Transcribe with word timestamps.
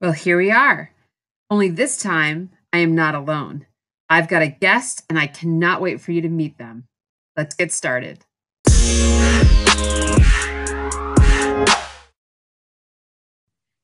Well, 0.00 0.12
here 0.12 0.38
we 0.38 0.50
are. 0.50 0.92
Only 1.50 1.68
this 1.68 1.98
time, 1.98 2.48
I 2.72 2.78
am 2.78 2.94
not 2.94 3.14
alone. 3.14 3.66
I've 4.08 4.28
got 4.28 4.40
a 4.40 4.48
guest, 4.48 5.04
and 5.10 5.18
I 5.18 5.26
cannot 5.26 5.82
wait 5.82 6.00
for 6.00 6.12
you 6.12 6.22
to 6.22 6.28
meet 6.30 6.56
them. 6.56 6.86
Let's 7.36 7.54
get 7.54 7.70
started. 7.70 8.24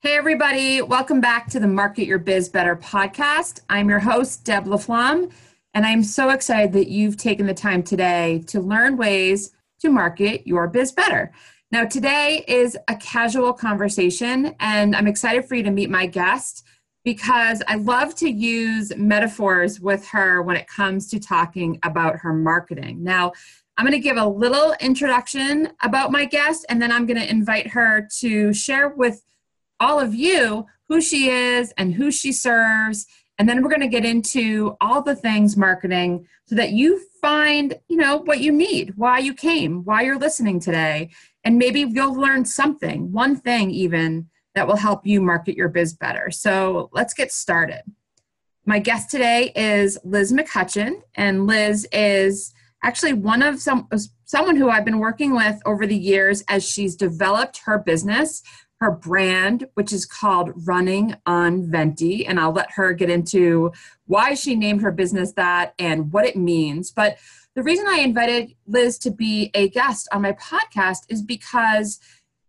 Hey, 0.00 0.16
everybody. 0.16 0.80
Welcome 0.80 1.20
back 1.20 1.50
to 1.50 1.60
the 1.60 1.68
Market 1.68 2.06
Your 2.06 2.18
Biz 2.18 2.48
Better 2.48 2.76
podcast. 2.76 3.60
I'm 3.68 3.90
your 3.90 3.98
host, 3.98 4.42
Deb 4.42 4.64
LaFlamme, 4.64 5.30
and 5.74 5.84
I'm 5.84 6.02
so 6.02 6.30
excited 6.30 6.72
that 6.72 6.88
you've 6.88 7.18
taken 7.18 7.44
the 7.44 7.52
time 7.52 7.82
today 7.82 8.42
to 8.46 8.62
learn 8.62 8.96
ways 8.96 9.52
to 9.80 9.90
market 9.90 10.46
your 10.46 10.66
biz 10.66 10.92
better. 10.92 11.30
Now, 11.72 11.84
today 11.84 12.44
is 12.46 12.78
a 12.86 12.94
casual 12.94 13.52
conversation, 13.52 14.54
and 14.60 14.94
I'm 14.94 15.08
excited 15.08 15.46
for 15.46 15.56
you 15.56 15.64
to 15.64 15.72
meet 15.72 15.90
my 15.90 16.06
guest 16.06 16.64
because 17.04 17.60
I 17.66 17.74
love 17.74 18.14
to 18.16 18.30
use 18.30 18.96
metaphors 18.96 19.80
with 19.80 20.06
her 20.08 20.42
when 20.42 20.56
it 20.56 20.68
comes 20.68 21.10
to 21.10 21.18
talking 21.18 21.80
about 21.82 22.18
her 22.18 22.32
marketing. 22.32 23.02
Now, 23.02 23.32
I'm 23.76 23.84
going 23.84 24.00
to 24.00 24.08
give 24.08 24.16
a 24.16 24.26
little 24.26 24.74
introduction 24.78 25.70
about 25.82 26.12
my 26.12 26.24
guest, 26.24 26.66
and 26.68 26.80
then 26.80 26.92
I'm 26.92 27.04
going 27.04 27.20
to 27.20 27.28
invite 27.28 27.66
her 27.68 28.08
to 28.20 28.52
share 28.52 28.90
with 28.90 29.24
all 29.80 29.98
of 29.98 30.14
you 30.14 30.66
who 30.88 31.00
she 31.00 31.30
is 31.30 31.74
and 31.76 31.94
who 31.94 32.12
she 32.12 32.30
serves. 32.30 33.08
And 33.38 33.48
then 33.48 33.60
we're 33.60 33.70
going 33.70 33.80
to 33.80 33.88
get 33.88 34.04
into 34.04 34.76
all 34.80 35.02
the 35.02 35.16
things 35.16 35.56
marketing 35.56 36.28
so 36.46 36.54
that 36.54 36.70
you 36.70 37.02
find, 37.20 37.74
you 37.88 37.96
know, 37.96 38.18
what 38.18 38.40
you 38.40 38.52
need, 38.52 38.94
why 38.96 39.18
you 39.18 39.34
came, 39.34 39.84
why 39.84 40.02
you're 40.02 40.18
listening 40.18 40.60
today, 40.60 41.10
and 41.46 41.58
maybe 41.58 41.86
you'll 41.88 42.12
learn 42.12 42.44
something, 42.44 43.12
one 43.12 43.36
thing 43.36 43.70
even, 43.70 44.28
that 44.56 44.66
will 44.66 44.76
help 44.76 45.06
you 45.06 45.20
market 45.20 45.56
your 45.56 45.68
biz 45.68 45.94
better. 45.94 46.28
So 46.32 46.90
let's 46.92 47.14
get 47.14 47.30
started. 47.30 47.82
My 48.64 48.80
guest 48.80 49.10
today 49.10 49.52
is 49.54 49.96
Liz 50.02 50.32
McCutcheon, 50.32 51.02
and 51.14 51.46
Liz 51.46 51.86
is 51.92 52.52
actually 52.82 53.12
one 53.12 53.42
of 53.42 53.60
some 53.60 53.88
someone 54.24 54.56
who 54.56 54.70
I've 54.70 54.84
been 54.84 54.98
working 54.98 55.36
with 55.36 55.60
over 55.64 55.86
the 55.86 55.96
years 55.96 56.42
as 56.48 56.68
she's 56.68 56.96
developed 56.96 57.60
her 57.64 57.78
business, 57.78 58.42
her 58.80 58.90
brand, 58.90 59.68
which 59.74 59.92
is 59.92 60.04
called 60.04 60.50
Running 60.66 61.14
on 61.26 61.70
Venti, 61.70 62.26
and 62.26 62.40
I'll 62.40 62.50
let 62.50 62.72
her 62.72 62.92
get 62.92 63.08
into 63.08 63.70
why 64.06 64.34
she 64.34 64.56
named 64.56 64.82
her 64.82 64.90
business 64.90 65.32
that 65.34 65.74
and 65.78 66.12
what 66.12 66.26
it 66.26 66.34
means. 66.34 66.90
But 66.90 67.18
the 67.56 67.62
reason 67.62 67.86
I 67.88 68.00
invited 68.00 68.54
Liz 68.66 68.98
to 68.98 69.10
be 69.10 69.50
a 69.54 69.70
guest 69.70 70.08
on 70.12 70.22
my 70.22 70.32
podcast 70.32 71.06
is 71.08 71.22
because 71.22 71.98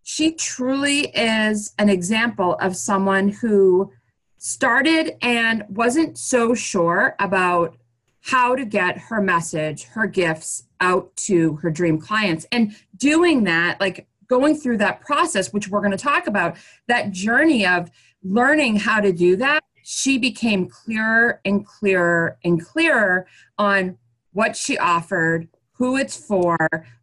she 0.03 0.33
truly 0.33 1.07
is 1.15 1.73
an 1.79 1.87
example 1.87 2.55
of 2.55 2.75
someone 2.75 3.29
who 3.29 3.93
started 4.37 5.15
and 5.21 5.63
wasn't 5.69 6.17
so 6.17 6.53
sure 6.53 7.15
about 7.19 7.77
how 8.19 8.53
to 8.53 8.65
get 8.65 8.97
her 8.97 9.21
message, 9.21 9.85
her 9.85 10.07
gifts 10.07 10.63
out 10.81 11.15
to 11.15 11.55
her 11.55 11.71
dream 11.71 11.99
clients. 11.99 12.45
And 12.51 12.75
doing 12.97 13.45
that, 13.45 13.79
like 13.79 14.07
going 14.27 14.57
through 14.57 14.79
that 14.79 14.99
process, 14.99 15.53
which 15.53 15.69
we're 15.69 15.79
going 15.79 15.91
to 15.91 15.97
talk 15.97 16.27
about, 16.27 16.57
that 16.89 17.11
journey 17.11 17.65
of 17.65 17.89
learning 18.23 18.75
how 18.75 18.99
to 18.99 19.13
do 19.13 19.37
that, 19.37 19.63
she 19.83 20.17
became 20.17 20.67
clearer 20.67 21.39
and 21.45 21.65
clearer 21.65 22.37
and 22.43 22.61
clearer 22.61 23.25
on 23.57 23.97
what 24.37 24.55
she 24.55 24.77
offered, 24.77 25.47
who 25.71 25.97
it's 25.97 26.15
for, 26.15 26.55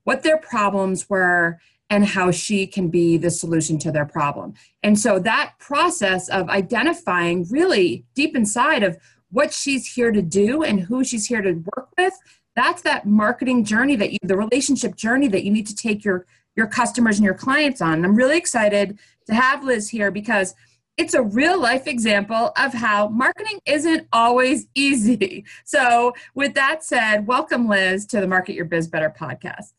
what 0.05 0.23
their 0.23 0.39
problems 0.39 1.11
were, 1.11 1.59
and 1.91 2.07
how 2.07 2.31
she 2.31 2.65
can 2.65 2.89
be 2.89 3.17
the 3.17 3.29
solution 3.29 3.77
to 3.77 3.91
their 3.91 4.07
problem. 4.07 4.55
And 4.85 4.97
so 4.97 5.19
that 5.19 5.55
process 5.59 6.29
of 6.29 6.49
identifying 6.49 7.45
really 7.51 8.05
deep 8.15 8.37
inside 8.37 8.85
of 8.85 8.97
what 9.33 9.53
she's 9.53 9.95
here 9.95 10.13
to 10.13 10.23
do 10.23 10.63
and 10.63 10.79
who 10.79 11.03
she's 11.03 11.27
here 11.27 11.43
to 11.43 11.55
work 11.77 11.89
with, 11.99 12.15
that's 12.55 12.83
that 12.83 13.05
marketing 13.05 13.65
journey 13.65 13.97
that 13.97 14.13
you 14.13 14.19
the 14.23 14.37
relationship 14.37 14.95
journey 14.95 15.27
that 15.27 15.43
you 15.43 15.51
need 15.51 15.67
to 15.67 15.75
take 15.75 16.05
your 16.05 16.27
your 16.55 16.69
customers 16.69 17.19
and 17.19 17.25
your 17.25 17.35
clients 17.35 17.83
on. 17.83 17.95
And 17.95 18.07
I'm 18.07 18.15
really 18.15 18.39
excited 18.39 18.97
to 19.27 19.35
have 19.35 19.65
Liz 19.65 19.89
here 19.89 20.13
because 20.13 20.55
it's 20.97 21.15
a 21.15 21.23
real 21.23 21.61
life 21.61 21.87
example 21.87 22.53
of 22.57 22.73
how 22.73 23.09
marketing 23.09 23.59
isn't 23.67 24.07
always 24.13 24.67
easy. 24.75 25.45
So, 25.65 26.13
with 26.35 26.55
that 26.55 26.85
said, 26.85 27.27
welcome, 27.27 27.69
Liz, 27.69 28.07
to 28.07 28.21
the 28.21 28.29
Market 28.29 28.55
Your 28.55 28.65
Biz 28.65 28.89
Better 28.89 29.13
podcast. 29.19 29.73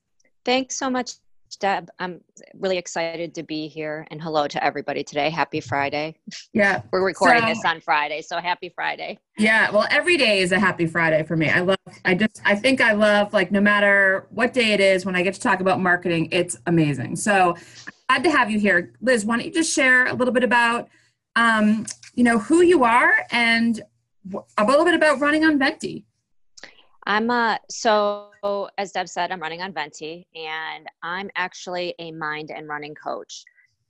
Thanks 0.44 0.76
so 0.76 0.90
much, 0.90 1.14
Deb. 1.60 1.90
I'm 2.00 2.20
really 2.60 2.78
excited 2.78 3.34
to 3.36 3.44
be 3.44 3.68
here 3.68 4.06
and 4.12 4.22
hello 4.22 4.48
to 4.48 4.64
everybody 4.64 5.04
today. 5.04 5.30
Happy 5.30 5.62
Friday. 5.62 6.18
Yeah. 6.54 6.82
We're 6.92 7.04
recording 7.04 7.44
so, 7.44 7.48
this 7.48 7.66
on 7.66 7.80
Friday, 7.80 8.22
so 8.22 8.38
happy 8.40 8.70
Friday. 8.76 9.18
Yeah, 9.38 9.72
well, 9.72 9.88
every 9.90 10.18
day 10.18 10.40
is 10.40 10.52
a 10.52 10.60
happy 10.60 10.86
Friday 10.86 11.24
for 11.24 11.38
me. 11.38 11.50
I 11.50 11.62
love, 11.62 11.78
I 12.04 12.16
just, 12.16 12.42
I 12.44 12.56
think 12.56 12.82
I 12.82 12.92
love, 12.92 13.32
like, 13.32 13.52
no 13.52 13.62
matter 13.62 14.28
what 14.32 14.54
day 14.54 14.74
it 14.74 14.82
is, 14.82 15.06
when 15.06 15.16
I 15.16 15.24
get 15.24 15.34
to 15.36 15.40
talk 15.40 15.62
about 15.62 15.80
marketing, 15.80 16.28
it's 16.32 16.58
amazing. 16.68 17.16
So, 17.16 17.56
glad 18.10 18.24
to 18.26 18.32
have 18.32 18.52
you 18.52 18.60
here. 18.60 18.94
Liz, 19.02 19.26
why 19.26 19.38
don't 19.38 19.46
you 19.46 19.52
just 19.52 19.74
share 19.74 20.08
a 20.08 20.14
little 20.14 20.34
bit 20.34 20.44
about 20.44 20.90
um, 21.36 21.86
you 22.16 22.24
know, 22.24 22.40
who 22.40 22.62
you 22.62 22.84
are 22.84 23.26
and 23.32 23.82
a 24.58 24.66
little 24.66 24.86
bit 24.86 24.94
about 24.94 25.20
running 25.20 25.46
on 25.46 25.60
Venti. 25.60 26.06
I'm 27.06 27.30
uh, 27.30 27.58
so 27.70 28.30
as 28.78 28.92
Deb 28.92 29.08
said, 29.08 29.32
I'm 29.32 29.40
running 29.40 29.62
on 29.62 29.74
Venti, 29.74 30.28
and 30.36 30.88
I'm 31.04 31.30
actually 31.36 31.96
a 32.00 32.12
mind 32.12 32.52
and 32.52 32.68
running 32.68 32.96
coach. 32.96 33.44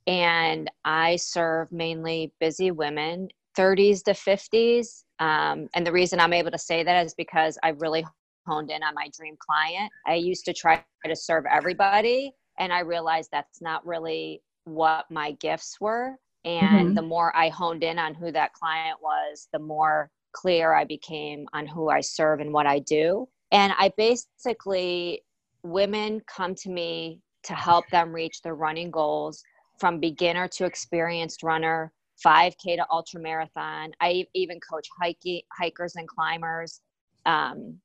And 0.06 0.70
I 0.84 1.16
serve 1.16 1.70
mainly 1.72 2.32
busy 2.40 2.70
women, 2.70 3.28
30s 3.58 4.02
to 4.04 4.12
50s. 4.12 5.04
Um, 5.18 5.68
and 5.74 5.86
the 5.86 5.92
reason 5.92 6.20
I'm 6.20 6.32
able 6.32 6.50
to 6.50 6.58
say 6.58 6.84
that 6.84 7.04
is 7.04 7.14
because 7.14 7.58
I 7.62 7.70
really 7.70 8.06
honed 8.46 8.70
in 8.70 8.82
on 8.82 8.94
my 8.94 9.10
dream 9.16 9.36
client. 9.38 9.90
I 10.06 10.14
used 10.14 10.44
to 10.44 10.52
try 10.52 10.82
to 11.04 11.16
serve 11.16 11.44
everybody, 11.50 12.32
and 12.58 12.72
I 12.72 12.80
realized 12.80 13.30
that's 13.32 13.60
not 13.60 13.84
really 13.86 14.42
what 14.64 15.06
my 15.10 15.32
gifts 15.32 15.80
were. 15.80 16.16
And 16.46 16.86
mm-hmm. 16.86 16.94
the 16.94 17.02
more 17.02 17.36
I 17.36 17.48
honed 17.48 17.82
in 17.82 17.98
on 17.98 18.14
who 18.14 18.30
that 18.32 18.52
client 18.52 18.98
was, 19.02 19.48
the 19.52 19.58
more 19.58 20.10
clear 20.32 20.72
I 20.72 20.84
became 20.84 21.46
on 21.52 21.66
who 21.66 21.90
I 21.90 22.00
serve 22.00 22.40
and 22.40 22.52
what 22.52 22.66
I 22.66 22.78
do. 22.78 23.28
And 23.50 23.72
I 23.76 23.92
basically, 23.96 25.22
women 25.64 26.22
come 26.26 26.54
to 26.54 26.70
me 26.70 27.20
to 27.44 27.54
help 27.54 27.88
them 27.90 28.12
reach 28.12 28.42
their 28.42 28.54
running 28.54 28.90
goals 28.90 29.42
from 29.80 29.98
beginner 29.98 30.46
to 30.48 30.64
experienced 30.64 31.42
runner, 31.42 31.92
5K 32.24 32.76
to 32.76 32.86
ultra 32.90 33.20
marathon. 33.20 33.92
I 34.00 34.26
even 34.34 34.60
coach 34.60 34.88
hiking, 35.00 35.42
hikers 35.52 35.96
and 35.96 36.08
climbers. 36.08 36.80
Um, 37.24 37.80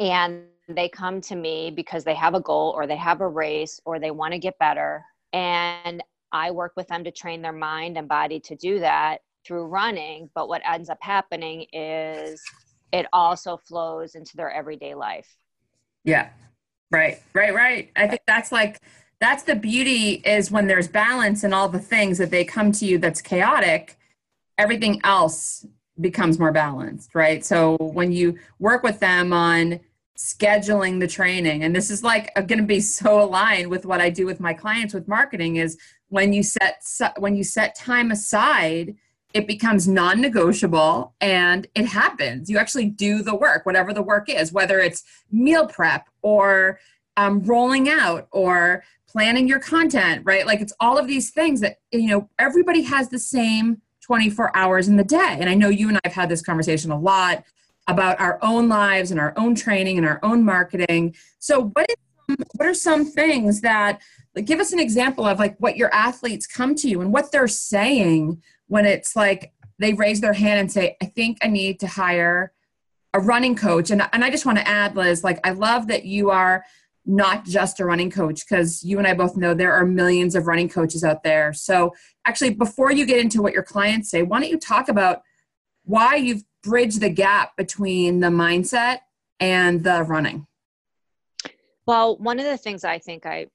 and 0.00 0.44
they 0.68 0.88
come 0.88 1.20
to 1.22 1.36
me 1.36 1.70
because 1.70 2.04
they 2.04 2.14
have 2.14 2.34
a 2.34 2.40
goal 2.40 2.72
or 2.76 2.86
they 2.86 2.96
have 2.96 3.20
a 3.20 3.28
race 3.28 3.80
or 3.84 3.98
they 3.98 4.10
want 4.10 4.32
to 4.32 4.38
get 4.38 4.58
better. 4.58 5.04
And 5.32 6.02
I 6.32 6.50
work 6.50 6.72
with 6.76 6.88
them 6.88 7.04
to 7.04 7.10
train 7.10 7.42
their 7.42 7.52
mind 7.52 7.96
and 7.98 8.08
body 8.08 8.40
to 8.40 8.56
do 8.56 8.80
that 8.80 9.18
through 9.44 9.66
running. 9.66 10.30
But 10.34 10.48
what 10.48 10.62
ends 10.68 10.88
up 10.88 10.98
happening 11.00 11.66
is 11.72 12.42
it 12.92 13.06
also 13.12 13.56
flows 13.56 14.14
into 14.14 14.36
their 14.36 14.50
everyday 14.50 14.94
life. 14.94 15.36
Yeah. 16.04 16.30
Right. 16.90 17.22
Right. 17.32 17.54
Right. 17.54 17.90
I 17.96 18.06
think 18.06 18.22
that's 18.26 18.52
like, 18.52 18.80
that's 19.20 19.44
the 19.44 19.54
beauty 19.54 20.22
is 20.24 20.50
when 20.50 20.66
there's 20.66 20.88
balance 20.88 21.44
and 21.44 21.54
all 21.54 21.68
the 21.68 21.78
things 21.78 22.18
that 22.18 22.30
they 22.30 22.44
come 22.44 22.72
to 22.72 22.84
you 22.84 22.98
that's 22.98 23.22
chaotic, 23.22 23.96
everything 24.58 25.00
else 25.04 25.64
becomes 26.00 26.38
more 26.38 26.52
balanced, 26.52 27.14
right? 27.14 27.44
So 27.44 27.76
when 27.76 28.12
you 28.12 28.38
work 28.58 28.82
with 28.82 28.98
them 28.98 29.32
on 29.32 29.80
scheduling 30.18 31.00
the 31.00 31.06
training, 31.06 31.62
and 31.62 31.74
this 31.74 31.90
is 31.90 32.02
like 32.02 32.34
going 32.34 32.58
to 32.58 32.64
be 32.64 32.80
so 32.80 33.22
aligned 33.22 33.68
with 33.68 33.86
what 33.86 34.00
I 34.00 34.10
do 34.10 34.26
with 34.26 34.40
my 34.40 34.54
clients 34.54 34.92
with 34.92 35.08
marketing 35.08 35.56
is 35.56 35.78
when 36.12 36.30
you 36.30 36.42
set 36.42 36.82
when 37.16 37.34
you 37.34 37.42
set 37.42 37.74
time 37.74 38.10
aside 38.10 38.94
it 39.32 39.46
becomes 39.46 39.88
non-negotiable 39.88 41.14
and 41.22 41.66
it 41.74 41.86
happens. 41.86 42.50
You 42.50 42.58
actually 42.58 42.90
do 42.90 43.22
the 43.22 43.34
work 43.34 43.64
whatever 43.64 43.94
the 43.94 44.02
work 44.02 44.28
is 44.28 44.52
whether 44.52 44.78
it's 44.78 45.04
meal 45.30 45.66
prep 45.66 46.06
or 46.20 46.78
um, 47.16 47.42
rolling 47.44 47.88
out 47.88 48.28
or 48.30 48.84
planning 49.08 49.48
your 49.48 49.58
content 49.58 50.22
right? 50.26 50.46
Like 50.46 50.60
it's 50.60 50.74
all 50.80 50.98
of 50.98 51.06
these 51.06 51.30
things 51.30 51.60
that 51.60 51.78
you 51.90 52.08
know 52.08 52.28
everybody 52.38 52.82
has 52.82 53.08
the 53.08 53.18
same 53.18 53.80
24 54.02 54.54
hours 54.54 54.88
in 54.88 54.96
the 54.96 55.04
day. 55.04 55.38
And 55.40 55.48
i 55.48 55.54
know 55.54 55.70
you 55.70 55.88
and 55.88 55.98
i've 56.04 56.12
had 56.12 56.28
this 56.28 56.42
conversation 56.42 56.90
a 56.90 56.98
lot 56.98 57.44
about 57.88 58.20
our 58.20 58.38
own 58.42 58.68
lives 58.68 59.10
and 59.10 59.18
our 59.18 59.32
own 59.38 59.54
training 59.54 59.96
and 59.96 60.06
our 60.06 60.20
own 60.22 60.44
marketing. 60.44 61.14
So 61.38 61.70
what 61.72 61.86
is 61.88 61.96
what 62.56 62.68
are 62.68 62.74
some 62.74 63.04
things 63.04 63.62
that 63.62 64.00
like 64.34 64.46
give 64.46 64.60
us 64.60 64.72
an 64.72 64.80
example 64.80 65.26
of 65.26 65.38
like 65.38 65.56
what 65.58 65.76
your 65.76 65.92
athletes 65.94 66.46
come 66.46 66.74
to 66.74 66.88
you 66.88 67.00
and 67.00 67.12
what 67.12 67.32
they're 67.32 67.48
saying 67.48 68.42
when 68.66 68.86
it's 68.86 69.14
like 69.14 69.52
they 69.78 69.92
raise 69.92 70.20
their 70.20 70.32
hand 70.32 70.60
and 70.60 70.72
say 70.72 70.96
i 71.02 71.06
think 71.06 71.38
i 71.42 71.48
need 71.48 71.78
to 71.80 71.86
hire 71.86 72.52
a 73.14 73.20
running 73.20 73.54
coach 73.54 73.90
and, 73.90 74.02
and 74.12 74.24
i 74.24 74.30
just 74.30 74.46
want 74.46 74.58
to 74.58 74.66
add 74.66 74.96
liz 74.96 75.22
like 75.22 75.38
i 75.44 75.50
love 75.50 75.88
that 75.88 76.04
you 76.04 76.30
are 76.30 76.64
not 77.04 77.44
just 77.44 77.80
a 77.80 77.84
running 77.84 78.10
coach 78.10 78.46
because 78.46 78.82
you 78.84 78.98
and 78.98 79.06
I 79.06 79.14
both 79.14 79.36
know 79.36 79.54
there 79.54 79.72
are 79.72 79.84
millions 79.84 80.34
of 80.34 80.46
running 80.46 80.68
coaches 80.68 81.02
out 81.02 81.22
there. 81.22 81.52
So, 81.52 81.94
actually, 82.24 82.50
before 82.50 82.92
you 82.92 83.06
get 83.06 83.18
into 83.18 83.42
what 83.42 83.52
your 83.52 83.62
clients 83.62 84.10
say, 84.10 84.22
why 84.22 84.40
don't 84.40 84.48
you 84.48 84.58
talk 84.58 84.88
about 84.88 85.22
why 85.84 86.16
you've 86.16 86.44
bridged 86.62 87.00
the 87.00 87.10
gap 87.10 87.56
between 87.56 88.20
the 88.20 88.28
mindset 88.28 89.00
and 89.40 89.82
the 89.82 90.04
running? 90.04 90.46
Well, 91.86 92.16
one 92.18 92.38
of 92.38 92.44
the 92.44 92.56
things 92.56 92.84
I 92.84 92.98
think 92.98 93.26
I 93.26 93.46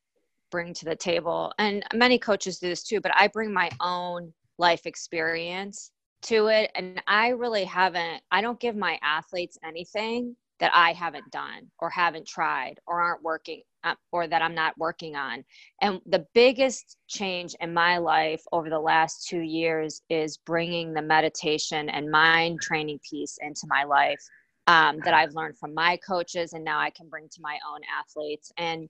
bring 0.51 0.73
to 0.75 0.85
the 0.85 0.95
table, 0.95 1.53
and 1.59 1.83
many 1.93 2.17
coaches 2.19 2.59
do 2.59 2.69
this 2.69 2.83
too, 2.83 3.01
but 3.01 3.11
I 3.15 3.27
bring 3.27 3.53
my 3.53 3.69
own 3.81 4.33
life 4.57 4.85
experience 4.85 5.91
to 6.23 6.47
it. 6.47 6.71
And 6.75 7.01
I 7.07 7.29
really 7.29 7.63
haven't, 7.63 8.21
I 8.31 8.41
don't 8.41 8.59
give 8.59 8.75
my 8.75 8.99
athletes 9.03 9.57
anything 9.63 10.35
that 10.59 10.71
I 10.73 10.93
haven't 10.93 11.29
done 11.31 11.69
or 11.79 11.89
haven't 11.89 12.27
tried 12.27 12.79
or 12.87 12.99
aren't 12.99 13.21
working 13.21 13.61
uh, 13.83 13.93
or 14.11 14.27
that 14.27 14.41
I'm 14.41 14.55
not 14.55 14.77
working 14.77 15.15
on. 15.15 15.43
And 15.81 16.01
the 16.07 16.25
biggest 16.33 16.97
change 17.07 17.55
in 17.59 17.73
my 17.73 17.97
life 17.99 18.41
over 18.51 18.69
the 18.69 18.79
last 18.79 19.27
two 19.27 19.41
years 19.41 20.01
is 20.09 20.37
bringing 20.37 20.93
the 20.93 21.01
meditation 21.01 21.89
and 21.89 22.09
mind 22.09 22.61
training 22.61 22.99
piece 23.07 23.37
into 23.41 23.67
my 23.67 23.83
life 23.83 24.19
um, 24.65 24.99
that 25.05 25.13
I've 25.13 25.33
learned 25.33 25.57
from 25.57 25.73
my 25.73 25.97
coaches 25.97 26.53
and 26.53 26.63
now 26.63 26.79
I 26.79 26.89
can 26.89 27.07
bring 27.07 27.29
to 27.29 27.41
my 27.41 27.57
own 27.71 27.81
athletes. 27.99 28.51
And 28.57 28.89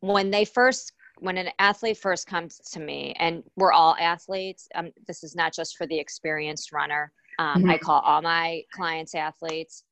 when 0.00 0.30
they 0.30 0.44
first 0.44 0.92
when 1.18 1.36
an 1.36 1.50
athlete 1.58 1.98
first 1.98 2.26
comes 2.26 2.58
to 2.72 2.80
me 2.80 3.14
and 3.18 3.42
we're 3.56 3.72
all 3.72 3.94
athletes 4.00 4.68
um, 4.74 4.90
this 5.06 5.22
is 5.22 5.34
not 5.36 5.54
just 5.54 5.76
for 5.76 5.86
the 5.86 5.98
experienced 5.98 6.72
runner 6.72 7.12
um, 7.38 7.62
mm-hmm. 7.62 7.70
i 7.70 7.78
call 7.78 8.00
all 8.00 8.22
my 8.22 8.62
clients 8.72 9.14
athletes 9.14 9.84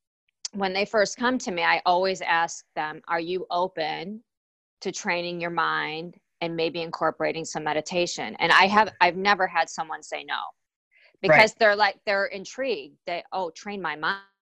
when 0.53 0.73
they 0.73 0.85
first 0.85 1.17
come 1.17 1.37
to 1.37 1.51
me 1.51 1.63
i 1.63 1.81
always 1.85 2.21
ask 2.21 2.65
them 2.75 3.01
are 3.07 3.19
you 3.19 3.45
open 3.51 4.21
to 4.81 4.91
training 4.91 5.39
your 5.39 5.51
mind 5.51 6.15
and 6.41 6.55
maybe 6.55 6.81
incorporating 6.81 7.45
some 7.45 7.63
meditation 7.63 8.35
and 8.39 8.51
i 8.51 8.65
have 8.65 8.91
i've 9.01 9.17
never 9.17 9.45
had 9.45 9.69
someone 9.69 10.01
say 10.01 10.23
no 10.23 10.39
because 11.21 11.37
right. 11.37 11.53
they're 11.59 11.75
like 11.75 11.99
they're 12.05 12.27
intrigued 12.27 12.97
they 13.05 13.23
oh 13.33 13.51
train 13.51 13.81
my 13.81 13.95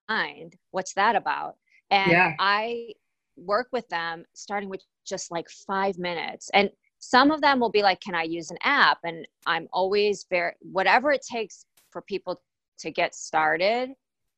mind 0.08 0.56
what's 0.72 0.94
that 0.94 1.16
about 1.16 1.56
and 1.92 2.12
yeah. 2.12 2.34
i 2.40 2.88
work 3.36 3.68
with 3.72 3.88
them 3.90 4.24
starting 4.34 4.70
with 4.70 4.82
just 5.08 5.32
like 5.32 5.50
five 5.50 5.98
minutes. 5.98 6.50
And 6.54 6.70
some 7.00 7.32
of 7.32 7.42
them 7.42 7.60
will 7.60 7.70
be 7.70 7.84
like 7.84 8.02
can 8.02 8.16
i 8.16 8.24
use 8.24 8.52
an 8.52 8.58
app? 8.64 9.00
And 9.04 9.28
i'm 9.46 9.68
always 9.72 10.26
very 10.30 10.54
whatever 10.62 11.12
it 11.12 11.26
takes 11.30 11.66
for 11.92 12.02
people 12.02 12.42
to 12.80 12.92
get 12.92 13.16
started 13.16 13.90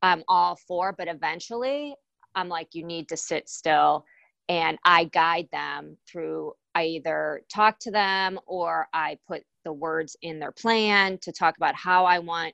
i'm 0.01 0.23
all 0.27 0.57
for 0.67 0.93
but 0.97 1.07
eventually 1.07 1.95
i'm 2.35 2.49
like 2.49 2.69
you 2.73 2.85
need 2.85 3.09
to 3.09 3.17
sit 3.17 3.49
still. 3.49 4.05
And 4.49 4.77
i 4.83 5.05
guide 5.05 5.47
them 5.51 5.97
through 6.09 6.53
i 6.75 6.85
either 6.85 7.43
talk 7.53 7.79
to 7.79 7.91
them 7.91 8.39
or 8.45 8.87
i 8.93 9.17
put 9.27 9.43
the 9.63 9.73
words 9.73 10.17
in 10.21 10.39
their 10.39 10.51
plan 10.51 11.17
to 11.21 11.31
talk 11.31 11.55
about 11.57 11.75
how 11.75 12.05
i 12.05 12.19
want 12.19 12.53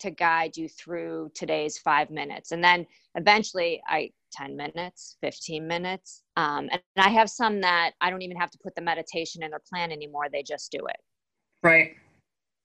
to 0.00 0.10
guide 0.10 0.56
you 0.56 0.68
through 0.68 1.30
today's 1.34 1.78
five 1.78 2.10
minutes. 2.10 2.52
And 2.52 2.62
then 2.62 2.86
eventually 3.14 3.82
i 3.88 4.10
10 4.34 4.56
minutes, 4.56 5.16
15 5.20 5.66
minutes. 5.66 6.22
Um, 6.36 6.68
and 6.70 6.80
I 6.96 7.08
have 7.10 7.30
some 7.30 7.60
that 7.60 7.92
I 8.00 8.10
don't 8.10 8.22
even 8.22 8.36
have 8.36 8.50
to 8.50 8.58
put 8.62 8.74
the 8.74 8.82
meditation 8.82 9.42
in 9.42 9.50
their 9.50 9.62
plan 9.68 9.92
anymore. 9.92 10.26
They 10.30 10.42
just 10.42 10.70
do 10.72 10.78
it. 10.86 10.96
Right. 11.62 11.92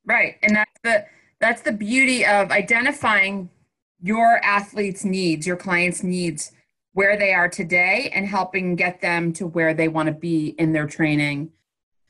Right. 0.06 0.36
And 0.44 0.56
that's 0.56 0.80
the, 0.84 1.06
that's 1.40 1.62
the 1.62 1.72
beauty 1.72 2.26
of 2.26 2.52
identifying 2.52 3.50
your 4.02 4.44
athletes' 4.44 5.06
needs, 5.06 5.46
your 5.46 5.58
clients' 5.58 6.04
needs, 6.04 6.52
where 6.94 7.18
they 7.18 7.34
are 7.34 7.48
today, 7.48 8.12
and 8.14 8.26
helping 8.26 8.76
get 8.76 9.02
them 9.02 9.32
to 9.34 9.46
where 9.46 9.74
they 9.74 9.88
want 9.88 10.08
to 10.08 10.14
be 10.14 10.56
in 10.58 10.74
their 10.74 10.88
training. 10.88 11.52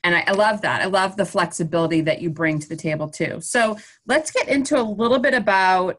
And 0.04 0.16
I, 0.16 0.24
I, 0.28 0.32
love 0.32 0.62
that. 0.62 0.82
I 0.82 0.86
love 0.86 1.18
the 1.18 1.26
flexibility 1.26 2.00
that 2.02 2.22
you 2.22 2.30
bring 2.30 2.60
to 2.60 2.70
the 2.70 2.76
table 2.76 3.10
too. 3.10 3.42
So 3.42 3.78
let's 4.08 4.32
get 4.32 4.48
into 4.48 4.80
a 4.80 4.82
little 4.82 5.20
bit 5.20 5.34
about 5.34 5.98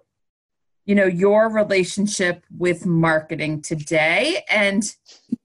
you 0.91 0.97
know 0.97 1.07
your 1.07 1.49
relationship 1.49 2.45
with 2.59 2.85
marketing 2.85 3.63
today 3.63 4.45
and 4.51 4.97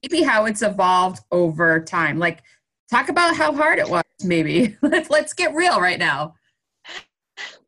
maybe 0.02 0.24
how 0.24 0.44
it's 0.44 0.60
evolved 0.60 1.22
over 1.30 1.78
time. 1.84 2.18
Like 2.18 2.42
talk 2.90 3.10
about 3.10 3.36
how 3.36 3.52
hard 3.52 3.78
it 3.78 3.88
was 3.88 4.02
maybe. 4.24 4.76
Let's 4.82 5.34
get 5.34 5.54
real 5.54 5.80
right 5.80 6.00
now. 6.00 6.34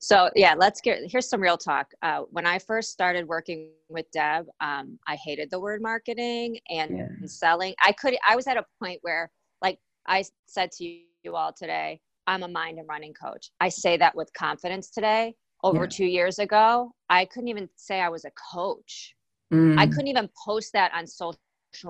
So 0.01 0.29
yeah 0.35 0.55
let's 0.57 0.81
get 0.81 1.01
here's 1.07 1.29
some 1.29 1.41
real 1.41 1.59
talk. 1.59 1.87
Uh, 2.03 2.23
when 2.31 2.47
i 2.47 2.59
first 2.59 2.91
started 2.91 3.29
working 3.29 3.71
with 3.89 4.07
deb 4.13 4.47
um, 4.61 4.99
i 5.07 5.17
hated 5.17 5.51
the 5.51 5.61
word 5.61 5.81
marketing 5.83 6.59
and 6.71 6.99
yeah. 6.99 7.27
selling. 7.27 7.75
I 7.85 7.93
could 7.93 8.17
i 8.27 8.35
was 8.35 8.47
at 8.49 8.57
a 8.57 8.65
point 8.83 8.99
where 9.03 9.31
like 9.63 9.79
i 10.07 10.25
said 10.47 10.73
to 10.79 10.85
you 10.85 11.37
all 11.37 11.53
today 11.53 12.01
i'm 12.27 12.43
a 12.43 12.49
mind 12.49 12.79
and 12.79 12.89
running 12.89 13.13
coach. 13.13 13.51
I 13.61 13.69
say 13.69 13.97
that 13.99 14.17
with 14.17 14.33
confidence 14.33 14.91
today 14.91 15.35
over 15.63 15.85
yeah. 15.85 15.91
two 15.91 16.07
years 16.07 16.39
ago, 16.39 16.93
I 17.09 17.25
couldn't 17.25 17.49
even 17.49 17.69
say 17.77 18.01
I 18.01 18.09
was 18.09 18.25
a 18.25 18.33
coach. 18.53 19.15
Mm. 19.53 19.79
I 19.79 19.87
couldn't 19.87 20.09
even 20.09 20.29
post 20.45 20.73
that 20.75 20.93
on 20.95 21.07
social 21.07 21.39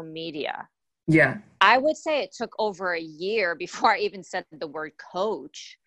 media. 0.05 0.69
Yeah. 1.07 1.39
I 1.61 1.79
would 1.79 1.97
say 1.97 2.23
it 2.23 2.35
took 2.37 2.55
over 2.59 2.95
a 2.95 3.01
year 3.01 3.55
before 3.59 3.95
I 3.95 3.99
even 3.99 4.23
said 4.23 4.45
the 4.53 4.67
word 4.67 4.93
coach. 5.13 5.79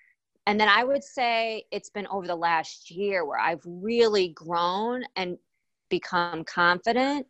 And 0.48 0.60
then 0.60 0.68
I 0.68 0.84
would 0.84 1.04
say 1.04 1.66
it's 1.72 1.90
been 1.90 2.08
over 2.08 2.26
the 2.26 2.36
last 2.36 2.90
year 2.90 3.26
where 3.26 3.40
I've 3.40 3.62
really 3.66 4.30
grown 4.30 5.04
and 5.16 5.38
become 5.90 6.44
confident 6.44 7.28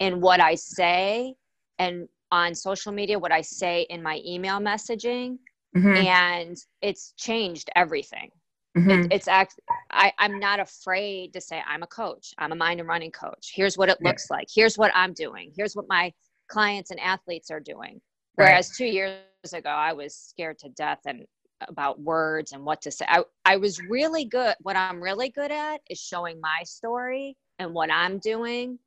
in 0.00 0.20
what 0.20 0.40
I 0.40 0.56
say 0.56 1.34
and 1.78 2.08
on 2.32 2.54
social 2.54 2.92
media, 2.92 3.18
what 3.18 3.32
I 3.32 3.42
say 3.42 3.82
in 3.90 4.02
my 4.02 4.20
email 4.26 4.58
messaging. 4.58 5.38
Mm-hmm. 5.76 5.96
And 5.96 6.56
it's 6.82 7.12
changed 7.16 7.70
everything. 7.76 8.30
Mm-hmm. 8.78 8.90
It, 8.90 9.12
it's 9.12 9.28
act. 9.28 9.58
I, 9.90 10.12
I'm 10.18 10.38
not 10.38 10.60
afraid 10.60 11.32
to 11.32 11.40
say 11.40 11.62
I'm 11.66 11.82
a 11.82 11.86
coach. 11.86 12.32
I'm 12.38 12.52
a 12.52 12.56
mind 12.56 12.80
and 12.80 12.88
running 12.88 13.10
coach. 13.10 13.52
Here's 13.54 13.76
what 13.76 13.88
it 13.88 13.98
looks 14.02 14.26
yeah. 14.30 14.36
like. 14.36 14.48
Here's 14.54 14.76
what 14.76 14.92
I'm 14.94 15.12
doing. 15.12 15.52
Here's 15.56 15.74
what 15.74 15.86
my 15.88 16.12
clients 16.48 16.90
and 16.90 17.00
athletes 17.00 17.50
are 17.50 17.60
doing. 17.60 18.00
Whereas 18.36 18.70
right. 18.70 18.76
two 18.76 18.86
years 18.86 19.52
ago, 19.52 19.70
I 19.70 19.92
was 19.92 20.14
scared 20.14 20.58
to 20.60 20.68
death 20.70 21.00
and 21.06 21.24
about 21.66 22.00
words 22.00 22.52
and 22.52 22.64
what 22.64 22.80
to 22.82 22.90
say. 22.90 23.04
I, 23.08 23.24
I 23.44 23.56
was 23.56 23.80
really 23.82 24.24
good. 24.24 24.54
What 24.62 24.76
I'm 24.76 25.02
really 25.02 25.30
good 25.30 25.50
at 25.50 25.80
is 25.90 25.98
showing 25.98 26.40
my 26.40 26.62
story 26.64 27.36
and 27.58 27.74
what 27.74 27.90
I'm 27.90 28.18
doing, 28.18 28.78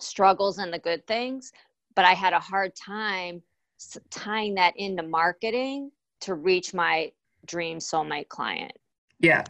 struggles 0.00 0.58
and 0.58 0.72
the 0.72 0.78
good 0.78 1.06
things. 1.06 1.52
But 1.94 2.06
I 2.06 2.12
had 2.12 2.32
a 2.32 2.40
hard 2.40 2.72
time 2.74 3.42
tying 4.10 4.54
that 4.54 4.74
into 4.76 5.02
marketing 5.02 5.90
to 6.22 6.34
reach 6.34 6.72
my 6.72 7.12
dream 7.44 7.78
soulmate 7.78 8.28
client. 8.28 8.72
Yeah. 9.20 9.44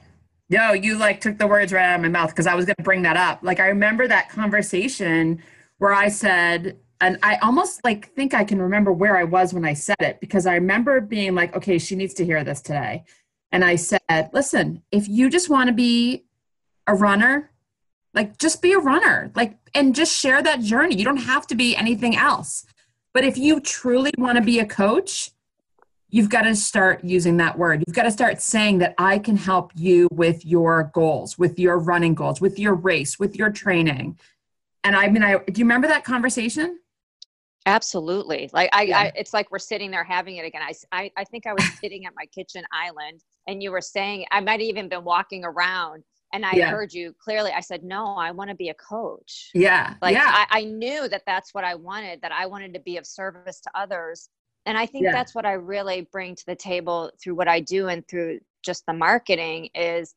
No, 0.48 0.72
you 0.72 0.96
like 0.96 1.20
took 1.20 1.38
the 1.38 1.46
words 1.46 1.72
right 1.72 1.84
out 1.84 1.96
of 1.96 2.02
my 2.02 2.08
mouth 2.08 2.30
because 2.30 2.46
I 2.46 2.54
was 2.54 2.66
going 2.66 2.76
to 2.76 2.82
bring 2.82 3.02
that 3.02 3.16
up. 3.16 3.40
Like 3.42 3.58
I 3.58 3.68
remember 3.68 4.06
that 4.06 4.30
conversation 4.30 5.42
where 5.78 5.92
I 5.92 6.08
said, 6.08 6.78
and 7.00 7.18
I 7.22 7.36
almost 7.36 7.84
like 7.84 8.14
think 8.14 8.32
I 8.32 8.44
can 8.44 8.62
remember 8.62 8.92
where 8.92 9.16
I 9.16 9.24
was 9.24 9.52
when 9.52 9.64
I 9.64 9.74
said 9.74 9.96
it 10.00 10.20
because 10.20 10.46
I 10.46 10.54
remember 10.54 11.00
being 11.00 11.34
like, 11.34 11.54
okay, 11.56 11.78
she 11.78 11.96
needs 11.96 12.14
to 12.14 12.24
hear 12.24 12.44
this 12.44 12.62
today. 12.62 13.04
And 13.52 13.64
I 13.64 13.76
said, 13.76 14.30
listen, 14.32 14.82
if 14.92 15.08
you 15.08 15.28
just 15.28 15.50
want 15.50 15.68
to 15.68 15.74
be 15.74 16.24
a 16.86 16.94
runner, 16.94 17.50
like 18.14 18.38
just 18.38 18.62
be 18.62 18.72
a 18.72 18.78
runner, 18.78 19.30
like, 19.34 19.58
and 19.74 19.94
just 19.94 20.16
share 20.16 20.42
that 20.42 20.60
journey. 20.60 20.96
You 20.96 21.04
don't 21.04 21.16
have 21.18 21.46
to 21.48 21.54
be 21.54 21.76
anything 21.76 22.16
else. 22.16 22.64
But 23.12 23.24
if 23.24 23.36
you 23.36 23.60
truly 23.60 24.12
want 24.16 24.38
to 24.38 24.44
be 24.44 24.58
a 24.58 24.66
coach, 24.66 25.30
you've 26.16 26.30
got 26.30 26.42
to 26.42 26.56
start 26.56 27.04
using 27.04 27.36
that 27.36 27.58
word. 27.58 27.84
You've 27.86 27.94
got 27.94 28.04
to 28.04 28.10
start 28.10 28.40
saying 28.40 28.78
that 28.78 28.94
I 28.96 29.18
can 29.18 29.36
help 29.36 29.70
you 29.74 30.08
with 30.10 30.46
your 30.46 30.90
goals, 30.94 31.38
with 31.38 31.58
your 31.58 31.78
running 31.78 32.14
goals, 32.14 32.40
with 32.40 32.58
your 32.58 32.72
race, 32.72 33.18
with 33.18 33.36
your 33.36 33.50
training. 33.50 34.18
And 34.82 34.96
I 34.96 35.08
mean, 35.08 35.22
I 35.22 35.36
do 35.36 35.58
you 35.58 35.66
remember 35.66 35.88
that 35.88 36.04
conversation? 36.04 36.78
Absolutely. 37.66 38.48
Like 38.50 38.70
I, 38.72 38.82
yeah. 38.82 38.98
I 38.98 39.12
it's 39.14 39.34
like 39.34 39.50
we're 39.50 39.58
sitting 39.58 39.90
there 39.90 40.04
having 40.04 40.36
it 40.36 40.46
again. 40.46 40.62
I, 40.62 40.72
I, 40.90 41.10
I 41.18 41.24
think 41.24 41.46
I 41.46 41.52
was 41.52 41.64
sitting 41.80 42.06
at 42.06 42.14
my 42.16 42.24
kitchen 42.26 42.64
island 42.72 43.20
and 43.46 43.62
you 43.62 43.70
were 43.70 43.82
saying, 43.82 44.24
I 44.30 44.40
might 44.40 44.52
have 44.52 44.60
even 44.62 44.88
been 44.88 45.04
walking 45.04 45.44
around 45.44 46.02
and 46.32 46.46
I 46.46 46.52
yeah. 46.54 46.70
heard 46.70 46.94
you 46.94 47.14
clearly. 47.18 47.50
I 47.50 47.60
said, 47.60 47.84
no, 47.84 48.14
I 48.16 48.30
want 48.30 48.48
to 48.48 48.56
be 48.56 48.70
a 48.70 48.74
coach. 48.74 49.50
Yeah. 49.52 49.94
Like 50.00 50.14
yeah. 50.14 50.46
I, 50.50 50.60
I 50.60 50.64
knew 50.64 51.08
that 51.10 51.24
that's 51.26 51.52
what 51.52 51.64
I 51.64 51.74
wanted, 51.74 52.22
that 52.22 52.32
I 52.32 52.46
wanted 52.46 52.72
to 52.72 52.80
be 52.80 52.96
of 52.96 53.06
service 53.06 53.60
to 53.60 53.70
others 53.74 54.30
and 54.66 54.76
i 54.76 54.84
think 54.84 55.04
yeah. 55.04 55.12
that's 55.12 55.34
what 55.34 55.46
i 55.46 55.52
really 55.52 56.06
bring 56.12 56.34
to 56.34 56.44
the 56.46 56.54
table 56.54 57.10
through 57.20 57.34
what 57.34 57.48
i 57.48 57.60
do 57.60 57.88
and 57.88 58.06
through 58.08 58.38
just 58.62 58.84
the 58.86 58.92
marketing 58.92 59.68
is 59.74 60.14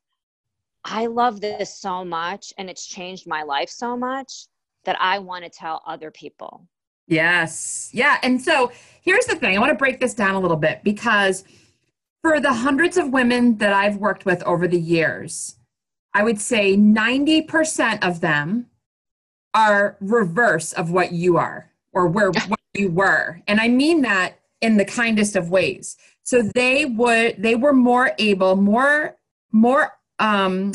i 0.84 1.06
love 1.06 1.40
this 1.40 1.80
so 1.80 2.04
much 2.04 2.52
and 2.58 2.70
it's 2.70 2.86
changed 2.86 3.28
my 3.28 3.44
life 3.44 3.70
so 3.70 3.96
much 3.96 4.48
that 4.84 4.98
i 5.00 5.18
want 5.18 5.44
to 5.44 5.50
tell 5.50 5.82
other 5.86 6.12
people 6.12 6.68
yes 7.08 7.90
yeah 7.94 8.18
and 8.24 8.42
so 8.42 8.72
here's 9.02 9.26
the 9.26 9.36
thing 9.36 9.56
i 9.56 9.60
want 9.60 9.72
to 9.72 9.78
break 9.78 10.00
this 10.00 10.14
down 10.14 10.36
a 10.36 10.40
little 10.40 10.58
bit 10.58 10.82
because 10.84 11.44
for 12.22 12.40
the 12.40 12.52
hundreds 12.52 12.98
of 12.98 13.10
women 13.12 13.58
that 13.58 13.74
i've 13.74 13.98
worked 13.98 14.26
with 14.26 14.44
over 14.44 14.68
the 14.68 14.80
years 14.80 15.56
i 16.14 16.24
would 16.24 16.40
say 16.40 16.76
90% 16.76 18.06
of 18.06 18.22
them 18.22 18.66
are 19.54 19.98
reverse 20.00 20.74
of 20.74 20.92
what 20.92 21.12
you 21.12 21.38
are 21.38 21.72
or 21.92 22.08
where 22.08 22.32
what 22.48 22.60
you 22.74 22.90
were. 22.90 23.42
And 23.48 23.60
I 23.60 23.68
mean 23.68 24.02
that 24.02 24.39
in 24.62 24.78
the 24.78 24.86
kindest 24.86 25.36
of 25.36 25.50
ways. 25.50 25.96
So 26.24 26.42
they 26.42 26.86
would 26.86 27.42
they 27.42 27.56
were 27.56 27.74
more 27.74 28.12
able, 28.18 28.56
more 28.56 29.18
more 29.52 29.94
um, 30.20 30.74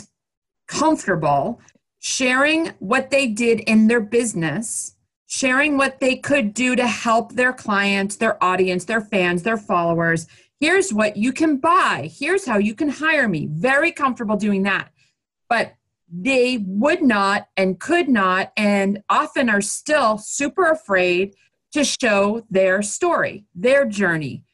comfortable 0.67 1.61
sharing 2.07 2.67
what 2.81 3.11
they 3.11 3.26
did 3.26 3.61
in 3.61 3.87
their 3.87 4.00
business, 4.00 4.95
sharing 5.26 5.79
what 5.79 6.00
they 6.00 6.14
could 6.14 6.53
do 6.53 6.76
to 6.76 6.87
help 6.87 7.33
their 7.33 7.53
clients, 7.53 8.17
their 8.17 8.43
audience, 8.45 8.85
their 8.85 9.00
fans, 9.00 9.43
their 9.43 9.57
followers. 9.57 10.26
Here's 10.61 10.93
what 10.93 11.17
you 11.17 11.33
can 11.33 11.57
buy. 11.57 12.11
Here's 12.12 12.45
how 12.45 12.59
you 12.59 12.75
can 12.75 12.91
hire 12.91 13.26
me. 13.26 13.49
Very 13.50 13.91
comfortable 13.91 14.37
doing 14.37 14.64
that. 14.64 14.91
But 15.49 15.76
they 16.12 16.59
would 16.67 17.00
not 17.00 17.49
and 17.57 17.81
could 17.81 18.09
not, 18.09 18.53
and 18.55 19.03
often 19.09 19.49
are 19.49 19.62
still 19.62 20.19
super 20.19 20.71
afraid 20.71 21.35
to 21.75 21.85
show 21.85 22.47
their 22.50 22.83
story, 22.83 23.45
their 23.54 23.85
journey. 23.85 24.45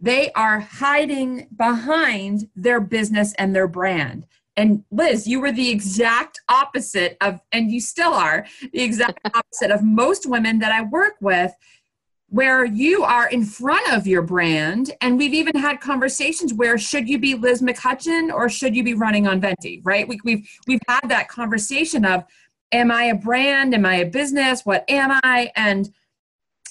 They 0.00 0.32
are 0.32 0.58
hiding 0.58 1.46
behind 1.56 2.48
their 2.56 2.80
business 2.80 3.32
and 3.34 3.54
their 3.54 3.68
brand. 3.68 4.26
And 4.56 4.84
Liz, 4.90 5.26
you 5.26 5.40
were 5.40 5.52
the 5.52 5.70
exact 5.70 6.40
opposite 6.48 7.16
of, 7.20 7.40
and 7.52 7.70
you 7.70 7.80
still 7.80 8.12
are 8.12 8.46
the 8.72 8.82
exact 8.82 9.20
opposite 9.34 9.70
of 9.70 9.82
most 9.84 10.26
women 10.26 10.58
that 10.58 10.72
I 10.72 10.82
work 10.82 11.14
with, 11.20 11.52
where 12.28 12.64
you 12.64 13.04
are 13.04 13.28
in 13.28 13.44
front 13.44 13.92
of 13.92 14.08
your 14.08 14.22
brand. 14.22 14.90
And 15.00 15.16
we've 15.16 15.34
even 15.34 15.56
had 15.56 15.80
conversations 15.80 16.52
where 16.52 16.76
should 16.76 17.08
you 17.08 17.18
be 17.18 17.36
Liz 17.36 17.62
McCutcheon 17.62 18.32
or 18.32 18.48
should 18.48 18.74
you 18.74 18.82
be 18.82 18.94
running 18.94 19.28
on 19.28 19.40
Venti, 19.40 19.80
right? 19.84 20.08
We, 20.08 20.18
we've, 20.24 20.48
we've 20.66 20.80
had 20.88 21.08
that 21.08 21.28
conversation 21.28 22.04
of, 22.04 22.24
am 22.72 22.90
I 22.90 23.04
a 23.04 23.14
brand? 23.14 23.74
Am 23.74 23.86
I 23.86 23.96
a 23.96 24.06
business? 24.06 24.66
What 24.66 24.84
am 24.88 25.20
I? 25.22 25.52
And 25.54 25.88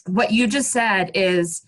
what 0.07 0.31
you 0.31 0.47
just 0.47 0.71
said 0.71 1.11
is 1.13 1.65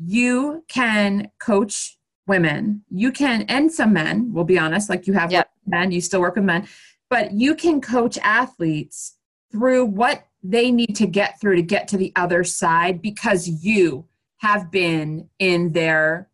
you 0.00 0.64
can 0.68 1.30
coach 1.40 1.98
women. 2.26 2.84
You 2.90 3.10
can 3.10 3.42
and 3.42 3.72
some 3.72 3.92
men 3.92 4.32
we'll 4.32 4.44
be 4.44 4.58
honest 4.58 4.88
like 4.88 5.06
you 5.06 5.14
have 5.14 5.32
yep. 5.32 5.50
men 5.66 5.90
you 5.90 6.00
still 6.00 6.20
work 6.20 6.36
with 6.36 6.44
men 6.44 6.68
but 7.08 7.32
you 7.32 7.54
can 7.54 7.80
coach 7.80 8.18
athletes 8.18 9.16
through 9.50 9.86
what 9.86 10.26
they 10.42 10.70
need 10.70 10.94
to 10.96 11.06
get 11.06 11.40
through 11.40 11.56
to 11.56 11.62
get 11.62 11.88
to 11.88 11.96
the 11.96 12.12
other 12.16 12.44
side 12.44 13.00
because 13.00 13.48
you 13.48 14.06
have 14.38 14.70
been 14.70 15.28
in 15.38 15.72
their 15.72 16.28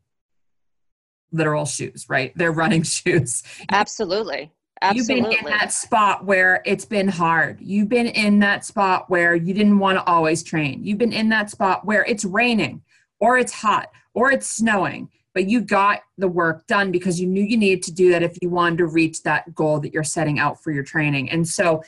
literal 1.31 1.65
shoes 1.65 2.07
right? 2.09 2.37
Their 2.37 2.53
running 2.53 2.83
shoes. 2.95 3.43
Absolutely 3.71 4.51
Absolutely. 4.85 5.15
You've 5.17 5.31
been 5.31 5.39
in 5.39 5.59
that 5.59 5.73
spot 5.73 6.25
where 6.25 6.63
it's 6.65 6.85
been 6.85 7.09
hard. 7.09 7.61
You've 7.61 7.89
been 7.89 8.07
in 8.07 8.39
that 8.41 8.65
spot 8.65 9.09
where 9.09 9.35
you 9.35 9.55
didn't 9.55 9.79
want 9.79 9.99
to 9.99 10.05
always 10.05 10.43
train. 10.43 10.85
You've 10.85 10.99
been 10.99 11.13
in 11.13 11.29
that 11.31 11.51
spot 11.51 11.85
where 11.85 12.05
it's 12.05 12.25
raining 12.25 12.83
or 13.21 13.39
it's 13.39 13.53
hot 13.53 13.91
or 14.15 14.31
it's 14.31 14.47
snowing 14.47 15.09
but 15.35 15.49
you 15.49 15.61
got 15.61 16.01
the 16.17 16.29
work 16.29 16.67
done 16.67 16.93
because 16.93 17.21
you 17.21 17.27
knew 17.27 17.43
you 17.43 17.57
needed 17.57 17.83
to 17.83 17.93
do 17.93 18.11
that 18.11 18.23
if 18.23 18.39
you 18.41 18.49
wanted 18.49 18.79
to 18.79 18.87
reach 18.87 19.23
that 19.25 19.53
goal 19.55 19.81
that 19.81 19.93
you're 19.93 20.05
setting 20.05 20.39
out 20.39 20.63
for 20.63 20.71
your 20.71 20.85
training. 20.85 21.29
And 21.29 21.47
so, 21.47 21.83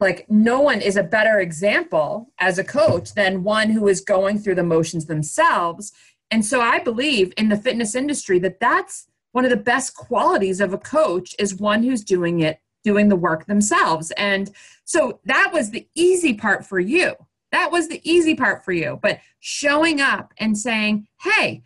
like, 0.00 0.26
no 0.28 0.60
one 0.60 0.80
is 0.80 0.96
a 0.96 1.02
better 1.02 1.38
example 1.38 2.32
as 2.38 2.58
a 2.58 2.64
coach 2.64 3.14
than 3.14 3.44
one 3.44 3.70
who 3.70 3.86
is 3.86 4.00
going 4.00 4.38
through 4.38 4.56
the 4.56 4.64
motions 4.64 5.06
themselves. 5.06 5.92
And 6.32 6.44
so, 6.44 6.60
I 6.60 6.80
believe 6.80 7.32
in 7.36 7.48
the 7.48 7.56
fitness 7.56 7.94
industry 7.94 8.40
that 8.40 8.60
that's 8.60 9.06
one 9.32 9.44
of 9.44 9.50
the 9.50 9.56
best 9.56 9.94
qualities 9.94 10.60
of 10.60 10.72
a 10.72 10.78
coach 10.78 11.34
is 11.38 11.54
one 11.54 11.82
who's 11.82 12.02
doing 12.02 12.40
it, 12.40 12.60
doing 12.84 13.08
the 13.08 13.16
work 13.16 13.46
themselves. 13.46 14.10
And 14.12 14.50
so, 14.84 15.20
that 15.24 15.50
was 15.52 15.70
the 15.70 15.86
easy 15.94 16.34
part 16.34 16.64
for 16.64 16.80
you. 16.80 17.14
That 17.52 17.70
was 17.70 17.88
the 17.88 18.00
easy 18.08 18.34
part 18.34 18.64
for 18.64 18.72
you. 18.72 18.98
But 19.02 19.20
showing 19.40 20.00
up 20.00 20.32
and 20.38 20.56
saying, 20.56 21.08
hey, 21.22 21.62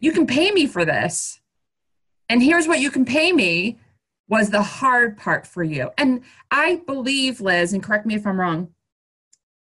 you 0.00 0.12
can 0.12 0.26
pay 0.26 0.50
me 0.50 0.66
for 0.66 0.84
this. 0.84 1.40
And 2.28 2.42
here's 2.42 2.66
what 2.66 2.80
you 2.80 2.90
can 2.90 3.04
pay 3.04 3.32
me 3.32 3.78
was 4.28 4.50
the 4.50 4.62
hard 4.62 5.18
part 5.18 5.46
for 5.46 5.62
you. 5.62 5.90
And 5.98 6.22
I 6.50 6.82
believe, 6.86 7.40
Liz, 7.40 7.72
and 7.72 7.82
correct 7.82 8.06
me 8.06 8.14
if 8.14 8.26
I'm 8.26 8.40
wrong, 8.40 8.68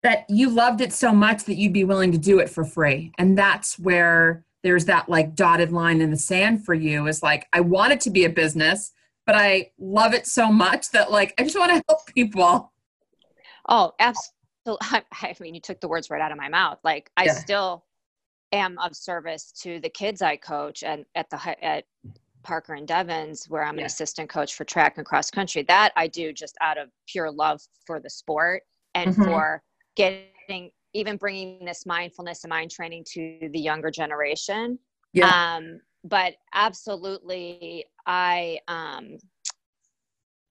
that 0.03 0.29
you 0.29 0.49
loved 0.49 0.81
it 0.81 0.93
so 0.93 1.11
much 1.11 1.45
that 1.45 1.55
you'd 1.55 1.73
be 1.73 1.83
willing 1.83 2.11
to 2.11 2.17
do 2.17 2.39
it 2.39 2.49
for 2.49 2.63
free. 2.63 3.11
And 3.17 3.37
that's 3.37 3.79
where 3.79 4.45
there's 4.63 4.85
that 4.85 5.09
like 5.09 5.35
dotted 5.35 5.71
line 5.71 6.01
in 6.01 6.09
the 6.09 6.17
sand 6.17 6.65
for 6.65 6.73
you 6.73 7.07
is 7.07 7.21
like, 7.21 7.47
I 7.53 7.59
want 7.59 7.93
it 7.93 8.01
to 8.01 8.09
be 8.09 8.25
a 8.25 8.29
business, 8.29 8.91
but 9.25 9.35
I 9.35 9.71
love 9.77 10.13
it 10.13 10.25
so 10.25 10.51
much 10.51 10.91
that 10.91 11.11
like, 11.11 11.33
I 11.37 11.43
just 11.43 11.57
want 11.57 11.71
to 11.71 11.83
help 11.87 12.07
people. 12.13 12.71
Oh, 13.67 13.91
absolutely. 13.99 14.33
I 15.21 15.35
mean, 15.41 15.53
you 15.53 15.61
took 15.61 15.81
the 15.81 15.87
words 15.87 16.09
right 16.09 16.21
out 16.21 16.31
of 16.31 16.37
my 16.37 16.49
mouth. 16.49 16.79
Like, 16.83 17.11
I 17.17 17.25
yeah. 17.25 17.33
still 17.33 17.85
am 18.53 18.77
of 18.79 18.95
service 18.95 19.51
to 19.63 19.79
the 19.81 19.89
kids 19.89 20.21
I 20.21 20.37
coach 20.37 20.83
and 20.83 21.05
at 21.15 21.29
the 21.29 21.63
at 21.63 21.83
Parker 22.43 22.73
and 22.73 22.87
Devens, 22.87 23.45
where 23.49 23.63
I'm 23.63 23.75
yeah. 23.75 23.81
an 23.81 23.85
assistant 23.87 24.29
coach 24.29 24.53
for 24.53 24.63
track 24.63 24.97
and 24.97 25.05
cross 25.05 25.29
country. 25.29 25.63
That 25.63 25.91
I 25.95 26.07
do 26.07 26.31
just 26.31 26.55
out 26.61 26.77
of 26.77 26.89
pure 27.07 27.31
love 27.31 27.61
for 27.85 27.99
the 27.99 28.09
sport 28.09 28.63
and 28.93 29.11
mm-hmm. 29.11 29.23
for 29.23 29.63
getting 29.95 30.71
even 30.93 31.17
bringing 31.17 31.65
this 31.65 31.85
mindfulness 31.85 32.43
and 32.43 32.49
mind 32.49 32.71
training 32.71 33.03
to 33.13 33.49
the 33.51 33.59
younger 33.59 33.91
generation. 33.91 34.77
Yeah. 35.13 35.55
Um, 35.55 35.79
but 36.03 36.35
absolutely, 36.53 37.85
I 38.05 38.59
um, 38.67 39.17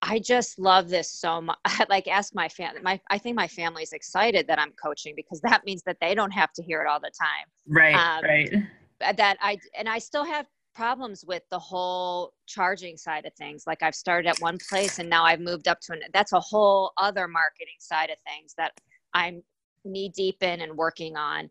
I 0.02 0.18
just 0.18 0.58
love 0.58 0.88
this 0.88 1.10
so 1.10 1.40
much. 1.40 1.58
like 1.88 2.08
ask 2.08 2.34
my 2.34 2.48
family. 2.48 2.80
My 2.82 3.00
I 3.10 3.18
think 3.18 3.36
my 3.36 3.48
family's 3.48 3.92
excited 3.92 4.46
that 4.48 4.58
I'm 4.58 4.72
coaching 4.82 5.14
because 5.14 5.40
that 5.42 5.64
means 5.64 5.82
that 5.84 5.98
they 6.00 6.14
don't 6.14 6.32
have 6.32 6.52
to 6.54 6.62
hear 6.62 6.82
it 6.82 6.88
all 6.88 7.00
the 7.00 7.12
time. 7.18 7.46
Right. 7.66 7.94
Um, 7.94 8.24
right. 8.24 9.16
That 9.16 9.36
I 9.40 9.58
and 9.78 9.88
I 9.88 9.98
still 9.98 10.24
have 10.24 10.46
problems 10.74 11.24
with 11.26 11.42
the 11.50 11.58
whole 11.58 12.32
charging 12.46 12.96
side 12.96 13.26
of 13.26 13.32
things. 13.34 13.64
Like 13.66 13.82
I've 13.82 13.94
started 13.94 14.28
at 14.28 14.40
one 14.40 14.58
place 14.68 14.98
and 14.98 15.08
now 15.08 15.24
I've 15.24 15.40
moved 15.40 15.68
up 15.68 15.80
to 15.82 15.92
an. 15.92 16.00
That's 16.12 16.32
a 16.32 16.40
whole 16.40 16.92
other 16.98 17.28
marketing 17.28 17.76
side 17.78 18.10
of 18.10 18.16
things 18.26 18.54
that 18.56 18.72
I'm 19.14 19.42
knee 19.84 20.10
deep 20.14 20.42
in 20.42 20.60
and 20.60 20.76
working 20.76 21.16
on. 21.16 21.50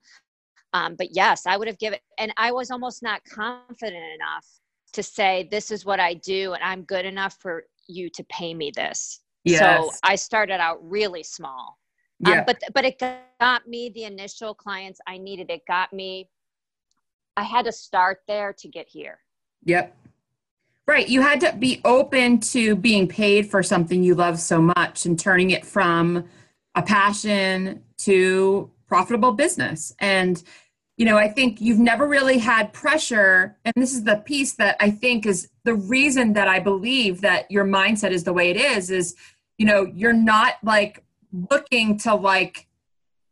Um, 0.74 0.96
but 0.96 1.10
yes, 1.12 1.46
I 1.46 1.58
would 1.58 1.68
have 1.68 1.80
given, 1.80 2.00
and 2.18 2.34
I 2.38 2.52
was 2.52 2.72
almost 2.72 3.04
not 3.04 3.22
confident 3.26 4.04
enough 4.16 4.48
to 4.94 5.04
say 5.04 5.48
this 5.52 5.72
is 5.72 5.86
what 5.86 6.00
I 6.00 6.14
do 6.16 6.54
and 6.54 6.64
I'm 6.64 6.84
good 6.84 7.06
enough 7.06 7.38
for 7.40 7.64
you 7.88 8.10
to 8.10 8.24
pay 8.26 8.54
me 8.54 8.72
this. 8.76 9.22
Yes. 9.44 9.60
So 9.60 9.92
I 10.04 10.16
started 10.16 10.60
out 10.60 10.78
really 10.82 11.24
small. 11.24 11.78
Um, 12.26 12.32
yeah. 12.32 12.40
Um, 12.40 12.44
but 12.46 12.62
but 12.74 12.86
it 12.86 13.02
got 13.40 13.68
me 13.68 13.92
the 13.94 14.04
initial 14.04 14.54
clients 14.54 15.00
I 15.08 15.18
needed. 15.18 15.50
It 15.50 15.62
got 15.68 15.92
me. 15.92 16.30
I 17.36 17.44
had 17.44 17.66
to 17.66 17.72
start 17.72 18.20
there 18.28 18.54
to 18.60 18.68
get 18.68 18.88
here. 18.88 19.20
Yep. 19.64 19.96
Right. 20.88 21.08
You 21.08 21.22
had 21.22 21.40
to 21.42 21.56
be 21.58 21.82
open 21.86 22.40
to 22.42 22.76
being 22.76 23.08
paid 23.08 23.50
for 23.50 23.64
something 23.64 24.04
you 24.04 24.16
love 24.16 24.40
so 24.40 24.62
much 24.62 25.06
and 25.06 25.18
turning 25.18 25.52
it 25.52 25.66
from 25.66 26.26
a 26.76 26.82
passion 26.82 27.84
to 28.00 28.72
profitable 28.88 29.32
business. 29.34 29.94
And 30.00 30.42
you 31.02 31.06
know, 31.06 31.18
I 31.18 31.30
think 31.30 31.60
you've 31.60 31.80
never 31.80 32.08
really 32.08 32.38
had 32.38 32.74
pressure. 32.74 33.58
And 33.66 33.74
this 33.76 33.92
is 33.92 34.04
the 34.04 34.18
piece 34.18 34.54
that 34.58 34.76
I 34.80 34.92
think 34.92 35.26
is 35.26 35.50
the 35.64 35.74
reason 35.74 36.34
that 36.34 36.48
I 36.48 36.60
believe 36.60 37.22
that 37.22 37.50
your 37.50 37.66
mindset 37.66 38.12
is 38.12 38.24
the 38.24 38.34
way 38.34 38.52
it 38.52 38.56
is, 38.56 38.92
is, 38.92 39.16
you 39.58 39.66
know, 39.66 39.92
you're 39.96 40.14
not 40.14 40.56
like 40.62 41.04
looking 41.50 41.98
to 42.00 42.14
like 42.14 42.68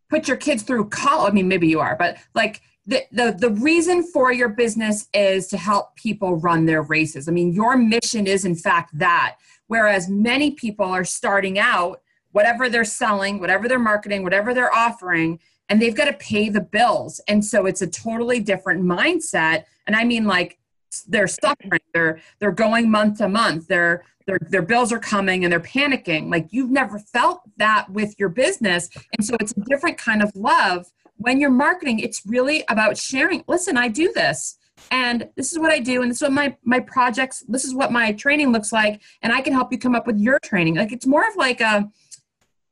put 0.10 0.28
your 0.28 0.38
kids 0.38 0.64
through 0.64 0.90
college. 0.90 1.32
I 1.32 1.36
mean, 1.36 1.48
maybe 1.48 1.68
you 1.68 1.80
are, 1.80 1.96
but 1.96 2.18
like 2.34 2.62
the, 2.88 3.04
the, 3.12 3.36
the 3.38 3.52
reason 3.52 4.02
for 4.02 4.34
your 4.34 4.50
business 4.50 5.08
is 5.14 5.46
to 5.50 5.58
help 5.58 5.96
people 5.96 6.38
run 6.38 6.66
their 6.66 6.82
races. 6.82 7.28
I 7.28 7.32
mean, 7.32 7.54
your 7.54 7.78
mission 7.78 8.26
is 8.26 8.46
in 8.46 8.56
fact 8.56 8.98
that, 8.98 9.36
whereas 9.68 10.10
many 10.10 10.50
people 10.50 10.88
are 10.88 11.04
starting 11.04 11.60
out, 11.60 12.02
whatever 12.32 12.70
they're 12.70 12.86
selling, 12.86 13.40
whatever 13.40 13.68
they're 13.68 13.80
marketing, 13.80 14.24
whatever 14.24 14.54
they're 14.54 14.74
offering, 14.74 15.40
and 15.70 15.82
they've 15.82 15.96
got 15.96 16.06
to 16.06 16.14
pay 16.14 16.50
the 16.50 16.62
bills. 16.62 17.22
And 17.28 17.44
so 17.44 17.66
it's 17.66 17.82
a 17.82 17.88
totally 17.88 18.40
different 18.40 18.84
mindset. 18.84 19.66
And 19.88 19.96
I 19.96 20.04
mean, 20.04 20.26
like, 20.26 20.60
they're 21.08 21.28
suffering. 21.28 21.82
They're 21.94 22.20
they're 22.40 22.52
going 22.52 22.90
month 22.90 23.20
to 23.20 23.30
month. 23.30 23.68
Their 23.68 24.04
their 24.26 24.40
their 24.42 24.62
bills 24.62 24.92
are 24.92 25.00
coming 25.00 25.44
and 25.44 25.52
they're 25.52 25.60
panicking. 25.60 26.32
Like 26.32 26.48
you've 26.52 26.72
never 26.72 27.00
felt 27.00 27.42
that 27.58 27.90
with 27.90 28.16
your 28.20 28.30
business, 28.30 28.90
and 29.18 29.26
so 29.26 29.36
it's 29.40 29.52
a 29.52 29.62
different 29.62 29.98
kind 29.98 30.22
of 30.22 30.36
love 30.36 30.92
when 31.18 31.40
you're 31.40 31.50
marketing. 31.50 32.00
It's 32.00 32.24
really 32.26 32.64
about 32.70 32.98
sharing. 32.98 33.44
Listen, 33.48 33.78
I 33.78 33.88
do 33.88 34.12
this, 34.14 34.58
and 34.92 35.30
this 35.36 35.52
is 35.52 35.60
what 35.60 35.72
I 35.72 35.80
do, 35.80 36.02
and 36.02 36.10
this 36.10 36.18
is 36.18 36.24
what 36.24 36.32
my 36.32 36.56
my 36.64 36.80
projects. 36.80 37.44
This 37.48 37.66
is 37.66 37.74
what 37.74 37.92
my 37.92 38.12
training 38.14 38.52
looks 38.52 38.72
like, 38.72 39.02
and 39.22 39.32
I 39.32 39.42
can 39.42 39.54
help 39.54 39.72
you 39.72 39.78
come 39.78 39.96
up 39.96 40.08
with 40.08 40.18
your 40.18 40.40
training. 40.40 40.76
Like 40.76 40.92
it's 40.92 41.08
more 41.08 41.28
of 41.28 41.36
like 41.36 41.62
a 41.62 41.90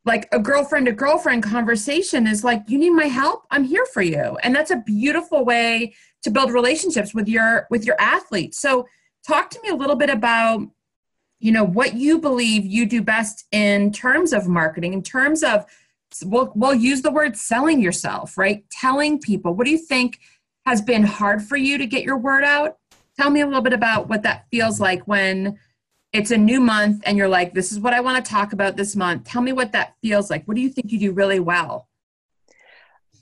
like 0.08 0.28
a 0.32 0.40
girlfriend 0.40 0.88
to 0.88 0.92
girlfriend 0.92 1.44
conversation 1.44 2.26
is 2.26 2.44
like 2.44 2.64
you 2.68 2.78
need 2.78 2.92
my 2.92 3.06
help 3.06 3.44
i'm 3.52 3.64
here 3.64 3.86
for 3.94 4.02
you 4.02 4.38
and 4.44 4.56
that's 4.56 4.72
a 4.72 4.78
beautiful 4.86 5.46
way 5.46 5.94
to 6.24 6.32
build 6.32 6.52
relationships 6.52 7.14
with 7.14 7.28
your 7.28 7.68
with 7.70 7.86
your 7.86 8.00
athletes 8.00 8.60
so 8.60 8.88
talk 9.26 9.50
to 9.50 9.62
me 9.62 9.70
a 9.70 9.76
little 9.76 9.96
bit 9.96 10.10
about 10.10 10.62
you 11.40 11.52
know 11.52 11.64
what 11.64 11.94
you 11.94 12.18
believe 12.18 12.66
you 12.66 12.86
do 12.86 13.02
best 13.02 13.46
in 13.52 13.92
terms 13.92 14.34
of 14.34 14.48
marketing 14.48 14.94
in 14.94 15.04
terms 15.04 15.44
of 15.44 15.66
we'll, 16.24 16.52
we'll 16.56 16.74
use 16.74 17.02
the 17.02 17.12
word 17.12 17.38
selling 17.38 17.82
yourself, 17.82 18.38
right? 18.38 18.64
Telling 18.70 19.20
people. 19.20 19.54
What 19.54 19.66
do 19.66 19.72
you 19.72 19.78
think 19.78 20.20
has 20.66 20.82
been 20.82 21.04
hard 21.04 21.42
for 21.42 21.58
you 21.58 21.78
to 21.78 21.86
get 21.86 22.04
your 22.04 22.18
word 22.18 22.44
out? 22.44 22.78
Tell 23.20 23.30
me 23.30 23.42
a 23.42 23.46
little 23.46 23.62
bit 23.62 23.74
about 23.74 24.10
what 24.10 24.24
that 24.24 24.46
feels 24.52 24.80
like 24.80 25.08
when 25.08 25.58
it's 26.18 26.32
a 26.32 26.38
new 26.38 26.60
month 26.60 27.04
and 27.06 27.16
you're 27.16 27.28
like, 27.28 27.54
this 27.54 27.72
is 27.72 27.80
what 27.80 27.94
I 27.94 28.00
want 28.00 28.24
to 28.24 28.30
talk 28.30 28.52
about 28.52 28.76
this 28.76 28.96
month. 28.96 29.24
Tell 29.26 29.42
me 29.42 29.54
what 29.54 29.72
that 29.74 29.94
feels 30.02 30.32
like. 30.32 30.46
What 30.46 30.56
do 30.56 30.62
you 30.62 30.70
think 30.70 30.92
you 30.92 31.00
do 31.00 31.12
really 31.12 31.40
well? 31.40 31.88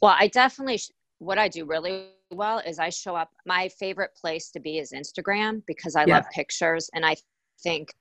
Well, 0.02 0.16
I 0.18 0.30
definitely, 0.30 0.80
what 1.20 1.38
I 1.38 1.50
do 1.50 1.66
really 1.66 2.06
well 2.32 2.60
is 2.60 2.80
I 2.80 2.90
show 2.90 3.14
up. 3.14 3.32
My 3.46 3.68
favorite 3.68 4.12
place 4.16 4.50
to 4.52 4.62
be 4.62 4.80
is 4.80 4.94
Instagram 4.94 5.62
because 5.68 5.98
I 5.98 6.06
yeah. 6.06 6.16
love 6.16 6.26
pictures. 6.32 6.90
And 6.94 7.06
I 7.06 7.18
think 7.62 7.94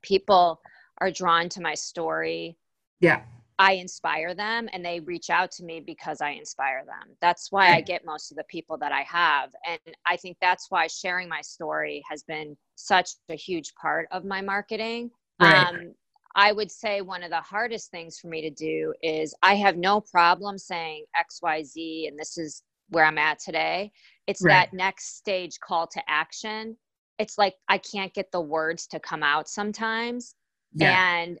people 0.00 0.62
are 0.98 1.10
drawn 1.10 1.50
to 1.50 1.60
my 1.60 1.74
story. 1.74 2.56
Yeah. 3.00 3.22
I 3.58 3.74
inspire 3.74 4.34
them 4.34 4.68
and 4.72 4.84
they 4.84 5.00
reach 5.00 5.30
out 5.30 5.50
to 5.52 5.64
me 5.64 5.80
because 5.80 6.20
I 6.20 6.30
inspire 6.30 6.84
them. 6.84 7.14
That's 7.20 7.52
why 7.52 7.74
I 7.74 7.80
get 7.80 8.04
most 8.04 8.30
of 8.30 8.36
the 8.36 8.44
people 8.44 8.78
that 8.78 8.92
I 8.92 9.02
have. 9.02 9.50
And 9.66 9.94
I 10.06 10.16
think 10.16 10.36
that's 10.40 10.66
why 10.70 10.86
sharing 10.86 11.28
my 11.28 11.40
story 11.40 12.02
has 12.10 12.22
been 12.22 12.56
such 12.76 13.10
a 13.28 13.34
huge 13.34 13.72
part 13.80 14.08
of 14.10 14.24
my 14.24 14.40
marketing. 14.40 15.10
Right. 15.40 15.66
Um, 15.66 15.94
I 16.34 16.52
would 16.52 16.70
say 16.70 17.02
one 17.02 17.22
of 17.22 17.30
the 17.30 17.40
hardest 17.40 17.90
things 17.90 18.18
for 18.18 18.28
me 18.28 18.40
to 18.40 18.50
do 18.50 18.94
is 19.02 19.34
I 19.42 19.54
have 19.56 19.76
no 19.76 20.00
problem 20.00 20.56
saying 20.56 21.04
XYZ 21.16 22.08
and 22.08 22.18
this 22.18 22.38
is 22.38 22.62
where 22.88 23.04
I'm 23.04 23.18
at 23.18 23.38
today. 23.38 23.92
It's 24.26 24.42
right. 24.42 24.70
that 24.70 24.74
next 24.74 25.16
stage 25.16 25.58
call 25.60 25.86
to 25.88 26.02
action. 26.08 26.76
It's 27.18 27.36
like 27.36 27.54
I 27.68 27.78
can't 27.78 28.14
get 28.14 28.32
the 28.32 28.40
words 28.40 28.86
to 28.88 29.00
come 29.00 29.22
out 29.22 29.48
sometimes. 29.48 30.34
Yeah. 30.74 31.20
And 31.22 31.38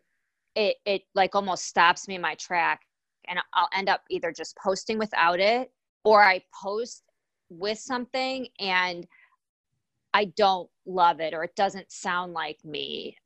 it 0.54 0.76
it 0.84 1.02
like 1.14 1.34
almost 1.34 1.66
stops 1.66 2.08
me 2.08 2.14
in 2.14 2.20
my 2.20 2.34
track 2.34 2.82
and 3.28 3.38
I'll 3.54 3.68
end 3.74 3.88
up 3.88 4.02
either 4.10 4.32
just 4.32 4.56
posting 4.56 4.98
without 4.98 5.40
it 5.40 5.70
or 6.04 6.22
I 6.22 6.42
post 6.62 7.04
with 7.48 7.78
something 7.78 8.46
and 8.58 9.06
I 10.14 10.26
don't 10.36 10.68
love 10.86 11.20
it 11.20 11.34
or 11.34 11.44
it 11.44 11.54
doesn't 11.56 11.90
sound 11.90 12.32
like 12.32 12.58
me. 12.64 13.16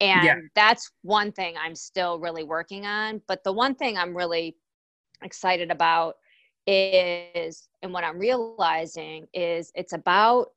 And 0.00 0.24
yeah. 0.24 0.36
that's 0.54 0.90
one 1.02 1.32
thing 1.32 1.54
I'm 1.62 1.74
still 1.74 2.18
really 2.18 2.44
working 2.44 2.86
on. 2.86 3.20
But 3.26 3.42
the 3.44 3.52
one 3.52 3.74
thing 3.74 3.98
I'm 3.98 4.16
really 4.16 4.56
excited 5.22 5.70
about 5.70 6.16
is, 6.66 7.68
and 7.82 7.92
what 7.92 8.04
I'm 8.04 8.18
realizing 8.18 9.26
is 9.34 9.72
it's 9.74 9.92
about 9.92 10.52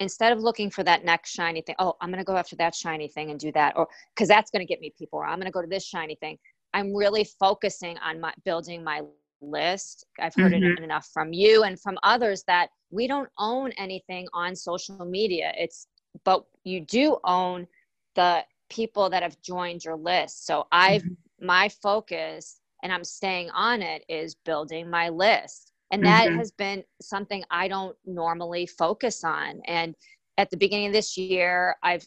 instead 0.00 0.32
of 0.32 0.40
looking 0.40 0.70
for 0.70 0.82
that 0.84 1.04
next 1.04 1.30
shiny 1.30 1.60
thing, 1.60 1.74
oh, 1.78 1.96
I'm 2.00 2.10
going 2.10 2.18
to 2.18 2.24
go 2.24 2.36
after 2.36 2.56
that 2.56 2.74
shiny 2.74 3.08
thing 3.08 3.30
and 3.30 3.38
do 3.38 3.52
that, 3.52 3.76
or 3.76 3.88
because 4.14 4.28
that's 4.28 4.50
going 4.50 4.64
to 4.64 4.66
get 4.66 4.80
me 4.80 4.92
people, 4.96 5.18
or 5.18 5.26
I'm 5.26 5.38
going 5.38 5.46
to 5.46 5.52
go 5.52 5.62
to 5.62 5.68
this 5.68 5.84
shiny 5.84 6.14
thing. 6.16 6.38
I'm 6.74 6.94
really 6.94 7.24
focusing 7.24 7.96
on 7.98 8.20
my 8.20 8.32
building 8.44 8.84
my 8.84 9.02
list. 9.40 10.04
I've 10.20 10.34
heard 10.34 10.52
mm-hmm. 10.52 10.78
it 10.78 10.84
enough 10.84 11.08
from 11.12 11.32
you 11.32 11.62
and 11.62 11.80
from 11.80 11.98
others 12.02 12.44
that 12.46 12.70
we 12.90 13.06
don't 13.06 13.28
own 13.38 13.72
anything 13.72 14.26
on 14.32 14.54
social 14.54 15.04
media. 15.04 15.52
It's, 15.56 15.86
but 16.24 16.44
you 16.64 16.80
do 16.80 17.18
own 17.24 17.66
the 18.14 18.44
people 18.68 19.08
that 19.10 19.22
have 19.22 19.40
joined 19.40 19.84
your 19.84 19.96
list. 19.96 20.46
So 20.46 20.66
I've, 20.72 21.02
mm-hmm. 21.02 21.46
my 21.46 21.68
focus 21.68 22.60
and 22.82 22.92
I'm 22.92 23.04
staying 23.04 23.50
on 23.50 23.82
it 23.82 24.04
is 24.08 24.34
building 24.34 24.90
my 24.90 25.08
list. 25.08 25.72
And 25.90 26.04
that 26.04 26.28
mm-hmm. 26.28 26.38
has 26.38 26.50
been 26.50 26.84
something 27.00 27.42
I 27.50 27.68
don't 27.68 27.96
normally 28.04 28.66
focus 28.66 29.24
on. 29.24 29.60
And 29.66 29.94
at 30.36 30.50
the 30.50 30.56
beginning 30.56 30.88
of 30.88 30.92
this 30.92 31.16
year, 31.16 31.76
I've 31.82 32.06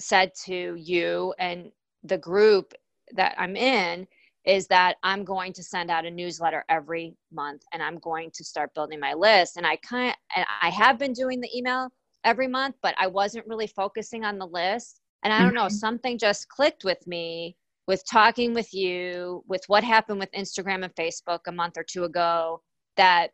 said 0.00 0.32
to 0.44 0.74
you 0.76 1.34
and 1.38 1.70
the 2.04 2.18
group 2.18 2.72
that 3.14 3.34
I'm 3.38 3.56
in 3.56 4.06
is 4.44 4.66
that 4.68 4.96
I'm 5.02 5.24
going 5.24 5.52
to 5.54 5.62
send 5.62 5.90
out 5.90 6.06
a 6.06 6.10
newsletter 6.10 6.64
every 6.68 7.16
month 7.32 7.62
and 7.72 7.82
I'm 7.82 7.98
going 7.98 8.30
to 8.34 8.44
start 8.44 8.74
building 8.74 9.00
my 9.00 9.12
list. 9.12 9.56
And 9.56 9.66
I 9.66 9.76
kind 9.76 10.10
of, 10.10 10.14
and 10.36 10.46
I 10.62 10.70
have 10.70 10.98
been 10.98 11.12
doing 11.12 11.40
the 11.40 11.50
email 11.56 11.88
every 12.24 12.46
month, 12.46 12.76
but 12.82 12.94
I 12.98 13.08
wasn't 13.08 13.46
really 13.46 13.66
focusing 13.66 14.24
on 14.24 14.38
the 14.38 14.46
list. 14.46 15.00
And 15.24 15.32
I 15.32 15.40
don't 15.40 15.54
know, 15.54 15.62
mm-hmm. 15.62 15.74
something 15.74 16.18
just 16.18 16.48
clicked 16.48 16.84
with 16.84 17.04
me 17.06 17.56
with 17.86 18.02
talking 18.10 18.52
with 18.52 18.72
you, 18.74 19.44
with 19.46 19.62
what 19.68 19.84
happened 19.84 20.18
with 20.18 20.30
Instagram 20.32 20.84
and 20.84 20.94
Facebook 20.94 21.40
a 21.46 21.52
month 21.52 21.74
or 21.76 21.84
two 21.84 22.04
ago, 22.04 22.60
that 22.96 23.30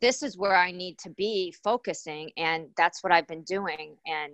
this 0.00 0.22
is 0.22 0.36
where 0.36 0.56
I 0.56 0.72
need 0.72 0.98
to 0.98 1.10
be 1.10 1.54
focusing. 1.62 2.30
And 2.36 2.66
that's 2.76 3.02
what 3.02 3.12
I've 3.12 3.28
been 3.28 3.44
doing. 3.44 3.96
And 4.06 4.32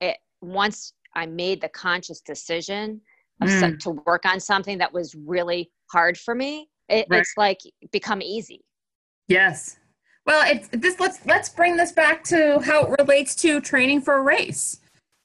it, 0.00 0.16
once 0.40 0.94
I 1.14 1.26
made 1.26 1.60
the 1.60 1.68
conscious 1.68 2.20
decision 2.20 3.00
of 3.40 3.48
mm. 3.48 3.60
some, 3.60 3.78
to 3.78 3.90
work 4.06 4.24
on 4.24 4.40
something 4.40 4.78
that 4.78 4.92
was 4.92 5.14
really 5.14 5.70
hard 5.90 6.16
for 6.18 6.34
me, 6.34 6.68
it, 6.88 7.06
right. 7.10 7.20
it's 7.20 7.34
like 7.36 7.58
become 7.92 8.22
easy. 8.22 8.64
Yes. 9.28 9.78
Well, 10.24 10.44
it's 10.46 10.68
this. 10.72 11.00
Let's 11.00 11.24
let's 11.26 11.48
bring 11.48 11.76
this 11.76 11.92
back 11.92 12.22
to 12.24 12.60
how 12.60 12.84
it 12.84 12.94
relates 13.00 13.34
to 13.36 13.60
training 13.60 14.02
for 14.02 14.14
a 14.14 14.22
race. 14.22 14.78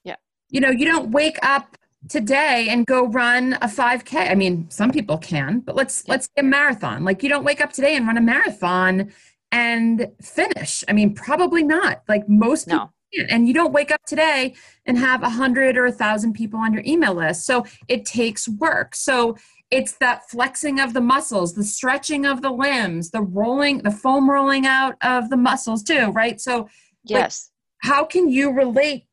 Yeah. 0.04 0.16
You 0.50 0.60
know, 0.60 0.70
you 0.70 0.86
don't 0.86 1.12
wake 1.12 1.38
up 1.44 1.78
today 2.10 2.68
and 2.70 2.86
go 2.86 3.08
run 3.08 3.54
a 3.56 3.68
5k 3.68 4.32
i 4.32 4.36
mean 4.36 4.70
some 4.70 4.92
people 4.92 5.18
can 5.18 5.60
but 5.60 5.76
let's 5.76 6.04
yeah. 6.06 6.14
let's 6.14 6.28
a 6.38 6.44
marathon. 6.44 7.04
Like 7.04 7.24
you 7.24 7.30
don't 7.30 7.44
wake 7.44 7.62
up 7.62 7.74
today 7.74 7.96
and 7.96 8.08
run 8.08 8.18
a 8.18 8.22
marathon 8.22 9.12
and 9.52 10.12
finish. 10.22 10.84
I 10.88 10.94
mean 10.94 11.14
probably 11.14 11.64
not. 11.64 12.04
Like 12.08 12.28
most 12.28 12.68
no. 12.68 12.74
people 12.74 12.94
and 13.30 13.48
you 13.48 13.54
don't 13.54 13.74
wake 13.74 13.90
up 13.90 14.04
today 14.06 14.54
and 14.86 14.98
have 14.98 15.24
a 15.24 15.30
hundred 15.30 15.78
or 15.78 15.86
a 15.86 15.92
thousand 15.92 16.34
people 16.34 16.60
on 16.60 16.74
your 16.74 16.84
email 16.86 17.14
list. 17.14 17.46
So 17.46 17.66
it 17.88 18.06
takes 18.06 18.48
work. 18.48 18.96
So 18.96 19.38
it's 19.72 19.94
that 19.94 20.30
flexing 20.30 20.80
of 20.80 20.94
the 20.94 21.02
muscles 21.02 21.54
the 21.54 21.64
stretching 21.64 22.26
of 22.26 22.42
the 22.42 22.50
limbs 22.50 23.12
the 23.12 23.22
rolling 23.22 23.80
the 23.80 23.92
foam 23.92 24.30
rolling 24.30 24.66
out 24.66 24.96
of 25.02 25.30
the 25.30 25.36
muscles 25.36 25.84
too 25.84 26.12
right? 26.12 26.40
So 26.40 26.70
yes. 27.04 27.52
like, 27.84 27.92
how 27.92 28.06
can 28.06 28.30
you 28.30 28.52
relate 28.52 29.06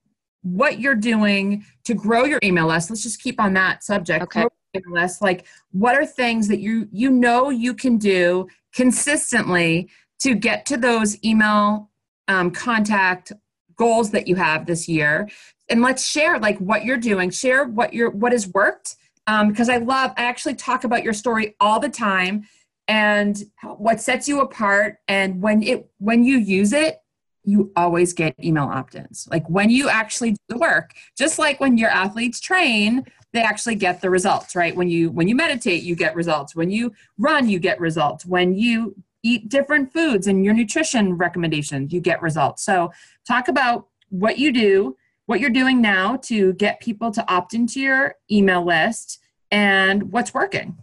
what 0.45 0.79
you're 0.79 0.95
doing 0.95 1.65
to 1.85 1.95
grow 1.95 2.25
your 2.25 2.39
email 2.45 2.67
list. 2.67 2.91
Let's 2.91 3.03
just 3.03 3.21
keep 3.21 3.41
on 3.41 3.55
that 3.55 3.83
subject. 3.83 4.23
Okay. 4.25 4.45
list. 4.87 5.23
Like, 5.23 5.47
what 5.73 5.97
are 5.97 6.07
things 6.07 6.49
that 6.49 6.61
you 6.61 6.89
you 6.93 7.11
know 7.11 7.51
you 7.51 7.75
can 7.75 7.97
do 7.97 8.47
consistently 8.75 9.89
to 10.21 10.35
get 10.35 10.67
to 10.67 10.77
those 10.77 11.23
email 11.25 11.91
um, 12.29 12.51
contact 12.51 13.33
goals 13.77 14.11
that 14.11 14.29
you 14.29 14.37
have 14.37 14.67
this 14.67 14.89
year? 14.89 15.29
And 15.71 15.81
let's 15.81 16.07
share 16.07 16.39
like 16.39 16.59
what 16.59 16.85
you're 16.85 16.99
doing. 16.99 17.31
Share 17.31 17.65
what 17.65 17.95
your 17.95 18.11
what 18.11 18.33
has 18.33 18.49
worked. 18.49 18.97
Um, 19.27 19.49
because 19.49 19.71
I 19.71 19.79
love. 19.79 20.13
I 20.19 20.25
actually 20.25 20.55
talk 20.57 20.85
about 20.85 21.03
your 21.03 21.15
story 21.15 21.55
all 21.59 21.81
the 21.81 21.89
time 21.89 22.45
and 22.89 23.43
what 23.63 24.01
sets 24.01 24.29
you 24.29 24.41
apart 24.41 24.99
and 25.09 25.41
when 25.41 25.63
it 25.63 25.89
when 25.99 26.23
you 26.23 26.37
use 26.37 26.75
it 26.75 26.99
you 27.45 27.71
always 27.77 28.13
get 28.13 28.35
email 28.43 28.65
opt-ins. 28.65 29.29
Like 29.31 29.49
when 29.49 29.71
you 29.71 29.89
actually 29.89 30.33
do 30.33 30.39
the 30.49 30.59
work, 30.59 30.93
just 31.17 31.39
like 31.39 31.61
when 31.61 31.77
your 31.77 31.91
athletes 31.91 32.41
train, 32.41 33.05
they 33.33 33.43
actually 33.43 33.75
get 33.75 34.01
the 34.01 34.11
results, 34.11 34.57
right? 34.57 34.75
When 34.75 34.89
you 34.89 35.11
when 35.11 35.29
you 35.29 35.35
meditate, 35.35 35.83
you 35.83 35.95
get 35.95 36.15
results. 36.15 36.57
When 36.57 36.71
you 36.71 36.93
run, 37.19 37.49
you 37.49 37.59
get 37.59 37.81
results. 37.81 38.25
When 38.25 38.55
you 38.55 38.95
eat 39.23 39.49
different 39.49 39.93
foods 39.93 40.27
and 40.27 40.45
your 40.45 40.55
nutrition 40.55 41.15
recommendations, 41.15 41.93
you 41.93 42.01
get 42.01 42.23
results. 42.23 42.63
So, 42.65 42.93
talk 43.27 43.49
about 43.49 43.89
what 44.11 44.39
you 44.39 44.53
do, 44.53 44.97
what 45.27 45.41
you're 45.41 45.51
doing 45.51 45.81
now 45.81 46.17
to 46.17 46.53
get 46.55 46.81
people 46.81 47.11
to 47.11 47.33
opt 47.33 47.55
into 47.55 47.81
your 47.81 48.15
email 48.31 48.65
list 48.65 49.21
and 49.51 50.13
what's 50.13 50.33
working. 50.33 50.79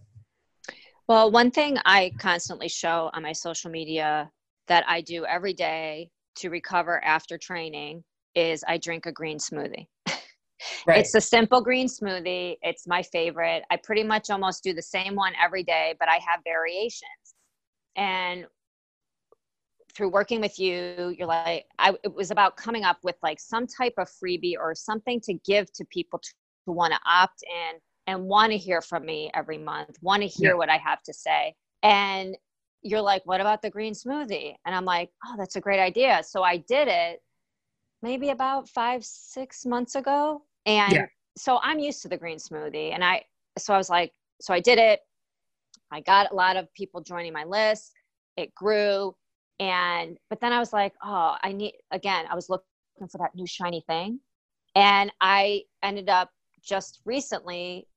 Well, 1.07 1.31
one 1.31 1.51
thing 1.51 1.77
I 1.85 2.11
constantly 2.19 2.69
show 2.69 3.09
on 3.13 3.23
my 3.23 3.33
social 3.33 3.71
media 3.71 4.29
that 4.67 4.83
I 4.87 5.01
do 5.01 5.25
every 5.25 5.53
day 5.53 6.09
to 6.37 6.49
recover 6.49 7.03
after 7.03 7.37
training 7.37 8.03
is 8.35 8.63
I 8.67 8.77
drink 8.77 9.05
a 9.05 9.11
green 9.11 9.37
smoothie. 9.37 9.87
Right. 10.85 10.99
It's 10.99 11.15
a 11.15 11.21
simple 11.21 11.61
green 11.61 11.87
smoothie. 11.87 12.57
It's 12.61 12.87
my 12.87 13.01
favorite. 13.01 13.63
I 13.71 13.77
pretty 13.77 14.03
much 14.03 14.29
almost 14.29 14.63
do 14.63 14.73
the 14.73 14.81
same 14.81 15.15
one 15.15 15.33
every 15.43 15.63
day, 15.63 15.95
but 15.99 16.07
I 16.07 16.15
have 16.17 16.41
variations. 16.43 17.33
And 17.95 18.45
through 19.95 20.09
working 20.09 20.41
with 20.41 20.59
you, 20.59 21.15
you're 21.17 21.27
like, 21.27 21.65
I, 21.79 21.95
it 22.03 22.13
was 22.13 22.31
about 22.31 22.57
coming 22.57 22.83
up 22.83 22.97
with 23.03 23.15
like 23.23 23.39
some 23.39 23.67
type 23.67 23.93
of 23.97 24.07
freebie 24.07 24.55
or 24.57 24.73
something 24.75 25.19
to 25.21 25.33
give 25.45 25.71
to 25.73 25.85
people 25.85 26.19
to, 26.19 26.29
to 26.65 26.71
want 26.71 26.93
to 26.93 26.99
opt 27.05 27.43
in 27.43 27.79
and 28.07 28.23
want 28.23 28.51
to 28.51 28.57
hear 28.57 28.81
from 28.81 29.05
me 29.05 29.29
every 29.33 29.57
month, 29.57 29.97
want 30.01 30.21
to 30.21 30.27
hear 30.27 30.51
yeah. 30.51 30.57
what 30.57 30.69
I 30.69 30.77
have 30.77 31.01
to 31.03 31.13
say. 31.13 31.53
And 31.83 32.35
you're 32.81 33.01
like, 33.01 33.21
what 33.25 33.41
about 33.41 33.61
the 33.61 33.69
green 33.69 33.93
smoothie? 33.93 34.55
And 34.65 34.75
I'm 34.75 34.85
like, 34.85 35.09
oh, 35.25 35.35
that's 35.37 35.55
a 35.55 35.61
great 35.61 35.79
idea. 35.79 36.21
So 36.23 36.43
I 36.43 36.57
did 36.57 36.87
it 36.87 37.21
maybe 38.01 38.29
about 38.29 38.67
five, 38.67 39.03
six 39.03 39.65
months 39.65 39.95
ago. 39.95 40.43
And 40.65 40.93
yeah. 40.93 41.05
so 41.37 41.59
I'm 41.61 41.79
used 41.79 42.01
to 42.01 42.07
the 42.07 42.17
green 42.17 42.37
smoothie. 42.37 42.93
And 42.93 43.03
I, 43.03 43.23
so 43.57 43.73
I 43.73 43.77
was 43.77 43.89
like, 43.89 44.13
so 44.39 44.53
I 44.53 44.59
did 44.59 44.79
it. 44.79 45.01
I 45.91 46.01
got 46.01 46.31
a 46.31 46.35
lot 46.35 46.57
of 46.57 46.73
people 46.73 47.01
joining 47.01 47.33
my 47.33 47.43
list. 47.43 47.93
It 48.37 48.53
grew. 48.55 49.15
And, 49.59 50.17
but 50.29 50.39
then 50.39 50.51
I 50.51 50.59
was 50.59 50.73
like, 50.73 50.93
oh, 51.03 51.35
I 51.43 51.51
need, 51.51 51.73
again, 51.91 52.25
I 52.29 52.35
was 52.35 52.49
looking 52.49 52.65
for 53.09 53.19
that 53.19 53.35
new 53.35 53.45
shiny 53.45 53.83
thing. 53.87 54.19
And 54.73 55.11
I 55.21 55.63
ended 55.83 56.09
up 56.09 56.31
just 56.63 57.01
recently 57.05 57.87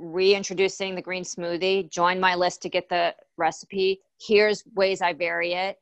reintroducing 0.00 0.94
the 0.94 1.02
green 1.02 1.22
smoothie. 1.22 1.88
joined 1.90 2.20
my 2.20 2.34
list 2.34 2.62
to 2.62 2.68
get 2.68 2.88
the 2.88 3.14
recipe. 3.36 4.00
Here's 4.20 4.64
ways 4.74 5.02
I 5.02 5.12
vary 5.12 5.52
it. 5.52 5.76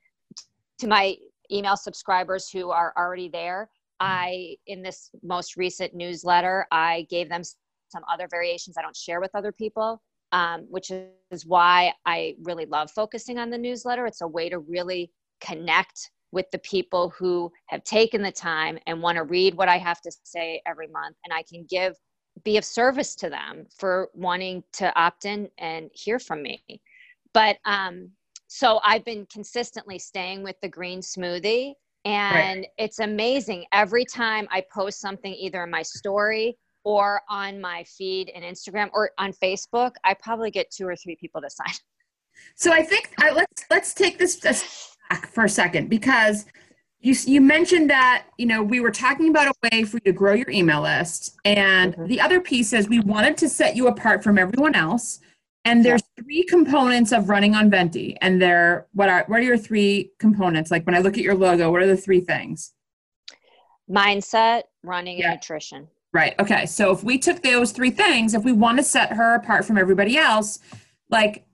To 0.81 0.87
my 0.87 1.17
email 1.51 1.77
subscribers 1.77 2.49
who 2.49 2.71
are 2.71 2.93
already 2.97 3.29
there, 3.29 3.71
I, 4.01 4.57
in 4.67 4.83
this 4.83 5.11
most 5.23 5.57
recent 5.57 5.95
newsletter, 5.95 6.67
I 6.73 7.07
gave 7.09 7.29
them 7.29 7.43
some 7.45 8.03
other 8.13 8.27
variations 8.29 8.77
I 8.77 8.83
don't 8.83 8.97
share 8.97 9.21
with 9.21 9.31
other 9.35 9.53
people, 9.53 10.03
um, 10.33 10.67
which 10.69 10.91
is 11.31 11.47
why 11.47 11.93
I 12.05 12.35
really 12.43 12.67
love 12.67 12.91
focusing 12.91 13.39
on 13.39 13.51
the 13.51 13.59
newsletter. 13.59 14.07
It's 14.07 14.23
a 14.23 14.27
way 14.27 14.49
to 14.49 14.59
really 14.59 15.13
connect 15.41 16.11
with 16.33 16.51
the 16.51 16.59
people 16.59 17.11
who 17.11 17.53
have 17.67 17.85
taken 17.85 18.23
the 18.23 18.33
time 18.33 18.79
and 18.87 19.03
want 19.03 19.17
to 19.17 19.25
read 19.25 19.55
what 19.55 19.69
I 19.69 19.77
have 19.79 20.01
to 20.01 20.11
say 20.25 20.63
every 20.67 20.89
month, 20.89 21.17
and 21.25 21.33
I 21.33 21.43
can 21.43 21.65
give 21.69 21.95
be 22.45 22.57
of 22.57 22.65
service 22.65 23.15
to 23.15 23.29
them 23.29 23.67
for 23.77 24.09
wanting 24.15 24.65
to 24.73 24.93
opt 24.99 25.27
in 25.27 25.49
and 25.59 25.91
hear 25.93 26.19
from 26.19 26.43
me. 26.43 26.65
But 27.35 27.59
um, 27.65 28.11
so 28.49 28.81
I've 28.85 29.05
been 29.05 29.27
consistently 29.33 29.99
staying 29.99 30.43
with 30.43 30.57
the 30.61 30.69
green 30.69 31.01
smoothie. 31.01 31.75
And 32.05 32.59
right. 32.59 32.67
it's 32.79 32.99
amazing. 32.99 33.65
Every 33.73 34.05
time 34.05 34.49
I 34.51 34.65
post 34.73 35.01
something 35.01 35.33
either 35.33 35.63
in 35.63 35.71
my 35.71 35.83
story 35.83 36.59
or 36.85 37.23
on 37.29 37.61
my 37.61 37.85
feed 37.85 38.29
in 38.31 38.43
Instagram 38.43 38.91
or 38.93 39.13
on 39.19 39.33
Facebook, 39.33 39.93
I 40.05 40.15
probably 40.15 40.51
get 40.51 40.71
two 40.71 40.87
or 40.87 40.97
three 40.97 41.17
people 41.17 41.41
to 41.41 41.49
sign. 41.49 41.75
So 42.57 42.73
I 42.73 42.83
think 42.83 43.13
I, 43.21 43.31
let's 43.31 43.65
let's 43.71 43.95
take 43.95 44.19
this 44.19 44.37
back 44.37 45.29
for 45.29 45.45
a 45.45 45.49
second 45.49 45.89
because 45.89 46.47
you 47.01 47.15
you 47.27 47.41
mentioned 47.41 47.91
that 47.91 48.25
you 48.39 48.47
know 48.47 48.63
we 48.63 48.81
were 48.81 48.91
talking 48.91 49.29
about 49.29 49.49
a 49.49 49.53
way 49.71 49.85
for 49.85 49.99
you 49.99 50.13
to 50.13 50.13
grow 50.13 50.33
your 50.33 50.51
email 50.51 50.83
list, 50.83 51.37
and 51.45 51.93
mm-hmm. 51.93 52.07
the 52.07 52.21
other 52.21 52.41
piece 52.41 52.73
is 52.73 52.89
we 52.89 53.01
wanted 53.01 53.37
to 53.37 53.49
set 53.49 53.77
you 53.77 53.87
apart 53.89 54.25
from 54.25 54.39
everyone 54.39 54.75
else. 54.75 55.21
And 55.65 55.85
there's 55.85 56.03
yeah. 56.17 56.25
three 56.25 56.45
components 56.45 57.13
of 57.13 57.29
running 57.29 57.55
on 57.55 57.71
Venti, 57.71 58.17
and 58.21 58.43
they're 58.43 58.87
what 58.93 59.09
are 59.09 59.25
what 59.29 59.41
are 59.41 59.45
your 59.45 59.59
three 59.59 60.11
components? 60.19 60.71
Like 60.71 60.85
when 60.87 60.95
I 60.95 60.99
look 60.99 61.17
at 61.17 61.23
your 61.23 61.35
logo, 61.35 61.71
what 61.71 61.83
are 61.83 61.87
the 61.87 61.97
three 61.97 62.21
things? 62.21 62.73
Mindset, 63.89 64.63
running, 64.83 65.19
yeah. 65.19 65.31
and 65.31 65.35
nutrition. 65.37 65.89
Right. 66.13 66.35
Okay. 66.41 66.67
So 66.67 66.91
if 66.91 67.05
we 67.05 67.19
took 67.19 67.43
those 67.43 67.73
three 67.73 67.91
things, 67.91 68.35
if 68.35 68.45
we 68.45 68.53
want 68.53 68.79
to 68.79 68.85
set 68.85 69.13
her 69.13 69.35
apart 69.35 69.65
from 69.65 69.79
everybody 69.79 70.19
else, 70.19 70.59
like 71.11 71.47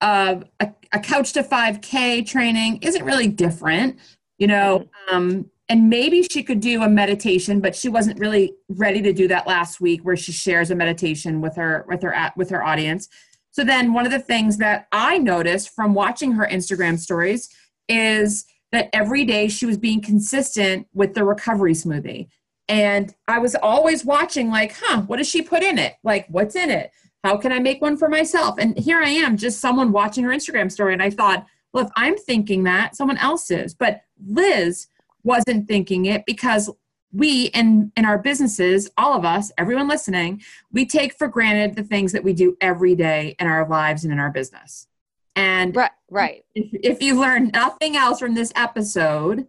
uh, 0.00 0.36
a, 0.60 0.72
a 0.92 0.98
couch 0.98 1.32
to 1.34 1.42
5K 1.42 2.26
training 2.26 2.78
isn't 2.82 3.04
really 3.04 3.28
different 3.28 3.98
you 4.38 4.46
know 4.46 4.80
mm-hmm. 4.80 5.16
um, 5.16 5.50
and 5.68 5.90
maybe 5.90 6.22
she 6.22 6.42
could 6.42 6.60
do 6.60 6.82
a 6.82 6.88
meditation 6.88 7.60
but 7.60 7.74
she 7.74 7.88
wasn't 7.88 8.18
really 8.18 8.54
ready 8.68 9.02
to 9.02 9.12
do 9.12 9.26
that 9.28 9.46
last 9.46 9.80
week 9.80 10.02
where 10.02 10.16
she 10.16 10.32
shares 10.32 10.70
a 10.70 10.74
meditation 10.74 11.40
with 11.40 11.56
her 11.56 11.84
with 11.88 12.02
her 12.02 12.32
with 12.36 12.50
her 12.50 12.64
audience. 12.64 13.08
So 13.50 13.64
then 13.64 13.92
one 13.92 14.04
of 14.04 14.12
the 14.12 14.20
things 14.20 14.58
that 14.58 14.86
i 14.92 15.18
noticed 15.18 15.70
from 15.70 15.94
watching 15.94 16.32
her 16.32 16.46
instagram 16.46 16.98
stories 16.98 17.48
is 17.88 18.44
that 18.72 18.90
every 18.92 19.24
day 19.24 19.48
she 19.48 19.66
was 19.66 19.78
being 19.78 20.00
consistent 20.00 20.86
with 20.92 21.14
the 21.14 21.24
recovery 21.24 21.72
smoothie. 21.72 22.28
And 22.68 23.14
i 23.28 23.38
was 23.38 23.54
always 23.56 24.04
watching 24.04 24.50
like 24.50 24.74
huh 24.78 25.02
what 25.02 25.16
does 25.16 25.28
she 25.28 25.42
put 25.42 25.62
in 25.62 25.78
it? 25.78 25.94
Like 26.04 26.26
what's 26.28 26.56
in 26.56 26.70
it? 26.70 26.90
How 27.24 27.36
can 27.36 27.52
i 27.52 27.58
make 27.58 27.82
one 27.82 27.96
for 27.96 28.08
myself? 28.08 28.56
And 28.58 28.78
here 28.78 29.00
i 29.00 29.08
am 29.08 29.36
just 29.36 29.60
someone 29.60 29.92
watching 29.92 30.24
her 30.24 30.30
instagram 30.30 30.70
story. 30.70 30.92
And 30.92 31.02
i 31.02 31.10
thought 31.10 31.46
well, 31.72 31.84
if 31.84 31.92
I'm 31.94 32.16
thinking 32.16 32.64
that, 32.64 32.96
someone 32.96 33.18
else 33.18 33.50
is. 33.50 33.74
But 33.74 34.00
Liz 34.26 34.86
wasn't 35.26 35.66
thinking 35.66 36.06
it 36.06 36.24
because 36.24 36.70
we 37.12 37.46
in 37.46 37.92
in 37.96 38.04
our 38.04 38.18
businesses 38.18 38.90
all 38.96 39.14
of 39.14 39.24
us 39.24 39.50
everyone 39.58 39.88
listening 39.88 40.40
we 40.72 40.86
take 40.86 41.12
for 41.16 41.28
granted 41.28 41.74
the 41.76 41.82
things 41.82 42.12
that 42.12 42.22
we 42.22 42.32
do 42.32 42.56
every 42.60 42.94
day 42.94 43.34
in 43.38 43.46
our 43.46 43.68
lives 43.68 44.04
and 44.04 44.12
in 44.12 44.18
our 44.18 44.30
business 44.30 44.86
and 45.34 45.76
right, 45.76 45.90
right. 46.10 46.44
If, 46.54 46.70
if 46.72 47.02
you 47.02 47.20
learn 47.20 47.50
nothing 47.52 47.94
else 47.96 48.20
from 48.20 48.34
this 48.34 48.52
episode 48.54 49.46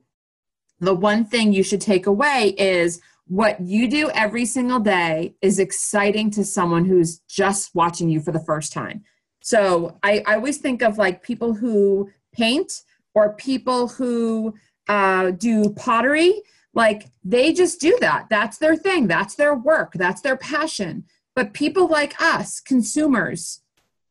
the 0.80 0.94
one 0.94 1.26
thing 1.26 1.54
you 1.54 1.63
should 1.63 1.82
take 1.82 2.08
away 2.08 2.56
is 2.58 3.00
what 3.28 3.60
you 3.60 3.90
do 3.90 4.10
every 4.12 4.46
single 4.46 4.80
day 4.80 5.36
is 5.42 5.60
exciting 5.60 6.32
to 6.32 6.44
someone 6.44 6.86
who's 6.86 7.20
just 7.28 7.76
watching 7.76 8.10
you 8.10 8.20
for 8.20 8.32
the 8.32 8.44
first 8.44 8.74
time 8.74 9.04
so 9.42 9.98
I, 10.04 10.24
I 10.26 10.36
always 10.36 10.58
think 10.58 10.82
of 10.82 10.98
like 10.98 11.24
people 11.24 11.54
who 11.54 12.10
paint 12.34 12.84
or 13.16 13.34
people 13.34 13.88
who 13.88 14.54
uh, 14.88 15.32
do 15.32 15.71
pottery. 15.73 16.41
Like 16.73 17.08
they 17.23 17.54
just 17.54 17.82
do 17.82 17.97
that. 18.02 18.28
That's 18.30 18.58
their 18.58 18.76
thing. 18.76 19.08
That's 19.08 19.36
their 19.36 19.56
work. 19.56 19.93
That's 19.93 20.21
their 20.21 20.38
passion. 20.38 21.06
But 21.36 21.54
people 21.54 21.88
like 21.88 22.19
us, 22.21 22.60
consumers, 22.60 23.62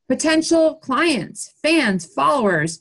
potential 0.08 0.76
clients, 0.76 1.52
fans, 1.62 2.06
followers, 2.06 2.80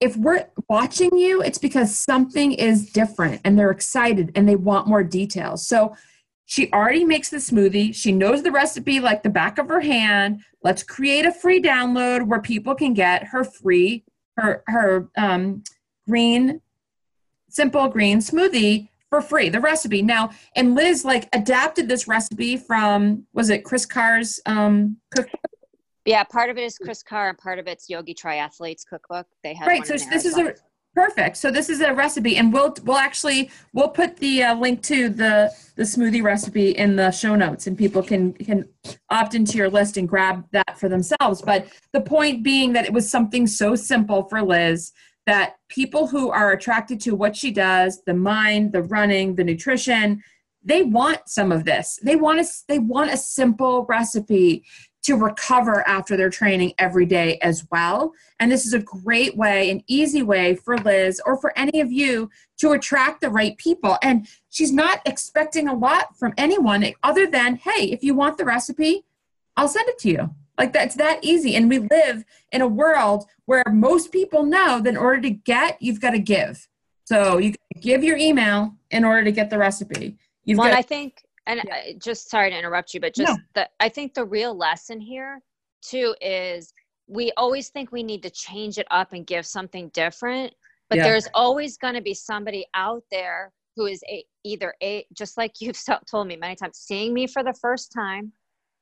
if 0.00 0.16
we're 0.16 0.46
watching 0.68 1.16
you, 1.16 1.42
it's 1.42 1.58
because 1.58 1.96
something 1.96 2.52
is 2.52 2.90
different 2.90 3.40
and 3.44 3.58
they're 3.58 3.70
excited 3.70 4.32
and 4.34 4.48
they 4.48 4.56
want 4.56 4.86
more 4.86 5.02
details. 5.02 5.66
So 5.66 5.96
she 6.44 6.70
already 6.72 7.04
makes 7.04 7.28
the 7.28 7.38
smoothie. 7.38 7.94
She 7.94 8.12
knows 8.12 8.42
the 8.42 8.52
recipe 8.52 9.00
like 9.00 9.22
the 9.22 9.30
back 9.30 9.58
of 9.58 9.68
her 9.68 9.80
hand. 9.80 10.42
Let's 10.62 10.82
create 10.82 11.26
a 11.26 11.32
free 11.32 11.60
download 11.60 12.26
where 12.26 12.40
people 12.40 12.74
can 12.74 12.94
get 12.94 13.24
her 13.28 13.42
free, 13.42 14.04
her 14.36 14.62
her 14.66 15.08
um, 15.16 15.64
green, 16.06 16.60
simple 17.48 17.88
green 17.88 18.18
smoothie 18.18 18.88
for 19.10 19.20
free. 19.20 19.48
The 19.48 19.60
recipe 19.60 20.02
now, 20.02 20.30
and 20.54 20.74
Liz 20.74 21.04
like 21.04 21.28
adapted 21.32 21.88
this 21.88 22.08
recipe 22.08 22.56
from 22.56 23.24
was 23.32 23.50
it 23.50 23.64
Kris 23.64 23.86
Carr's 23.86 24.40
um, 24.46 24.96
cookbook? 25.14 25.40
Yeah, 26.04 26.22
part 26.22 26.50
of 26.50 26.58
it 26.58 26.62
is 26.62 26.78
Kris 26.78 27.02
Carr, 27.02 27.30
and 27.30 27.38
part 27.38 27.58
of 27.58 27.66
it's 27.66 27.88
Yogi 27.88 28.14
Triathletes 28.14 28.86
cookbook. 28.88 29.26
They 29.42 29.54
have 29.54 29.66
right. 29.66 29.86
So 29.86 29.94
this 29.94 30.24
is 30.24 30.38
a 30.38 30.54
Perfect. 30.96 31.36
So 31.36 31.50
this 31.50 31.68
is 31.68 31.82
a 31.82 31.92
recipe, 31.92 32.38
and 32.38 32.50
we'll 32.50 32.74
we'll 32.84 32.96
actually 32.96 33.50
we'll 33.74 33.90
put 33.90 34.16
the 34.16 34.44
uh, 34.44 34.54
link 34.54 34.82
to 34.84 35.10
the 35.10 35.52
the 35.74 35.82
smoothie 35.82 36.22
recipe 36.22 36.70
in 36.70 36.96
the 36.96 37.10
show 37.10 37.36
notes, 37.36 37.66
and 37.66 37.76
people 37.76 38.02
can 38.02 38.32
can 38.32 38.66
opt 39.10 39.34
into 39.34 39.58
your 39.58 39.68
list 39.68 39.98
and 39.98 40.08
grab 40.08 40.46
that 40.52 40.80
for 40.80 40.88
themselves. 40.88 41.42
But 41.42 41.68
the 41.92 42.00
point 42.00 42.42
being 42.42 42.72
that 42.72 42.86
it 42.86 42.94
was 42.94 43.10
something 43.10 43.46
so 43.46 43.74
simple 43.76 44.22
for 44.22 44.40
Liz 44.40 44.92
that 45.26 45.56
people 45.68 46.06
who 46.06 46.30
are 46.30 46.52
attracted 46.52 47.00
to 47.00 47.14
what 47.14 47.36
she 47.36 47.50
does, 47.50 48.02
the 48.06 48.14
mind, 48.14 48.72
the 48.72 48.82
running, 48.82 49.34
the 49.34 49.44
nutrition, 49.44 50.22
they 50.62 50.82
want 50.82 51.28
some 51.28 51.52
of 51.52 51.64
this. 51.64 51.98
They 52.02 52.16
want 52.16 52.40
a, 52.40 52.46
they 52.68 52.78
want 52.78 53.12
a 53.12 53.16
simple 53.16 53.84
recipe 53.86 54.64
to 55.06 55.14
recover 55.14 55.86
after 55.86 56.16
their 56.16 56.30
training 56.30 56.72
every 56.78 57.06
day 57.06 57.38
as 57.38 57.64
well. 57.70 58.12
And 58.40 58.50
this 58.50 58.66
is 58.66 58.74
a 58.74 58.80
great 58.80 59.36
way, 59.36 59.70
an 59.70 59.84
easy 59.86 60.22
way 60.22 60.56
for 60.56 60.76
Liz 60.78 61.20
or 61.24 61.40
for 61.40 61.56
any 61.56 61.80
of 61.80 61.92
you 61.92 62.28
to 62.58 62.72
attract 62.72 63.20
the 63.20 63.30
right 63.30 63.56
people. 63.56 63.98
And 64.02 64.26
she's 64.50 64.72
not 64.72 65.02
expecting 65.06 65.68
a 65.68 65.74
lot 65.74 66.18
from 66.18 66.34
anyone 66.36 66.84
other 67.04 67.28
than, 67.28 67.54
hey, 67.54 67.92
if 67.92 68.02
you 68.02 68.14
want 68.14 68.36
the 68.36 68.44
recipe, 68.44 69.04
I'll 69.56 69.68
send 69.68 69.88
it 69.88 69.98
to 69.98 70.10
you. 70.10 70.34
Like 70.58 70.72
that's 70.72 70.94
that 70.96 71.20
easy. 71.22 71.54
And 71.54 71.68
we 71.68 71.78
live 71.78 72.24
in 72.52 72.62
a 72.62 72.68
world 72.68 73.26
where 73.44 73.64
most 73.70 74.10
people 74.10 74.44
know 74.44 74.80
that 74.80 74.88
in 74.88 74.96
order 74.96 75.20
to 75.22 75.30
get, 75.30 75.80
you've 75.80 76.00
got 76.00 76.10
to 76.10 76.18
give. 76.18 76.66
So 77.04 77.38
you 77.38 77.54
give 77.80 78.02
your 78.02 78.16
email 78.16 78.74
in 78.90 79.04
order 79.04 79.24
to 79.24 79.32
get 79.32 79.50
the 79.50 79.58
recipe. 79.58 80.16
You've 80.44 80.58
well, 80.58 80.70
got- 80.70 80.78
I 80.78 80.82
think 80.82 81.22
and 81.46 81.60
yeah. 81.64 81.74
I, 81.74 81.96
just 81.98 82.30
sorry 82.30 82.50
to 82.50 82.58
interrupt 82.58 82.92
you 82.94 83.00
but 83.00 83.14
just 83.14 83.32
no. 83.32 83.36
the 83.54 83.68
i 83.80 83.88
think 83.88 84.14
the 84.14 84.24
real 84.24 84.56
lesson 84.56 85.00
here 85.00 85.40
too 85.82 86.14
is 86.20 86.72
we 87.08 87.32
always 87.36 87.68
think 87.68 87.92
we 87.92 88.02
need 88.02 88.22
to 88.22 88.30
change 88.30 88.78
it 88.78 88.86
up 88.90 89.12
and 89.12 89.26
give 89.26 89.46
something 89.46 89.88
different 89.90 90.52
but 90.88 90.98
yeah. 90.98 91.04
there's 91.04 91.28
always 91.34 91.76
going 91.76 91.94
to 91.94 92.00
be 92.00 92.14
somebody 92.14 92.66
out 92.74 93.02
there 93.10 93.52
who 93.76 93.86
is 93.86 94.02
a, 94.08 94.24
either 94.44 94.74
a 94.82 95.06
just 95.12 95.36
like 95.36 95.52
you've 95.60 95.80
told 96.10 96.26
me 96.26 96.36
many 96.36 96.56
times 96.56 96.78
seeing 96.78 97.14
me 97.14 97.26
for 97.26 97.42
the 97.42 97.54
first 97.54 97.92
time 97.92 98.32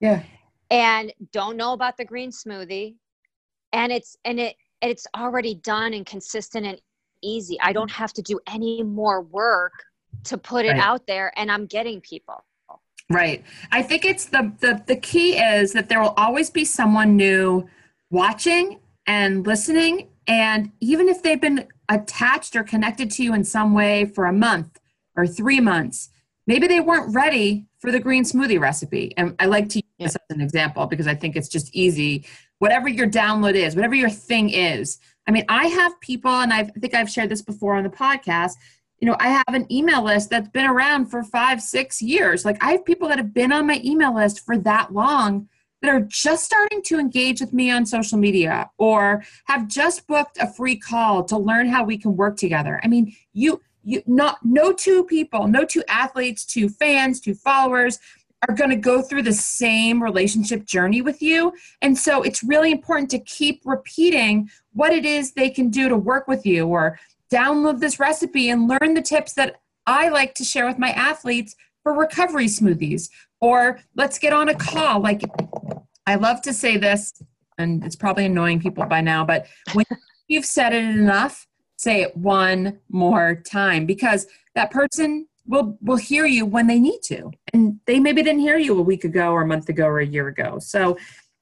yeah 0.01 0.23
and 0.71 1.13
don't 1.33 1.57
know 1.57 1.73
about 1.73 1.97
the 1.97 2.05
green 2.05 2.31
smoothie 2.31 2.95
and 3.73 3.93
it's 3.93 4.17
and 4.25 4.41
it 4.41 4.57
it's 4.81 5.07
already 5.17 5.55
done 5.57 5.95
and 5.95 6.07
consistent 6.07 6.67
and 6.67 6.81
easy 7.23 7.59
i 7.61 7.73
don't 7.73 7.91
have 7.91 8.13
to 8.13 8.23
do 8.23 8.39
any 8.49 8.83
more 8.83 9.23
work 9.23 9.73
to 10.23 10.39
put 10.39 10.65
it 10.65 10.71
right. 10.71 10.81
out 10.81 11.07
there 11.07 11.33
and 11.37 11.51
i'm 11.51 11.67
getting 11.67 12.01
people 12.01 12.45
Right. 13.11 13.45
I 13.71 13.83
think 13.83 14.05
it's 14.05 14.27
the, 14.27 14.53
the 14.61 14.83
the 14.87 14.97
key 14.97 15.37
is 15.37 15.73
that 15.75 15.89
there 15.89 16.01
will 16.01 16.15
always 16.17 16.49
be 16.51 16.65
someone 16.65 17.17
new 17.17 17.69
watching 18.11 18.81
and 19.07 19.47
listening 19.47 20.09
and 20.27 20.73
even 20.81 21.09
if 21.09 21.23
they've 21.23 21.41
been 21.41 21.69
attached 21.91 22.57
or 22.57 22.65
connected 22.65 23.11
to 23.11 23.23
you 23.23 23.35
in 23.35 23.45
some 23.45 23.75
way 23.75 24.07
for 24.07 24.25
a 24.25 24.33
month 24.33 24.81
or 25.17 25.27
3 25.27 25.61
months, 25.61 26.09
maybe 26.47 26.67
they 26.67 26.81
weren't 26.81 27.15
ready 27.15 27.67
for 27.85 27.93
the 27.93 28.01
green 28.01 28.25
smoothie 28.25 28.59
recipe. 28.59 29.13
And 29.19 29.37
I 29.39 29.45
like 29.45 29.69
to 29.69 29.77
use 29.77 29.85
yeah. 29.99 30.07
this 30.07 30.17
as 30.17 30.37
an 30.37 30.41
example 30.41 30.87
because 30.87 31.07
I 31.07 31.15
think 31.15 31.37
it's 31.37 31.49
just 31.49 31.75
easy. 31.75 32.25
Whatever 32.59 32.89
your 32.89 33.07
download 33.07 33.55
is, 33.55 33.77
whatever 33.77 33.95
your 33.95 34.09
thing 34.09 34.49
is. 34.49 34.99
I 35.27 35.33
mean, 35.33 35.45
I 35.51 35.67
have 35.67 36.01
people 36.01 36.31
and 36.31 36.51
I've, 36.51 36.71
I 36.75 36.81
think 36.81 36.95
I've 36.95 37.11
shared 37.11 37.29
this 37.29 37.43
before 37.43 37.75
on 37.75 37.85
the 37.85 37.91
podcast 37.91 38.55
you 39.01 39.11
know, 39.11 39.17
I 39.21 39.29
have 39.29 39.45
an 39.49 39.71
email 39.71 40.03
list 40.03 40.31
that's 40.31 40.49
been 40.49 40.65
around 40.65 41.07
for 41.07 41.23
five, 41.23 41.61
six 41.61 42.01
years. 42.01 42.47
Like 42.47 42.57
I 42.65 42.73
have 42.73 42.87
people 42.87 43.09
that 43.09 43.19
have 43.19 43.35
been 43.35 43.53
on 43.53 43.67
my 43.67 43.79
email 43.85 44.15
list 44.15 44.47
for 44.47 44.57
that 44.59 44.95
long 44.95 45.47
that 45.83 45.95
are 45.95 46.01
just 46.01 46.47
starting 46.47 46.81
to 46.85 46.99
engage 46.99 47.39
with 47.39 47.53
me 47.53 47.71
on 47.71 47.85
social 47.85 48.17
media 48.17 48.71
or 48.79 49.23
have 49.45 49.69
just 49.69 50.07
booked 50.07 50.39
a 50.41 50.51
free 50.51 50.79
call 50.79 51.23
to 51.25 51.37
learn 51.37 51.69
how 51.69 51.85
we 51.85 51.99
can 51.99 52.17
work 52.17 52.39
together. 52.39 52.81
I 52.83 52.89
mean, 52.89 53.15
you 53.35 53.61
you 53.85 54.03
not 54.07 54.39
no 54.43 54.73
two 54.73 55.05
people, 55.05 55.47
no 55.47 55.65
two 55.65 55.83
athletes, 55.89 56.45
two 56.45 56.69
fans, 56.69 57.21
two 57.21 57.35
followers 57.35 57.99
are 58.49 58.55
going 58.55 58.71
to 58.71 58.77
go 58.77 59.01
through 59.01 59.23
the 59.23 59.33
same 59.33 60.03
relationship 60.03 60.65
journey 60.65 61.01
with 61.01 61.23
you. 61.23 61.53
And 61.81 61.97
so 61.97 62.23
it's 62.23 62.43
really 62.43 62.73
important 62.73 63.11
to 63.11 63.19
keep 63.21 63.63
repeating 63.65 64.51
what 64.73 64.93
it 64.93 65.05
is 65.05 65.33
they 65.33 65.51
can 65.51 65.71
do 65.71 65.89
to 65.89 65.97
work 65.97 66.29
with 66.29 66.45
you 66.45 66.67
or 66.67 66.99
download 67.33 67.81
this 67.81 67.99
recipe 67.99 68.51
and 68.51 68.69
learn 68.69 68.95
the 68.95 69.03
tips 69.03 69.33
that 69.35 69.61
I 69.87 70.09
like 70.09 70.35
to 70.35 70.45
share 70.45 70.67
with 70.67 70.79
my 70.79 70.91
athletes 70.91 71.57
for 71.83 71.95
recovery 71.95 72.47
smoothies. 72.47 73.11
Or 73.41 73.81
let's 73.95 74.19
get 74.19 74.33
on 74.33 74.49
a 74.49 74.55
call. 74.55 75.01
Like 75.01 75.23
I 76.07 76.17
love 76.17 76.43
to 76.43 76.53
say 76.53 76.77
this, 76.77 77.13
and 77.59 77.85
it's 77.85 77.97
probably 77.97 78.27
annoying 78.27 78.61
people 78.61 78.85
by 78.87 79.01
now, 79.01 79.25
but 79.25 79.47
when 79.73 79.87
you've 80.29 80.47
said 80.47 80.73
it 80.73 80.85
enough, 80.85 81.47
say 81.85 82.01
it 82.01 82.17
one 82.17 82.81
more 82.89 83.43
time 83.47 83.85
because 83.85 84.27
that 84.55 84.71
person 84.71 85.29
will 85.47 85.79
will 85.83 85.97
hear 85.97 86.25
you 86.25 86.47
when 86.47 86.67
they 86.67 86.81
need 86.81 87.01
to. 87.03 87.31
And 87.53 87.79
they 87.87 88.01
maybe 88.01 88.23
didn't 88.23 88.41
hear 88.41 88.59
you 88.59 88.79
a 88.79 88.83
week 88.83 89.05
ago 89.05 89.31
or 89.31 89.43
a 89.43 89.47
month 89.47 89.69
ago 89.69 89.85
or 89.85 90.01
a 90.01 90.07
year 90.07 90.29
ago. 90.29 90.59
So 90.59 90.97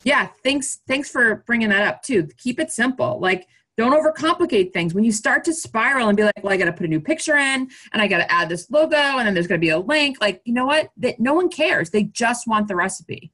yeah 0.04 0.28
thanks 0.42 0.80
thanks 0.88 1.08
for 1.08 1.44
bringing 1.46 1.68
that 1.68 1.86
up 1.86 2.02
too. 2.02 2.28
Keep 2.38 2.58
it 2.58 2.72
simple. 2.72 3.20
Like 3.20 3.46
don't 3.78 3.92
overcomplicate 3.92 4.72
things. 4.72 4.92
When 4.92 5.04
you 5.04 5.12
start 5.12 5.44
to 5.44 5.54
spiral 5.54 6.08
and 6.08 6.16
be 6.16 6.24
like 6.24 6.42
well 6.42 6.52
i 6.52 6.56
got 6.56 6.64
to 6.64 6.72
put 6.72 6.86
a 6.86 6.88
new 6.88 7.00
picture 7.00 7.36
in 7.36 7.68
and 7.92 8.02
i 8.02 8.08
got 8.08 8.18
to 8.18 8.30
add 8.30 8.48
this 8.48 8.70
logo 8.70 8.96
and 8.96 9.26
then 9.26 9.34
there's 9.34 9.46
going 9.46 9.60
to 9.60 9.64
be 9.64 9.70
a 9.70 9.78
link 9.78 10.18
like 10.20 10.42
you 10.44 10.52
know 10.52 10.66
what? 10.66 10.90
That 10.96 11.20
no 11.20 11.34
one 11.34 11.48
cares. 11.48 11.90
They 11.90 12.04
just 12.04 12.48
want 12.48 12.66
the 12.68 12.76
recipe. 12.76 13.32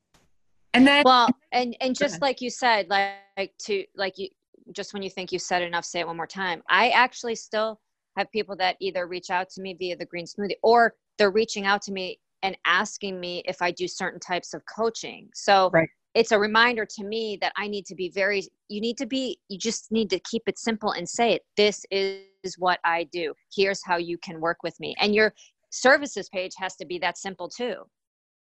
And 0.74 0.86
then 0.86 1.02
well 1.04 1.28
and 1.52 1.74
and 1.80 1.96
just 1.96 2.20
like 2.20 2.42
you 2.42 2.50
said 2.50 2.90
like, 2.90 3.12
like 3.38 3.54
to 3.66 3.84
like 3.96 4.18
you 4.18 4.28
just 4.72 4.92
when 4.92 5.02
you 5.02 5.10
think 5.10 5.32
you've 5.32 5.42
said 5.42 5.62
enough 5.62 5.84
say 5.84 6.00
it 6.00 6.06
one 6.06 6.16
more 6.16 6.26
time 6.26 6.62
i 6.68 6.90
actually 6.90 7.34
still 7.34 7.80
have 8.16 8.30
people 8.32 8.56
that 8.56 8.76
either 8.80 9.06
reach 9.06 9.30
out 9.30 9.48
to 9.48 9.62
me 9.62 9.74
via 9.74 9.96
the 9.96 10.04
green 10.04 10.26
smoothie 10.26 10.56
or 10.62 10.94
they're 11.18 11.30
reaching 11.30 11.66
out 11.66 11.82
to 11.82 11.92
me 11.92 12.18
and 12.42 12.56
asking 12.64 13.18
me 13.18 13.42
if 13.46 13.60
I 13.60 13.70
do 13.70 13.88
certain 13.88 14.20
types 14.20 14.54
of 14.54 14.62
coaching. 14.74 15.28
So 15.34 15.70
right. 15.72 15.88
it's 16.14 16.32
a 16.32 16.38
reminder 16.38 16.86
to 16.86 17.04
me 17.04 17.38
that 17.40 17.52
I 17.56 17.68
need 17.68 17.86
to 17.86 17.94
be 17.94 18.10
very, 18.10 18.42
you 18.68 18.80
need 18.80 18.96
to 18.98 19.06
be, 19.06 19.38
you 19.48 19.58
just 19.58 19.90
need 19.90 20.10
to 20.10 20.20
keep 20.20 20.42
it 20.46 20.58
simple 20.58 20.92
and 20.92 21.08
say 21.08 21.32
it. 21.32 21.42
This 21.56 21.84
is 21.90 22.24
what 22.58 22.78
I 22.84 23.04
do. 23.04 23.34
Here's 23.54 23.84
how 23.84 23.96
you 23.96 24.18
can 24.18 24.40
work 24.40 24.58
with 24.62 24.78
me. 24.80 24.94
And 25.00 25.14
your 25.14 25.34
services 25.70 26.28
page 26.28 26.52
has 26.58 26.76
to 26.76 26.86
be 26.86 26.98
that 27.00 27.18
simple 27.18 27.48
too. 27.48 27.74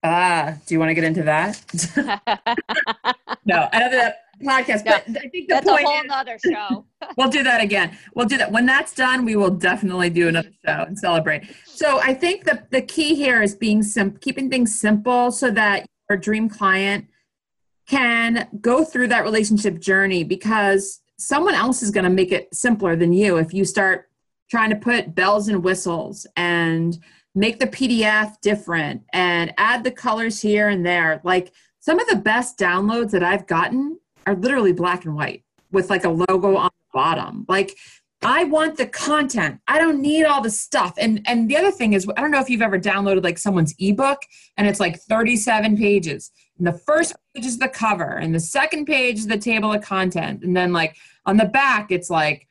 Ah, 0.02 0.56
do 0.66 0.74
you 0.74 0.78
want 0.78 0.90
to 0.90 0.94
get 0.94 1.04
into 1.04 1.22
that? 1.22 1.64
no, 3.44 3.68
another 3.72 4.14
podcast. 4.42 4.84
But 4.84 5.04
I 5.08 5.28
think 5.28 5.48
the 5.48 5.54
that's 5.54 5.68
point 5.68 5.84
a 5.84 5.86
whole 5.86 6.00
is, 6.02 6.10
other 6.10 6.38
show. 6.44 6.84
we'll 7.16 7.30
do 7.30 7.42
that 7.42 7.62
again. 7.62 7.96
We'll 8.14 8.26
do 8.26 8.36
that 8.38 8.50
when 8.50 8.66
that's 8.66 8.94
done. 8.94 9.24
We 9.24 9.36
will 9.36 9.50
definitely 9.50 10.10
do 10.10 10.28
another 10.28 10.50
show 10.64 10.84
and 10.86 10.98
celebrate. 10.98 11.44
So 11.64 12.00
I 12.00 12.14
think 12.14 12.44
the 12.44 12.66
the 12.70 12.82
key 12.82 13.14
here 13.14 13.42
is 13.42 13.54
being 13.54 13.82
simple, 13.82 14.18
keeping 14.20 14.50
things 14.50 14.78
simple, 14.78 15.30
so 15.30 15.50
that 15.50 15.86
your 16.08 16.18
dream 16.18 16.48
client 16.48 17.06
can 17.88 18.48
go 18.60 18.84
through 18.84 19.08
that 19.08 19.24
relationship 19.24 19.78
journey 19.78 20.24
because 20.24 21.00
someone 21.18 21.54
else 21.54 21.82
is 21.82 21.90
going 21.90 22.04
to 22.04 22.10
make 22.10 22.32
it 22.32 22.52
simpler 22.54 22.96
than 22.96 23.12
you 23.12 23.36
if 23.36 23.52
you 23.52 23.64
start 23.64 24.08
trying 24.50 24.70
to 24.70 24.76
put 24.76 25.14
bells 25.14 25.48
and 25.48 25.62
whistles 25.62 26.26
and 26.36 26.98
make 27.34 27.58
the 27.58 27.66
PDF 27.66 28.40
different 28.40 29.02
and 29.12 29.52
add 29.58 29.84
the 29.84 29.90
colors 29.90 30.40
here 30.40 30.68
and 30.68 30.84
there. 30.84 31.20
Like 31.24 31.52
some 31.80 31.98
of 31.98 32.06
the 32.08 32.16
best 32.16 32.58
downloads 32.58 33.10
that 33.10 33.22
I've 33.22 33.46
gotten 33.46 33.98
are 34.26 34.34
literally 34.34 34.72
black 34.72 35.04
and 35.04 35.14
white 35.14 35.44
with 35.70 35.90
like 35.90 36.04
a 36.04 36.08
logo 36.08 36.56
on 36.56 36.70
the 36.70 36.92
bottom. 36.92 37.44
Like 37.48 37.76
I 38.22 38.44
want 38.44 38.78
the 38.78 38.86
content. 38.86 39.60
I 39.68 39.78
don't 39.78 40.00
need 40.00 40.24
all 40.24 40.40
the 40.40 40.50
stuff. 40.50 40.94
And 40.98 41.20
and 41.26 41.48
the 41.48 41.56
other 41.56 41.70
thing 41.70 41.92
is 41.92 42.08
I 42.16 42.20
don't 42.20 42.30
know 42.30 42.40
if 42.40 42.48
you've 42.48 42.62
ever 42.62 42.78
downloaded 42.78 43.24
like 43.24 43.38
someone's 43.38 43.74
ebook 43.78 44.22
and 44.56 44.66
it's 44.66 44.80
like 44.80 44.98
37 44.98 45.76
pages. 45.76 46.30
And 46.58 46.66
the 46.66 46.72
first 46.72 47.14
page 47.34 47.44
is 47.44 47.58
the 47.58 47.68
cover 47.68 48.16
and 48.16 48.34
the 48.34 48.40
second 48.40 48.86
page 48.86 49.18
is 49.18 49.26
the 49.26 49.38
table 49.38 49.72
of 49.72 49.82
content. 49.82 50.42
And 50.42 50.56
then 50.56 50.72
like 50.72 50.96
on 51.26 51.36
the 51.36 51.46
back 51.46 51.90
it's 51.90 52.10
like 52.10 52.48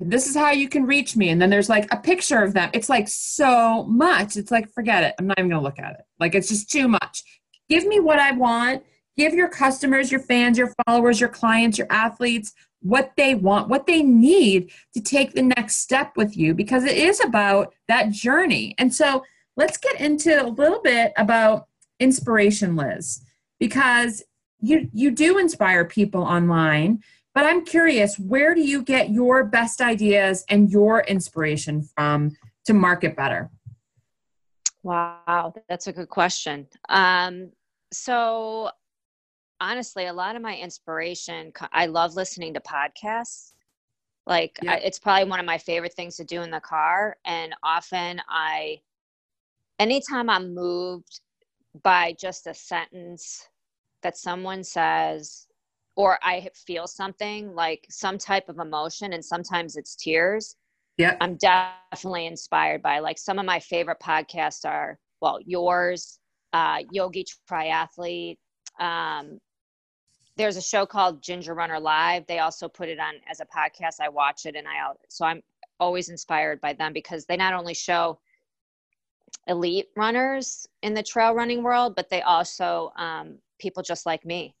this 0.00 0.26
is 0.26 0.36
how 0.36 0.50
you 0.50 0.68
can 0.68 0.86
reach 0.86 1.16
me 1.16 1.28
and 1.28 1.40
then 1.40 1.50
there's 1.50 1.68
like 1.68 1.92
a 1.92 1.96
picture 1.96 2.42
of 2.42 2.52
them 2.52 2.68
it's 2.72 2.88
like 2.88 3.06
so 3.08 3.84
much 3.84 4.36
it's 4.36 4.50
like 4.50 4.68
forget 4.72 5.04
it 5.04 5.14
i'm 5.18 5.26
not 5.26 5.38
even 5.38 5.50
gonna 5.50 5.62
look 5.62 5.78
at 5.78 5.92
it 5.92 6.00
like 6.18 6.34
it's 6.34 6.48
just 6.48 6.70
too 6.70 6.88
much 6.88 7.22
give 7.68 7.86
me 7.86 8.00
what 8.00 8.18
i 8.18 8.32
want 8.32 8.82
give 9.16 9.34
your 9.34 9.48
customers 9.48 10.10
your 10.10 10.20
fans 10.20 10.58
your 10.58 10.72
followers 10.86 11.20
your 11.20 11.28
clients 11.28 11.78
your 11.78 11.86
athletes 11.90 12.52
what 12.80 13.12
they 13.16 13.34
want 13.34 13.68
what 13.68 13.86
they 13.86 14.02
need 14.02 14.70
to 14.92 15.00
take 15.00 15.32
the 15.32 15.42
next 15.42 15.76
step 15.76 16.12
with 16.16 16.36
you 16.36 16.54
because 16.54 16.84
it 16.84 16.96
is 16.96 17.20
about 17.20 17.74
that 17.88 18.10
journey 18.10 18.74
and 18.78 18.94
so 18.94 19.24
let's 19.56 19.76
get 19.76 20.00
into 20.00 20.42
a 20.42 20.48
little 20.48 20.80
bit 20.82 21.12
about 21.16 21.66
inspiration 22.00 22.76
liz 22.76 23.22
because 23.58 24.22
you 24.60 24.88
you 24.92 25.10
do 25.10 25.38
inspire 25.38 25.84
people 25.84 26.22
online 26.22 27.02
but 27.34 27.46
I'm 27.46 27.64
curious, 27.64 28.16
where 28.16 28.54
do 28.54 28.60
you 28.60 28.82
get 28.82 29.10
your 29.10 29.44
best 29.44 29.80
ideas 29.80 30.44
and 30.48 30.70
your 30.70 31.00
inspiration 31.00 31.82
from 31.82 32.36
to 32.66 32.72
market 32.72 33.16
better? 33.16 33.50
Wow, 34.84 35.54
that's 35.68 35.88
a 35.88 35.92
good 35.92 36.08
question. 36.08 36.68
Um, 36.88 37.50
so, 37.92 38.70
honestly, 39.60 40.06
a 40.06 40.12
lot 40.12 40.36
of 40.36 40.42
my 40.42 40.56
inspiration, 40.56 41.52
I 41.72 41.86
love 41.86 42.14
listening 42.14 42.54
to 42.54 42.60
podcasts. 42.60 43.52
Like, 44.26 44.58
yeah. 44.62 44.72
I, 44.72 44.76
it's 44.76 44.98
probably 44.98 45.28
one 45.28 45.40
of 45.40 45.46
my 45.46 45.58
favorite 45.58 45.94
things 45.94 46.16
to 46.16 46.24
do 46.24 46.42
in 46.42 46.50
the 46.50 46.60
car. 46.60 47.16
And 47.24 47.54
often 47.62 48.20
I, 48.28 48.80
anytime 49.78 50.30
I'm 50.30 50.54
moved 50.54 51.20
by 51.82 52.14
just 52.18 52.46
a 52.46 52.54
sentence 52.54 53.48
that 54.02 54.16
someone 54.16 54.64
says 54.64 55.46
or 55.96 56.18
I 56.22 56.48
feel 56.66 56.86
something 56.86 57.54
like 57.54 57.86
some 57.88 58.18
type 58.18 58.48
of 58.48 58.58
emotion, 58.58 59.12
and 59.12 59.24
sometimes 59.24 59.76
it's 59.76 59.94
tears. 59.94 60.56
Yeah. 60.96 61.16
I'm 61.20 61.36
definitely 61.36 62.26
inspired 62.26 62.82
by 62.82 63.00
like 63.00 63.18
some 63.18 63.38
of 63.38 63.46
my 63.46 63.60
favorite 63.60 64.00
podcasts 64.00 64.64
are 64.64 64.98
well, 65.20 65.38
yours, 65.44 66.18
uh, 66.52 66.80
Yogi 66.90 67.24
Triathlete. 67.50 68.36
Um, 68.80 69.38
there's 70.36 70.56
a 70.56 70.62
show 70.62 70.84
called 70.84 71.22
Ginger 71.22 71.54
Runner 71.54 71.78
Live. 71.78 72.26
They 72.26 72.40
also 72.40 72.68
put 72.68 72.88
it 72.88 72.98
on 72.98 73.14
as 73.30 73.40
a 73.40 73.46
podcast. 73.46 74.00
I 74.00 74.08
watch 74.08 74.46
it 74.46 74.56
and 74.56 74.66
I 74.66 74.92
so 75.08 75.24
I'm 75.24 75.42
always 75.78 76.08
inspired 76.08 76.60
by 76.60 76.72
them 76.72 76.92
because 76.92 77.24
they 77.24 77.36
not 77.36 77.54
only 77.54 77.74
show 77.74 78.18
elite 79.46 79.88
runners 79.96 80.66
in 80.82 80.94
the 80.94 81.02
trail 81.02 81.34
running 81.34 81.62
world, 81.62 81.94
but 81.94 82.08
they 82.08 82.22
also 82.22 82.92
um, 82.96 83.38
people 83.58 83.82
just 83.82 84.06
like 84.06 84.24
me 84.24 84.54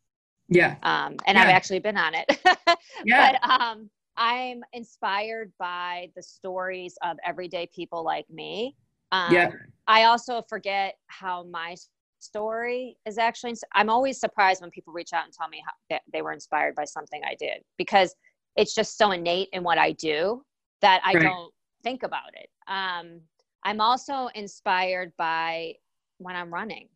yeah. 0.48 0.76
Um, 0.82 1.16
and 1.26 1.36
yeah. 1.36 1.42
I've 1.42 1.50
actually 1.50 1.78
been 1.78 1.96
on 1.96 2.14
it. 2.14 2.40
yeah. 3.04 3.36
But 3.42 3.50
um, 3.50 3.90
I'm 4.16 4.62
inspired 4.72 5.52
by 5.58 6.10
the 6.14 6.22
stories 6.22 6.96
of 7.02 7.16
everyday 7.24 7.68
people 7.74 8.04
like 8.04 8.28
me. 8.30 8.76
Um, 9.12 9.32
yeah. 9.32 9.50
I 9.86 10.04
also 10.04 10.42
forget 10.48 10.96
how 11.06 11.44
my 11.44 11.76
story 12.24 12.96
is 13.06 13.18
actually. 13.18 13.54
I'm 13.72 13.90
always 13.90 14.18
surprised 14.18 14.60
when 14.60 14.70
people 14.70 14.92
reach 14.92 15.12
out 15.12 15.24
and 15.24 15.32
tell 15.32 15.48
me 15.48 15.62
how 15.64 15.98
they, 16.12 16.22
were 16.22 16.32
inspired 16.32 16.74
by 16.74 16.84
something 16.84 17.22
I 17.24 17.34
did 17.38 17.62
because 17.78 18.14
it's 18.56 18.74
just 18.74 18.96
so 18.96 19.10
innate 19.10 19.48
in 19.52 19.62
what 19.62 19.78
I 19.78 19.92
do 19.92 20.42
that 20.80 21.00
I 21.04 21.14
right. 21.14 21.22
don't 21.22 21.52
think 21.82 22.02
about 22.02 22.30
it. 22.34 22.48
Um, 22.66 23.20
I'm 23.64 23.80
also 23.80 24.28
inspired 24.34 25.12
by 25.16 25.74
when 26.18 26.36
I'm 26.36 26.52
running. 26.52 26.88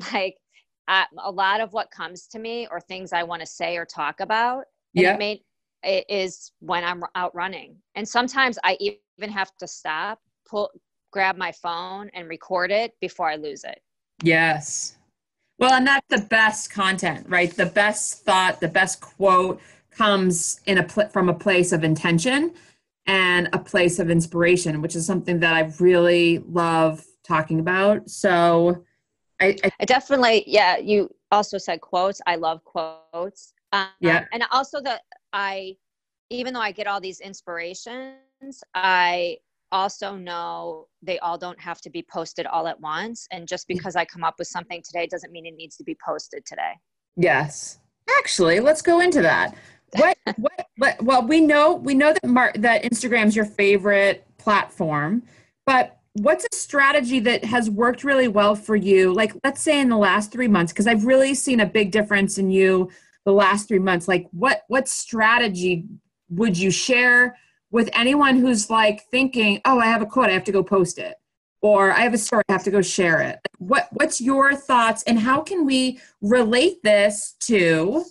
Like 0.14 0.36
a 0.88 1.30
lot 1.30 1.60
of 1.60 1.72
what 1.72 1.90
comes 1.90 2.26
to 2.28 2.38
me 2.38 2.66
or 2.70 2.80
things 2.80 3.12
I 3.12 3.22
want 3.22 3.40
to 3.40 3.46
say 3.46 3.76
or 3.76 3.84
talk 3.84 4.20
about, 4.20 4.64
yeah. 4.92 5.14
it, 5.14 5.18
may, 5.18 5.42
it 5.84 6.04
is 6.08 6.52
when 6.60 6.84
I'm 6.84 7.04
out 7.14 7.34
running. 7.34 7.76
And 7.94 8.08
sometimes 8.08 8.58
I 8.64 8.76
even 8.80 9.30
have 9.30 9.52
to 9.58 9.68
stop, 9.68 10.18
pull, 10.48 10.70
grab 11.12 11.36
my 11.36 11.52
phone 11.52 12.10
and 12.14 12.28
record 12.28 12.70
it 12.70 12.94
before 13.00 13.28
I 13.28 13.36
lose 13.36 13.62
it. 13.64 13.80
Yes. 14.22 14.96
Well, 15.58 15.74
and 15.74 15.86
that's 15.86 16.06
the 16.08 16.22
best 16.26 16.70
content, 16.72 17.26
right? 17.28 17.50
The 17.54 17.66
best 17.66 18.24
thought, 18.24 18.60
the 18.60 18.68
best 18.68 19.00
quote 19.00 19.60
comes 19.90 20.60
in 20.64 20.78
a 20.78 20.82
pl- 20.82 21.08
from 21.08 21.28
a 21.28 21.34
place 21.34 21.72
of 21.72 21.84
intention 21.84 22.54
and 23.06 23.48
a 23.52 23.58
place 23.58 23.98
of 23.98 24.10
inspiration, 24.10 24.80
which 24.80 24.96
is 24.96 25.04
something 25.04 25.40
that 25.40 25.54
I 25.54 25.70
really 25.78 26.38
love 26.48 27.04
talking 27.24 27.60
about. 27.60 28.08
So, 28.08 28.84
I, 29.40 29.56
I, 29.64 29.70
I 29.80 29.84
definitely, 29.84 30.44
yeah. 30.46 30.78
You 30.78 31.10
also 31.30 31.58
said 31.58 31.80
quotes. 31.80 32.20
I 32.26 32.36
love 32.36 32.64
quotes. 32.64 33.52
Um, 33.72 33.88
yeah. 34.00 34.26
And 34.32 34.44
also 34.50 34.80
that 34.82 35.02
I, 35.32 35.76
even 36.30 36.54
though 36.54 36.60
I 36.60 36.72
get 36.72 36.86
all 36.86 37.00
these 37.00 37.20
inspirations, 37.20 38.62
I 38.74 39.38
also 39.72 40.16
know 40.16 40.86
they 41.02 41.18
all 41.20 41.38
don't 41.38 41.60
have 41.60 41.80
to 41.82 41.90
be 41.90 42.04
posted 42.10 42.46
all 42.46 42.66
at 42.66 42.80
once. 42.80 43.26
And 43.30 43.46
just 43.46 43.66
mm. 43.66 43.74
because 43.74 43.96
I 43.96 44.04
come 44.04 44.24
up 44.24 44.34
with 44.38 44.48
something 44.48 44.82
today 44.84 45.06
doesn't 45.06 45.32
mean 45.32 45.46
it 45.46 45.54
needs 45.56 45.76
to 45.76 45.84
be 45.84 45.96
posted 46.04 46.44
today. 46.44 46.72
Yes. 47.16 47.78
Actually, 48.18 48.60
let's 48.60 48.82
go 48.82 49.00
into 49.00 49.22
that. 49.22 49.54
What, 49.96 50.18
what, 50.36 50.66
what, 50.76 51.02
well, 51.02 51.26
we 51.26 51.40
know, 51.40 51.74
we 51.74 51.94
know 51.94 52.12
that 52.12 52.26
Mar- 52.26 52.52
that 52.56 52.82
Instagram's 52.84 53.36
your 53.36 53.44
favorite 53.44 54.26
platform, 54.38 55.22
but 55.66 55.98
what's 56.14 56.44
a 56.44 56.56
strategy 56.56 57.20
that 57.20 57.44
has 57.44 57.70
worked 57.70 58.04
really 58.04 58.28
well 58.28 58.54
for 58.54 58.76
you? 58.76 59.12
Like, 59.12 59.32
let's 59.44 59.60
say 59.60 59.80
in 59.80 59.88
the 59.88 59.96
last 59.96 60.32
three 60.32 60.48
months, 60.48 60.72
because 60.72 60.86
I've 60.86 61.04
really 61.04 61.34
seen 61.34 61.60
a 61.60 61.66
big 61.66 61.92
difference 61.92 62.38
in 62.38 62.50
you 62.50 62.90
the 63.24 63.32
last 63.32 63.68
three 63.68 63.78
months. 63.78 64.08
Like, 64.08 64.26
what, 64.32 64.62
what 64.68 64.88
strategy 64.88 65.86
would 66.28 66.56
you 66.56 66.70
share 66.70 67.36
with 67.70 67.88
anyone 67.92 68.38
who's 68.38 68.68
like 68.68 69.04
thinking, 69.10 69.60
oh, 69.64 69.78
I 69.78 69.86
have 69.86 70.02
a 70.02 70.06
quote, 70.06 70.26
I 70.28 70.32
have 70.32 70.44
to 70.44 70.52
go 70.52 70.62
post 70.62 70.98
it? 70.98 71.16
Or 71.62 71.92
I 71.92 72.00
have 72.00 72.14
a 72.14 72.18
story, 72.18 72.42
I 72.48 72.52
have 72.52 72.64
to 72.64 72.70
go 72.70 72.80
share 72.82 73.20
it. 73.20 73.38
What, 73.58 73.88
what's 73.92 74.20
your 74.20 74.54
thoughts 74.54 75.02
and 75.04 75.18
how 75.18 75.42
can 75.42 75.66
we 75.66 76.00
relate 76.22 76.82
this 76.82 77.36
to 77.40 78.04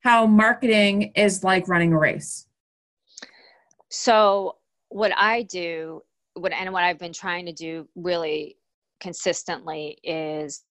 how 0.00 0.26
marketing 0.26 1.12
is 1.14 1.44
like 1.44 1.68
running 1.68 1.92
a 1.92 1.98
race? 1.98 2.46
So, 3.90 4.56
what 4.90 5.12
I 5.16 5.42
do, 5.42 6.02
what 6.34 6.52
and 6.52 6.72
what 6.72 6.84
I've 6.84 6.98
been 6.98 7.12
trying 7.12 7.46
to 7.46 7.52
do 7.52 7.88
really 7.94 8.56
consistently 9.00 9.98
is 10.02 10.62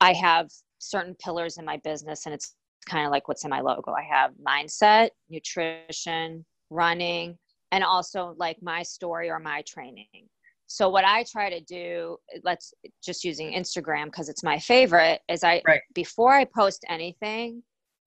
I 0.00 0.12
have 0.14 0.50
certain 0.78 1.14
pillars 1.14 1.58
in 1.58 1.64
my 1.64 1.76
business, 1.78 2.26
and 2.26 2.34
it's 2.34 2.54
kind 2.86 3.06
of 3.06 3.12
like 3.12 3.28
what's 3.28 3.44
in 3.44 3.50
my 3.50 3.60
logo. 3.60 3.92
I 3.92 4.02
have 4.02 4.32
mindset, 4.44 5.10
nutrition, 5.30 6.44
running, 6.72 7.38
and 7.70 7.84
also 7.84 8.34
like 8.38 8.56
my 8.62 8.82
story 8.82 9.30
or 9.30 9.38
my 9.38 9.62
training. 9.62 10.28
So 10.66 10.88
what 10.88 11.04
I 11.04 11.24
try 11.30 11.50
to 11.50 11.60
do, 11.60 12.16
let's 12.44 12.72
just 13.04 13.24
using 13.24 13.52
Instagram 13.52 14.06
because 14.06 14.28
it's 14.28 14.42
my 14.42 14.58
favorite, 14.58 15.20
is 15.28 15.44
I 15.44 15.62
right. 15.66 15.82
before 15.94 16.32
I 16.32 16.44
post 16.44 16.84
anything, 16.88 17.62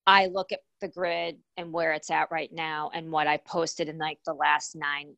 I 0.06 0.26
look 0.26 0.52
at 0.52 0.60
the 0.80 0.88
grid 0.88 1.36
and 1.56 1.72
where 1.72 1.92
it's 1.92 2.10
at 2.10 2.30
right 2.30 2.50
now 2.52 2.90
and 2.94 3.10
what 3.10 3.26
I 3.26 3.36
posted 3.38 3.88
in 3.88 3.98
like 3.98 4.18
the 4.26 4.34
last 4.34 4.74
nine 4.74 5.14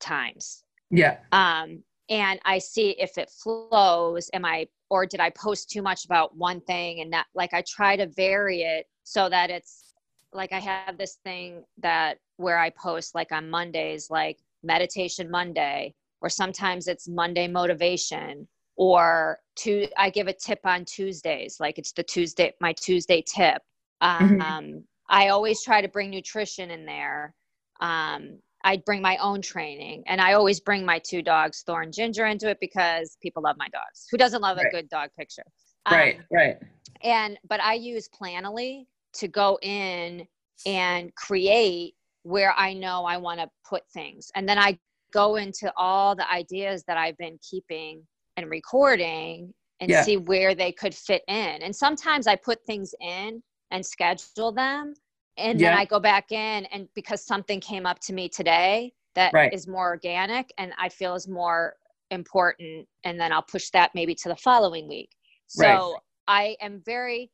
times. 0.00 0.64
Yeah. 0.90 1.18
Um, 1.32 1.82
and 2.08 2.40
I 2.44 2.58
see 2.58 2.90
if 2.98 3.18
it 3.18 3.30
flows. 3.30 4.30
Am 4.32 4.44
I 4.44 4.66
or 4.90 5.06
did 5.06 5.20
I 5.20 5.30
post 5.30 5.70
too 5.70 5.82
much 5.82 6.04
about 6.04 6.36
one 6.36 6.60
thing 6.62 7.00
and 7.00 7.12
that 7.12 7.26
like 7.34 7.52
I 7.52 7.62
try 7.62 7.96
to 7.96 8.06
vary 8.06 8.62
it 8.62 8.86
so 9.04 9.28
that 9.28 9.50
it's 9.50 9.92
like 10.32 10.52
I 10.52 10.58
have 10.60 10.98
this 10.98 11.18
thing 11.24 11.64
that 11.78 12.18
where 12.38 12.58
I 12.58 12.70
post 12.70 13.14
like 13.14 13.30
on 13.32 13.50
Mondays, 13.50 14.08
like 14.10 14.38
meditation 14.62 15.30
Monday, 15.30 15.94
or 16.20 16.28
sometimes 16.28 16.88
it's 16.88 17.06
Monday 17.06 17.46
motivation, 17.46 18.48
or 18.76 19.38
to 19.56 19.88
I 19.96 20.10
give 20.10 20.28
a 20.28 20.32
tip 20.32 20.60
on 20.64 20.84
Tuesdays, 20.84 21.58
like 21.60 21.78
it's 21.78 21.92
the 21.92 22.02
Tuesday 22.02 22.54
my 22.60 22.72
Tuesday 22.72 23.22
tip. 23.22 23.60
Mm-hmm. 24.02 24.40
Um, 24.40 24.64
mm-hmm. 24.64 24.78
I 25.10 25.28
always 25.28 25.62
try 25.62 25.80
to 25.82 25.88
bring 25.88 26.10
nutrition 26.10 26.70
in 26.70 26.86
there. 26.86 27.34
Um, 27.80 28.38
I 28.64 28.82
bring 28.84 29.00
my 29.02 29.16
own 29.18 29.40
training, 29.42 30.04
and 30.06 30.20
I 30.20 30.32
always 30.32 30.60
bring 30.60 30.84
my 30.84 31.00
two 31.00 31.22
dogs, 31.22 31.62
Thor 31.66 31.82
and 31.82 31.92
Ginger, 31.92 32.26
into 32.26 32.48
it 32.48 32.58
because 32.60 33.16
people 33.22 33.42
love 33.42 33.56
my 33.58 33.68
dogs. 33.68 34.06
Who 34.10 34.16
doesn't 34.16 34.42
love 34.42 34.56
right. 34.56 34.66
a 34.66 34.70
good 34.70 34.88
dog 34.88 35.10
picture? 35.18 35.44
Um, 35.86 35.96
right, 35.96 36.20
right. 36.32 36.56
And 37.02 37.38
but 37.48 37.60
I 37.60 37.74
use 37.74 38.08
Planoly 38.08 38.86
to 39.14 39.28
go 39.28 39.58
in 39.62 40.26
and 40.66 41.14
create 41.14 41.94
where 42.22 42.52
I 42.56 42.74
know 42.74 43.04
I 43.04 43.16
want 43.16 43.40
to 43.40 43.48
put 43.68 43.82
things, 43.92 44.30
and 44.34 44.48
then 44.48 44.58
I 44.58 44.78
go 45.12 45.36
into 45.36 45.72
all 45.76 46.14
the 46.14 46.30
ideas 46.30 46.84
that 46.86 46.98
I've 46.98 47.16
been 47.16 47.38
keeping 47.48 48.02
and 48.36 48.50
recording 48.50 49.52
and 49.80 49.90
yeah. 49.90 50.02
see 50.02 50.16
where 50.16 50.54
they 50.54 50.72
could 50.72 50.94
fit 50.94 51.22
in. 51.28 51.62
And 51.62 51.74
sometimes 51.74 52.26
I 52.26 52.36
put 52.36 52.62
things 52.64 52.94
in 53.00 53.42
and 53.70 53.84
schedule 53.84 54.52
them 54.52 54.94
and 55.36 55.60
yeah. 55.60 55.70
then 55.70 55.78
I 55.78 55.84
go 55.84 56.00
back 56.00 56.32
in 56.32 56.66
and 56.66 56.88
because 56.94 57.24
something 57.24 57.60
came 57.60 57.86
up 57.86 58.00
to 58.00 58.12
me 58.12 58.28
today 58.28 58.92
that 59.14 59.32
right. 59.32 59.52
is 59.52 59.66
more 59.66 59.88
organic 59.88 60.52
and 60.58 60.72
I 60.78 60.88
feel 60.88 61.14
is 61.14 61.28
more 61.28 61.74
important 62.10 62.86
and 63.04 63.20
then 63.20 63.32
I'll 63.32 63.42
push 63.42 63.70
that 63.70 63.90
maybe 63.94 64.14
to 64.16 64.28
the 64.28 64.36
following 64.36 64.88
week. 64.88 65.10
So 65.46 65.64
right. 65.64 65.94
I 66.26 66.56
am 66.60 66.82
very 66.84 67.30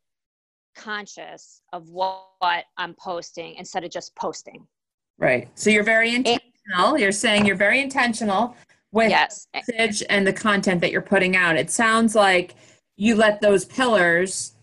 conscious 0.77 1.63
of 1.73 1.89
what, 1.89 2.27
what 2.39 2.65
I'm 2.77 2.95
posting 2.95 3.55
instead 3.55 3.85
of 3.85 3.91
just 3.91 4.15
posting. 4.17 4.67
Right. 5.19 5.49
So 5.55 5.71
you're 5.71 5.85
very 5.85 6.15
intentional. 6.15 6.41
And, 6.77 7.01
you're 7.01 7.13
saying 7.13 7.47
you're 7.47 7.57
very 7.57 7.81
intentional 7.81 8.57
with 8.93 9.11
yes. 9.11 9.47
the 9.53 9.63
message 9.69 10.03
and 10.09 10.27
the 10.27 10.33
content 10.33 10.81
that 10.81 10.91
you're 10.93 11.03
putting 11.03 11.37
out. 11.37 11.57
It 11.57 11.71
sounds 11.71 12.15
like 12.15 12.55
you 12.97 13.17
let 13.17 13.41
those 13.41 13.65
pillars 13.65 14.55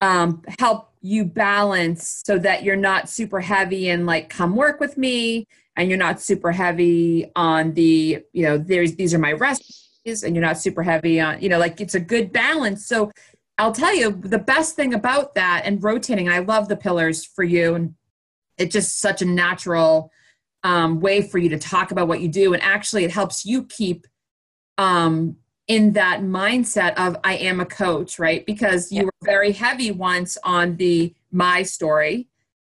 um, 0.00 0.42
help 0.58 0.92
you 1.00 1.24
balance 1.24 2.22
so 2.24 2.38
that 2.38 2.62
you're 2.62 2.76
not 2.76 3.08
super 3.08 3.40
heavy 3.40 3.90
and 3.90 4.06
like 4.06 4.28
come 4.28 4.56
work 4.56 4.80
with 4.80 4.96
me 4.96 5.46
and 5.76 5.88
you're 5.88 5.98
not 5.98 6.20
super 6.20 6.50
heavy 6.50 7.30
on 7.36 7.72
the 7.74 8.22
you 8.32 8.42
know 8.42 8.58
there's 8.58 8.96
these 8.96 9.14
are 9.14 9.18
my 9.18 9.32
recipes 9.32 10.24
and 10.24 10.34
you're 10.34 10.44
not 10.44 10.58
super 10.58 10.82
heavy 10.82 11.20
on 11.20 11.40
you 11.40 11.48
know 11.48 11.58
like 11.58 11.80
it's 11.80 11.94
a 11.94 12.00
good 12.00 12.32
balance 12.32 12.86
so 12.86 13.10
i'll 13.58 13.72
tell 13.72 13.94
you 13.94 14.10
the 14.10 14.38
best 14.38 14.74
thing 14.74 14.92
about 14.92 15.34
that 15.36 15.62
and 15.64 15.82
rotating 15.82 16.28
i 16.28 16.40
love 16.40 16.68
the 16.68 16.76
pillars 16.76 17.24
for 17.24 17.44
you 17.44 17.74
and 17.74 17.94
it's 18.58 18.72
just 18.72 19.00
such 19.00 19.22
a 19.22 19.24
natural 19.24 20.10
um, 20.64 21.00
way 21.00 21.22
for 21.22 21.38
you 21.38 21.48
to 21.48 21.58
talk 21.58 21.92
about 21.92 22.08
what 22.08 22.20
you 22.20 22.28
do 22.28 22.52
and 22.52 22.62
actually 22.62 23.04
it 23.04 23.10
helps 23.10 23.44
you 23.44 23.64
keep 23.64 24.06
um, 24.76 25.36
in 25.68 25.92
that 25.92 26.20
mindset 26.20 26.94
of 26.94 27.16
I 27.22 27.36
am 27.36 27.60
a 27.60 27.66
coach, 27.66 28.18
right? 28.18 28.44
Because 28.46 28.90
you 28.90 29.04
were 29.04 29.12
very 29.22 29.52
heavy 29.52 29.90
once 29.90 30.38
on 30.42 30.76
the 30.76 31.14
my 31.30 31.62
story 31.62 32.28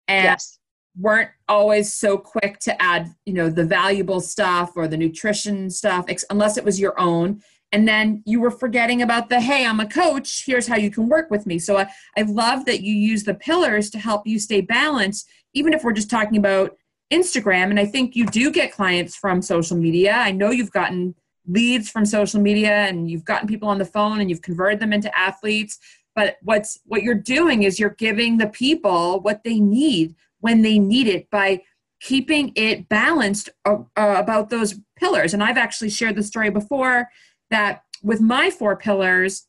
and 0.08 0.24
yes. 0.24 0.58
weren't 0.98 1.30
always 1.46 1.92
so 1.92 2.16
quick 2.16 2.58
to 2.60 2.82
add, 2.82 3.14
you 3.26 3.34
know, 3.34 3.50
the 3.50 3.64
valuable 3.64 4.20
stuff 4.20 4.72
or 4.76 4.88
the 4.88 4.96
nutrition 4.96 5.68
stuff 5.68 6.06
unless 6.30 6.56
it 6.56 6.64
was 6.64 6.80
your 6.80 6.98
own. 6.98 7.42
And 7.72 7.86
then 7.86 8.22
you 8.24 8.40
were 8.40 8.50
forgetting 8.50 9.02
about 9.02 9.28
the 9.28 9.40
hey, 9.40 9.66
I'm 9.66 9.80
a 9.80 9.88
coach, 9.88 10.44
here's 10.46 10.66
how 10.66 10.76
you 10.76 10.90
can 10.90 11.08
work 11.08 11.30
with 11.30 11.46
me. 11.46 11.58
So 11.58 11.76
I, 11.76 11.88
I 12.16 12.22
love 12.22 12.64
that 12.64 12.80
you 12.80 12.94
use 12.94 13.24
the 13.24 13.34
pillars 13.34 13.90
to 13.90 13.98
help 13.98 14.26
you 14.26 14.38
stay 14.38 14.62
balanced, 14.62 15.28
even 15.56 15.72
if 15.72 15.82
we're 15.82 15.92
just 15.92 16.10
talking 16.10 16.38
about 16.38 16.76
Instagram. 17.12 17.70
And 17.70 17.80
I 17.80 17.86
think 17.86 18.14
you 18.14 18.26
do 18.26 18.50
get 18.50 18.72
clients 18.72 19.16
from 19.16 19.40
social 19.40 19.76
media. 19.76 20.12
I 20.12 20.32
know 20.32 20.50
you've 20.50 20.72
gotten 20.72 21.14
leads 21.48 21.88
from 21.90 22.04
social 22.04 22.40
media 22.40 22.72
and 22.72 23.10
you've 23.10 23.24
gotten 23.24 23.48
people 23.48 23.68
on 23.68 23.78
the 23.78 23.84
phone 23.84 24.20
and 24.20 24.28
you've 24.28 24.42
converted 24.42 24.80
them 24.80 24.92
into 24.92 25.16
athletes 25.16 25.78
but 26.14 26.36
what's 26.42 26.80
what 26.86 27.02
you're 27.02 27.14
doing 27.14 27.62
is 27.62 27.78
you're 27.78 27.90
giving 27.90 28.38
the 28.38 28.48
people 28.48 29.20
what 29.20 29.44
they 29.44 29.60
need 29.60 30.14
when 30.40 30.62
they 30.62 30.78
need 30.78 31.06
it 31.06 31.30
by 31.30 31.62
keeping 32.00 32.52
it 32.56 32.88
balanced 32.88 33.48
uh, 33.64 33.76
uh, 33.96 34.14
about 34.16 34.50
those 34.50 34.80
pillars 34.96 35.34
and 35.34 35.42
i've 35.42 35.56
actually 35.56 35.90
shared 35.90 36.16
the 36.16 36.22
story 36.22 36.50
before 36.50 37.08
that 37.50 37.82
with 38.02 38.20
my 38.20 38.50
four 38.50 38.76
pillars 38.76 39.46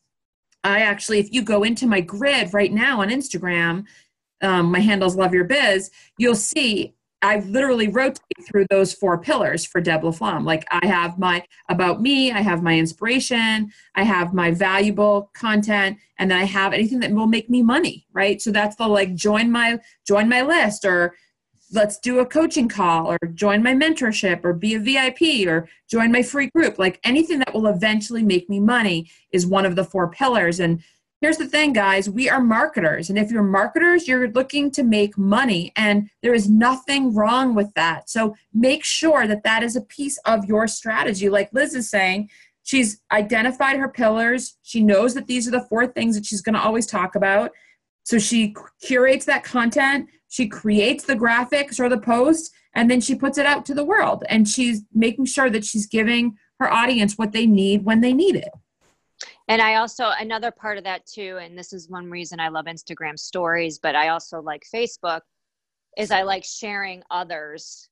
i 0.64 0.82
actually 0.82 1.20
if 1.20 1.32
you 1.32 1.42
go 1.42 1.64
into 1.64 1.88
my 1.88 2.00
grid 2.00 2.54
right 2.54 2.72
now 2.72 3.02
on 3.02 3.10
instagram 3.10 3.84
um, 4.42 4.72
my 4.72 4.80
handles 4.80 5.16
love 5.16 5.34
your 5.34 5.46
biz 5.46 5.90
you'll 6.18 6.36
see 6.36 6.94
I 7.22 7.40
literally 7.40 7.88
rotate 7.88 8.22
through 8.48 8.68
those 8.70 8.94
four 8.94 9.18
pillars 9.18 9.66
for 9.66 9.82
Deb 9.82 10.04
LaFlamme. 10.04 10.46
Like 10.46 10.66
I 10.70 10.86
have 10.86 11.18
my 11.18 11.44
about 11.68 12.00
me, 12.00 12.32
I 12.32 12.42
have 12.42 12.62
my 12.62 12.78
inspiration, 12.78 13.72
I 13.96 14.04
have 14.04 14.34
my 14.34 14.52
valuable 14.52 15.32
content, 15.34 15.98
and 16.20 16.30
then 16.30 16.38
I 16.38 16.44
have 16.44 16.74
anything 16.74 17.00
that 17.00 17.12
will 17.12 17.28
make 17.28 17.50
me 17.50 17.64
money, 17.64 18.06
right? 18.14 18.40
So 18.40 18.52
that's 18.52 18.76
the 18.76 18.88
like 18.88 19.16
join 19.16 19.52
my 19.52 19.80
join 20.06 20.30
my 20.30 20.44
list 20.44 20.86
or 20.86 21.16
let's 21.72 21.98
do 22.00 22.20
a 22.20 22.26
coaching 22.26 22.70
call 22.70 23.12
or 23.12 23.18
join 23.34 23.62
my 23.62 23.74
mentorship 23.74 24.46
or 24.46 24.54
be 24.54 24.76
a 24.76 24.80
VIP 24.80 25.48
or 25.48 25.68
join 25.90 26.12
my 26.12 26.22
free 26.22 26.50
group. 26.56 26.80
Like 26.80 27.00
anything 27.04 27.40
that 27.40 27.54
will 27.54 27.68
eventually 27.68 28.24
make 28.24 28.50
me 28.50 28.60
money 28.60 29.10
is 29.32 29.46
one 29.46 29.66
of 29.66 29.76
the 29.76 29.84
four 29.84 30.10
pillars. 30.10 30.60
And 30.60 30.82
here's 31.22 31.38
the 31.38 31.48
thing, 31.48 31.74
guys 31.74 32.10
we 32.10 32.30
are 32.30 32.42
marketers. 32.42 33.10
And 33.10 33.18
if 33.18 33.32
you're 33.32 33.44
marketers, 33.44 34.08
you're 34.08 34.30
looking 34.30 34.72
to 34.72 34.84
make 34.84 35.18
money. 35.18 35.72
And 35.76 36.10
there 36.22 36.34
is 36.34 36.50
nothing 36.50 37.14
wrong 37.14 37.56
with 37.56 37.74
that. 37.76 38.10
So 38.10 38.36
make 38.54 38.84
sure 38.84 39.28
that 39.28 39.44
that 39.44 39.64
is 39.64 39.76
a 39.76 39.82
piece 39.82 40.18
of 40.20 40.46
your 40.46 40.68
strategy. 40.68 41.30
Like 41.30 41.50
Liz 41.54 41.74
is 41.74 41.90
saying, 41.90 42.30
she's 42.64 43.02
identified 43.12 43.78
her 43.78 43.90
pillars. 43.90 44.58
She 44.64 44.82
knows 44.82 45.14
that 45.14 45.28
these 45.28 45.48
are 45.48 45.52
the 45.52 45.66
four 45.70 45.88
things 45.88 46.16
that 46.16 46.26
she's 46.26 46.42
going 46.42 46.56
to 46.56 46.62
always 46.62 46.86
talk 46.86 47.16
about. 47.16 47.52
So 48.04 48.20
she 48.20 48.56
curates 48.82 49.26
that 49.26 49.44
content, 49.44 50.10
she 50.30 50.48
creates 50.48 51.04
the 51.04 51.16
graphics 51.16 51.78
or 51.78 51.90
the 51.90 52.00
post, 52.00 52.54
and 52.74 52.90
then 52.90 53.02
she 53.02 53.16
puts 53.16 53.38
it 53.38 53.46
out 53.46 53.66
to 53.66 53.74
the 53.74 53.84
world. 53.84 54.24
And 54.30 54.48
she's 54.48 54.84
making 54.94 55.26
sure 55.26 55.50
that 55.50 55.66
she's 55.66 55.88
giving 55.88 56.38
her 56.60 56.72
audience 56.72 57.18
what 57.18 57.34
they 57.34 57.46
need 57.46 57.84
when 57.84 58.02
they 58.02 58.14
need 58.14 58.36
it. 58.36 58.50
And 59.48 59.62
I 59.62 59.76
also, 59.76 60.12
another 60.20 60.52
part 60.52 60.78
of 60.78 60.84
that 60.84 61.06
too, 61.06 61.38
and 61.42 61.58
this 61.58 61.72
is 61.72 61.90
one 61.90 62.10
reason 62.10 62.40
I 62.40 62.50
love 62.50 62.66
Instagram 62.66 63.18
stories, 63.18 63.80
but 63.80 63.96
I 63.96 64.10
also 64.10 64.42
like 64.42 64.64
Facebook, 64.74 65.22
is 65.98 66.12
I 66.12 66.24
like 66.24 66.44
sharing 66.44 67.02
others. 67.10 67.90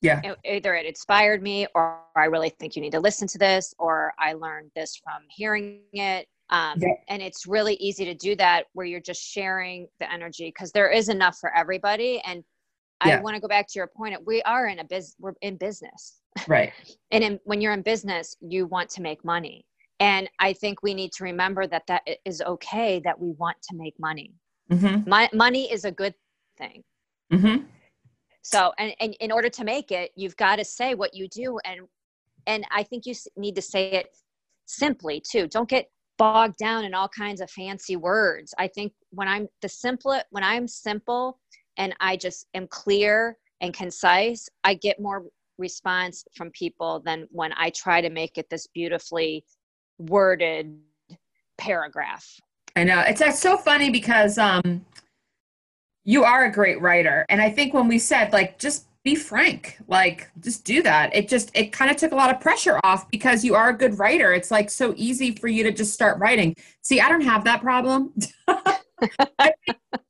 Yeah. 0.00 0.34
Either 0.44 0.74
it 0.74 0.86
inspired 0.86 1.42
me, 1.42 1.66
or 1.74 2.00
I 2.16 2.24
really 2.24 2.50
think 2.50 2.74
you 2.74 2.82
need 2.82 2.92
to 2.92 3.00
listen 3.00 3.28
to 3.28 3.38
this, 3.38 3.74
or 3.78 4.12
I 4.18 4.32
learned 4.32 4.70
this 4.74 4.96
from 4.96 5.22
hearing 5.28 5.82
it. 5.92 6.26
Um, 6.50 6.78
yeah. 6.78 6.94
And 7.08 7.22
it's 7.22 7.46
really 7.46 7.74
easy 7.74 8.04
to 8.04 8.14
do 8.14 8.36
that 8.36 8.66
where 8.72 8.86
you're 8.86 9.00
just 9.00 9.22
sharing 9.22 9.88
the 10.00 10.10
energy 10.12 10.48
because 10.48 10.72
there 10.72 10.90
is 10.90 11.08
enough 11.08 11.38
for 11.38 11.54
everybody. 11.54 12.20
And 12.24 12.44
yeah. 13.04 13.18
I 13.18 13.20
want 13.20 13.34
to 13.34 13.40
go 13.40 13.48
back 13.48 13.66
to 13.68 13.78
your 13.78 13.88
point. 13.88 14.16
We 14.26 14.42
are 14.42 14.68
in 14.68 14.78
a 14.78 14.84
business. 14.84 15.16
We're 15.18 15.34
in 15.42 15.56
business, 15.56 16.20
right? 16.46 16.72
and 17.10 17.24
in, 17.24 17.40
when 17.44 17.60
you're 17.60 17.72
in 17.72 17.82
business, 17.82 18.36
you 18.40 18.66
want 18.66 18.88
to 18.90 19.02
make 19.02 19.24
money. 19.24 19.66
And 20.00 20.28
I 20.38 20.52
think 20.52 20.82
we 20.82 20.94
need 20.94 21.12
to 21.12 21.24
remember 21.24 21.66
that 21.66 21.86
that 21.88 22.02
is 22.24 22.42
okay 22.42 23.00
that 23.04 23.18
we 23.18 23.30
want 23.32 23.56
to 23.70 23.76
make 23.76 23.94
money. 23.98 24.32
Mm-hmm. 24.70 25.08
My, 25.08 25.28
money 25.32 25.72
is 25.72 25.84
a 25.84 25.90
good 25.90 26.14
thing. 26.58 26.82
Mm-hmm. 27.32 27.64
So, 28.42 28.72
and, 28.78 28.94
and 29.00 29.16
in 29.20 29.32
order 29.32 29.48
to 29.48 29.64
make 29.64 29.90
it, 29.90 30.10
you've 30.14 30.36
got 30.36 30.56
to 30.56 30.64
say 30.64 30.94
what 30.94 31.14
you 31.14 31.28
do. 31.28 31.58
And, 31.64 31.80
and 32.46 32.64
I 32.70 32.82
think 32.82 33.06
you 33.06 33.14
need 33.36 33.56
to 33.56 33.62
say 33.62 33.92
it 33.92 34.16
simply 34.66 35.22
too. 35.28 35.48
Don't 35.48 35.68
get 35.68 35.88
bogged 36.18 36.56
down 36.58 36.84
in 36.84 36.94
all 36.94 37.08
kinds 37.08 37.40
of 37.40 37.50
fancy 37.50 37.96
words. 37.96 38.54
I 38.58 38.68
think 38.68 38.92
when 39.10 39.28
I'm 39.28 39.48
the 39.62 39.68
simple, 39.68 40.20
when 40.30 40.44
I'm 40.44 40.68
simple 40.68 41.38
and 41.76 41.94
I 42.00 42.16
just 42.16 42.46
am 42.54 42.66
clear 42.68 43.36
and 43.60 43.72
concise, 43.72 44.48
I 44.64 44.74
get 44.74 45.00
more 45.00 45.24
response 45.58 46.24
from 46.34 46.50
people 46.50 47.02
than 47.04 47.26
when 47.30 47.52
I 47.56 47.70
try 47.70 48.00
to 48.00 48.10
make 48.10 48.38
it 48.38 48.48
this 48.50 48.66
beautifully 48.68 49.44
worded 49.98 50.78
paragraph. 51.58 52.40
I 52.74 52.84
know. 52.84 53.00
It's, 53.00 53.20
it's 53.20 53.40
so 53.40 53.56
funny 53.56 53.90
because 53.90 54.38
um 54.38 54.84
you 56.04 56.24
are 56.24 56.44
a 56.44 56.52
great 56.52 56.80
writer. 56.80 57.26
And 57.28 57.40
I 57.40 57.50
think 57.50 57.74
when 57.74 57.88
we 57.88 57.98
said 57.98 58.32
like 58.32 58.58
just 58.58 58.86
be 59.02 59.14
frank, 59.14 59.78
like 59.86 60.28
just 60.40 60.64
do 60.64 60.82
that. 60.82 61.14
It 61.14 61.28
just 61.28 61.50
it 61.54 61.72
kind 61.72 61.90
of 61.90 61.96
took 61.96 62.12
a 62.12 62.16
lot 62.16 62.30
of 62.30 62.40
pressure 62.40 62.80
off 62.82 63.08
because 63.10 63.44
you 63.44 63.54
are 63.54 63.70
a 63.70 63.76
good 63.76 63.98
writer. 63.98 64.32
It's 64.32 64.50
like 64.50 64.68
so 64.68 64.94
easy 64.96 65.34
for 65.34 65.48
you 65.48 65.62
to 65.62 65.72
just 65.72 65.94
start 65.94 66.18
writing. 66.18 66.56
See, 66.82 67.00
I 67.00 67.08
don't 67.08 67.22
have 67.22 67.44
that 67.44 67.60
problem. 67.60 68.12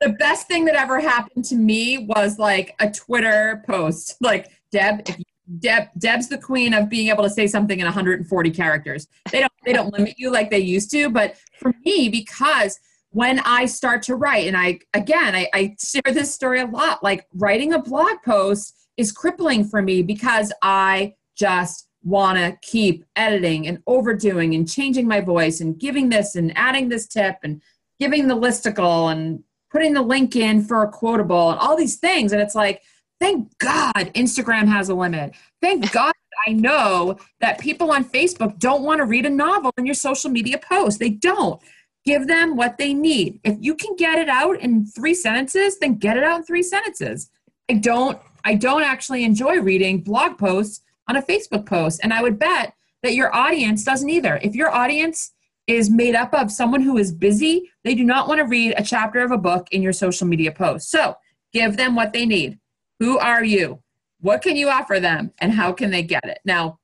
the 0.01 0.17
best 0.19 0.49
thing 0.49 0.65
that 0.67 0.77
ever 0.77 1.01
happened 1.01 1.45
to 1.47 1.57
me 1.57 2.07
was 2.07 2.39
like 2.39 2.75
a 2.81 2.91
Twitter 2.91 3.63
post. 3.67 4.17
Like, 4.21 4.51
Deb, 4.71 5.03
if 5.09 5.19
Deb 5.59 5.89
Deb's 5.99 6.29
the 6.29 6.39
queen 6.39 6.75
of 6.75 6.89
being 6.89 7.09
able 7.09 7.23
to 7.25 7.31
say 7.31 7.47
something 7.47 7.79
in 7.79 7.85
140 7.85 8.51
characters. 8.51 9.07
They 9.31 9.41
don't 9.41 9.53
they 9.65 9.73
don't 9.73 9.93
limit 9.93 10.15
you 10.19 10.31
like 10.31 10.51
they 10.51 10.59
used 10.59 10.91
to, 10.93 11.09
but 11.11 11.37
for 11.59 11.73
me 11.85 12.09
because 12.09 12.79
when 13.11 13.41
I 13.41 13.67
start 13.67 14.03
to 14.05 14.17
write 14.17 14.47
and 14.47 14.57
I 14.57 14.81
again 14.93 15.35
I, 15.35 15.49
I 15.55 15.77
share 15.83 16.13
this 16.13 16.35
story 16.35 16.61
a 16.61 16.67
lot 16.67 17.03
like 17.03 17.27
writing 17.35 17.73
a 17.73 17.83
blog 17.83 18.17
post 18.25 18.75
is 18.97 19.13
crippling 19.13 19.65
for 19.65 19.83
me 19.83 20.03
because 20.03 20.53
I 20.63 21.15
just 21.37 21.89
want 22.03 22.39
to 22.39 22.57
keep 22.63 23.05
editing 23.17 23.67
and 23.67 23.79
overdoing 23.87 24.55
and 24.55 24.69
changing 24.69 25.09
my 25.09 25.21
voice 25.21 25.61
and 25.61 25.79
giving 25.79 26.09
this 26.09 26.37
and 26.37 26.57
adding 26.57 26.89
this 26.89 27.07
tip 27.07 27.37
and 27.43 27.63
giving 27.99 28.29
the 28.29 28.37
listicle 28.37 29.11
and 29.11 29.43
putting 29.71 29.93
the 29.93 30.03
link 30.03 30.37
in 30.37 30.63
for 30.63 30.83
a 30.83 30.89
quotable 30.89 31.51
and 31.51 31.59
all 31.59 31.77
these 31.77 31.97
things 31.97 32.33
and 32.33 32.41
it's 32.41 32.55
like 32.55 32.83
Thank 33.21 33.57
God 33.59 33.95
Instagram 33.95 34.69
has 34.69 34.89
a 34.89 34.95
limit. 34.95 35.35
Thank 35.61 35.91
God 35.93 36.13
I 36.47 36.53
know 36.53 37.17
that 37.41 37.59
people 37.59 37.91
on 37.91 38.05
Facebook 38.05 38.59
don't 38.59 38.83
want 38.83 38.99
to 38.99 39.05
read 39.05 39.27
a 39.27 39.31
novel 39.31 39.73
in 39.79 39.87
your 39.87 39.95
social 39.95 40.31
media 40.31 40.59
post. 40.59 40.99
They 40.99 41.11
don't. 41.11 41.61
Give 42.05 42.29
them 42.29 42.57
what 42.57 42.79
they 42.79 42.95
need. 42.95 43.41
If 43.43 43.57
you 43.61 43.75
can 43.75 43.97
get 43.97 44.19
it 44.19 44.29
out 44.29 44.61
in 44.61 44.87
three 44.87 45.15
sentences, 45.15 45.79
then 45.79 45.97
get 45.97 46.17
it 46.17 46.23
out 46.23 46.39
in 46.39 46.45
three 46.45 46.63
sentences. 46.63 47.31
I 47.69 47.75
don't 47.75 48.21
I 48.45 48.55
don't 48.55 48.85
actually 48.85 49.25
enjoy 49.25 49.61
reading 49.61 50.03
blog 50.03 50.39
posts 50.39 50.83
on 51.09 51.17
a 51.17 51.23
Facebook 51.23 51.67
post. 51.67 52.01
And 52.05 52.13
I 52.13 52.23
would 52.23 52.39
bet 52.39 52.75
that 53.03 53.15
your 53.15 53.35
audience 53.35 53.83
doesn't 53.83 54.09
either. 54.09 54.39
If 54.41 54.55
your 54.55 54.71
audience 54.71 55.33
is 55.67 55.91
made 55.91 56.15
up 56.15 56.33
of 56.33 56.53
someone 56.53 56.81
who 56.81 56.97
is 56.97 57.13
busy, 57.13 57.71
they 57.83 57.97
do 57.97 58.05
not 58.05 58.29
want 58.29 58.39
to 58.39 58.45
read 58.45 58.75
a 58.77 58.85
chapter 58.85 59.21
of 59.21 59.33
a 59.33 59.39
book 59.39 59.67
in 59.73 59.83
your 59.83 59.93
social 59.93 60.29
media 60.29 60.53
post. 60.53 60.91
So 60.91 61.17
give 61.53 61.77
them 61.77 61.97
what 61.97 62.13
they 62.13 62.25
need. 62.25 62.59
Who 63.01 63.19
are 63.19 63.45
you? 63.45 63.83
What 64.21 64.43
can 64.43 64.57
you 64.57 64.69
offer 64.69 64.99
them? 64.99 65.33
And 65.39 65.53
how 65.53 65.73
can 65.73 65.91
they 65.91 66.03
get 66.03 66.25
it? 66.25 66.39
Now, 66.45 66.79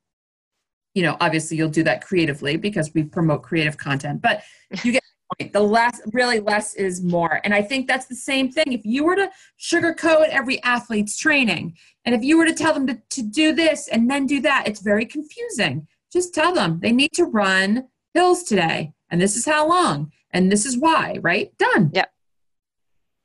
you 0.95 1.03
know, 1.03 1.17
obviously 1.21 1.57
you'll 1.57 1.71
do 1.71 1.83
that 1.85 2.05
creatively 2.05 2.57
because 2.57 2.93
we 2.95 3.05
promote 3.05 3.43
creative 3.43 3.79
content, 3.79 4.21
but 4.21 4.43
you 4.83 4.93
get 4.93 5.03
the 5.03 5.37
point. 5.37 5.53
The 5.55 5.61
less, 5.61 6.01
really 6.13 6.41
less 6.41 6.75
is 6.75 7.03
more. 7.03 7.41
And 7.45 7.55
I 7.55 7.63
think 7.63 7.89
that's 7.89 8.07
the 8.07 8.15
same 8.15 8.51
thing. 8.51 8.73
If 8.73 8.85
you 8.85 9.05
were 9.05 9.17
to 9.17 9.31
sugarcoat 9.59 10.29
every 10.29 10.63
athlete's 10.63 11.17
training, 11.17 11.77
and 12.05 12.15
if 12.15 12.23
you 12.23 12.37
were 12.37 12.47
to 12.47 12.55
tell 12.55 12.75
them 12.75 12.87
to, 12.89 13.01
to 13.11 13.23
do 13.23 13.55
this 13.55 13.89
and 13.89 14.11
then 14.11 14.27
do 14.27 14.41
that, 14.43 14.69
it's 14.69 14.83
very 14.83 15.07
confusing. 15.07 15.87
Just 16.13 16.35
tell 16.35 16.53
them 16.53 16.79
they 16.81 16.93
need 16.93 17.13
to 17.15 17.25
run 17.25 17.89
hills 18.13 18.43
today, 18.43 18.93
and 19.09 19.19
this 19.19 19.35
is 19.35 19.47
how 19.47 19.67
long, 19.67 20.13
and 20.33 20.53
this 20.53 20.67
is 20.67 20.77
why, 20.77 21.19
right? 21.23 21.57
Done. 21.57 21.91
Yep. 21.95 22.11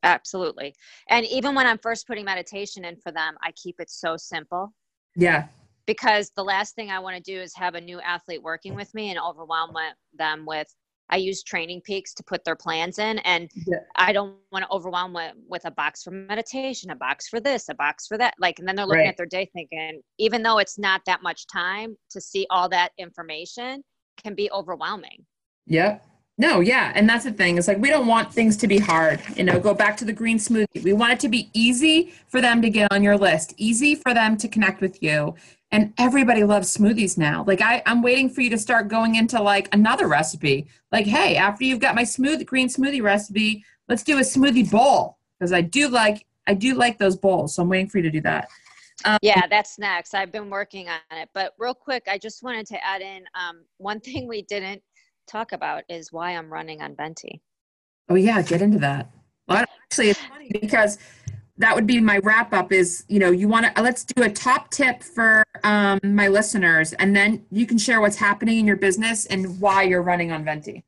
Absolutely. 0.03 0.73
And 1.09 1.25
even 1.25 1.55
when 1.55 1.67
I'm 1.67 1.79
first 1.79 2.07
putting 2.07 2.25
meditation 2.25 2.85
in 2.85 2.97
for 2.97 3.11
them, 3.11 3.35
I 3.43 3.51
keep 3.51 3.75
it 3.79 3.89
so 3.89 4.15
simple. 4.17 4.73
Yeah. 5.15 5.47
Because 5.85 6.31
the 6.35 6.43
last 6.43 6.75
thing 6.75 6.91
I 6.91 6.99
want 6.99 7.15
to 7.15 7.21
do 7.21 7.39
is 7.39 7.53
have 7.55 7.75
a 7.75 7.81
new 7.81 7.99
athlete 8.01 8.43
working 8.43 8.75
with 8.75 8.93
me 8.93 9.09
and 9.09 9.19
overwhelm 9.19 9.73
them 10.17 10.45
with 10.45 10.67
I 11.09 11.17
use 11.17 11.43
TrainingPeaks 11.43 12.13
to 12.15 12.23
put 12.23 12.43
their 12.43 12.55
plans 12.55 12.99
in 12.99 13.19
and 13.19 13.49
yeah. 13.65 13.77
I 13.95 14.11
don't 14.11 14.35
want 14.51 14.63
to 14.65 14.71
overwhelm 14.71 15.13
with, 15.13 15.33
with 15.47 15.63
a 15.65 15.71
box 15.71 16.03
for 16.03 16.11
meditation, 16.11 16.91
a 16.91 16.95
box 16.95 17.29
for 17.29 17.39
this, 17.39 17.69
a 17.69 17.75
box 17.75 18.07
for 18.07 18.17
that. 18.17 18.33
Like 18.39 18.59
and 18.59 18.67
then 18.67 18.75
they're 18.75 18.85
looking 18.85 19.03
right. 19.03 19.09
at 19.09 19.17
their 19.17 19.25
day 19.25 19.49
thinking, 19.53 20.01
even 20.17 20.43
though 20.43 20.57
it's 20.57 20.77
not 20.77 21.01
that 21.05 21.23
much 21.23 21.47
time 21.47 21.95
to 22.11 22.19
see 22.19 22.45
all 22.49 22.67
that 22.69 22.91
information 22.97 23.83
can 24.21 24.35
be 24.35 24.51
overwhelming. 24.51 25.25
Yep. 25.67 26.05
No, 26.39 26.59
yeah. 26.59 26.91
And 26.93 27.09
that's 27.09 27.23
the 27.23 27.31
thing. 27.31 27.57
It's 27.57 27.67
like 27.67 27.79
we 27.79 27.89
don't 27.89 28.05
want 28.05 28.31
things 28.31 28.57
to 28.57 28.67
be 28.67 28.77
hard. 28.77 29.21
You 29.35 29.43
know, 29.43 29.59
go 29.59 29.73
back 29.73 29.97
to 29.97 30.05
the 30.05 30.13
green 30.13 30.37
smoothie. 30.37 30.83
We 30.83 30.93
want 30.93 31.13
it 31.13 31.19
to 31.21 31.29
be 31.29 31.49
easy 31.53 32.13
for 32.27 32.41
them 32.41 32.61
to 32.61 32.69
get 32.69 32.91
on 32.91 33.01
your 33.01 33.17
list, 33.17 33.55
easy 33.57 33.95
for 33.95 34.13
them 34.13 34.37
to 34.37 34.47
connect 34.47 34.79
with 34.79 35.01
you. 35.01 35.33
And 35.71 35.93
everybody 35.97 36.43
loves 36.43 36.75
smoothies 36.75 37.17
now. 37.17 37.43
Like 37.45 37.61
I, 37.61 37.81
I'm 37.87 38.03
waiting 38.03 38.29
for 38.29 38.41
you 38.41 38.51
to 38.51 38.57
start 38.57 38.87
going 38.87 39.15
into 39.15 39.41
like 39.41 39.67
another 39.73 40.07
recipe. 40.07 40.67
Like, 40.91 41.07
hey, 41.07 41.35
after 41.37 41.63
you've 41.63 41.79
got 41.79 41.95
my 41.95 42.03
smooth 42.03 42.45
green 42.45 42.69
smoothie 42.69 43.01
recipe, 43.01 43.65
let's 43.89 44.03
do 44.03 44.17
a 44.17 44.21
smoothie 44.21 44.69
bowl. 44.69 45.17
Because 45.39 45.51
I 45.51 45.61
do 45.61 45.89
like 45.89 46.25
I 46.45 46.53
do 46.53 46.75
like 46.75 46.99
those 46.99 47.15
bowls. 47.15 47.55
So 47.55 47.63
I'm 47.63 47.69
waiting 47.69 47.89
for 47.89 47.97
you 47.97 48.03
to 48.03 48.11
do 48.11 48.21
that. 48.21 48.47
Um, 49.05 49.17
yeah, 49.21 49.45
that's 49.47 49.77
next. 49.77 50.13
I've 50.13 50.31
been 50.31 50.49
working 50.49 50.87
on 50.87 51.17
it. 51.17 51.29
But 51.33 51.53
real 51.57 51.73
quick, 51.73 52.03
I 52.07 52.17
just 52.17 52.41
wanted 52.43 52.67
to 52.67 52.83
add 52.85 53.01
in 53.01 53.25
um, 53.35 53.63
one 53.77 53.99
thing 54.01 54.27
we 54.27 54.43
didn't 54.43 54.83
talk 55.27 55.51
about 55.51 55.83
is 55.89 56.11
why 56.11 56.31
I'm 56.31 56.51
running 56.51 56.81
on 56.81 56.95
Venti. 56.95 57.41
Oh 58.09 58.15
yeah, 58.15 58.41
get 58.41 58.61
into 58.61 58.79
that. 58.79 59.11
Well, 59.47 59.65
actually, 59.83 60.09
it's 60.09 60.19
funny 60.21 60.49
because 60.61 60.97
that 61.57 61.73
would 61.75 61.87
be 61.87 61.99
my 61.99 62.19
wrap 62.19 62.53
up. 62.53 62.71
Is 62.71 63.03
you 63.07 63.19
know 63.19 63.31
you 63.31 63.47
want 63.47 63.73
to 63.75 63.81
let's 63.81 64.03
do 64.03 64.23
a 64.23 64.29
top 64.29 64.71
tip 64.71 65.03
for 65.03 65.43
um, 65.63 65.99
my 66.03 66.27
listeners, 66.27 66.93
and 66.93 67.15
then 67.15 67.45
you 67.51 67.65
can 67.65 67.77
share 67.77 68.01
what's 68.01 68.17
happening 68.17 68.59
in 68.59 68.67
your 68.67 68.77
business 68.77 69.25
and 69.25 69.59
why 69.59 69.83
you're 69.83 70.01
running 70.01 70.31
on 70.31 70.43
Venti. 70.43 70.83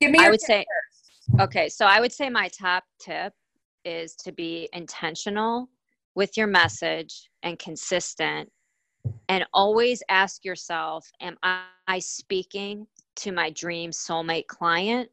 Give 0.00 0.10
me. 0.10 0.18
I 0.20 0.30
would 0.30 0.40
say. 0.40 0.64
First. 0.64 1.40
Okay, 1.40 1.68
so 1.68 1.86
I 1.86 2.00
would 2.00 2.12
say 2.12 2.28
my 2.28 2.48
top 2.48 2.84
tip 2.98 3.32
is 3.84 4.14
to 4.14 4.32
be 4.32 4.68
intentional 4.72 5.68
with 6.14 6.36
your 6.36 6.46
message 6.46 7.30
and 7.42 7.58
consistent 7.58 8.50
and 9.28 9.44
always 9.54 10.02
ask 10.08 10.44
yourself 10.44 11.10
am 11.20 11.36
i 11.42 11.98
speaking 11.98 12.86
to 13.20 13.32
my 13.32 13.50
dream 13.50 13.90
soulmate 13.90 14.46
client? 14.46 15.08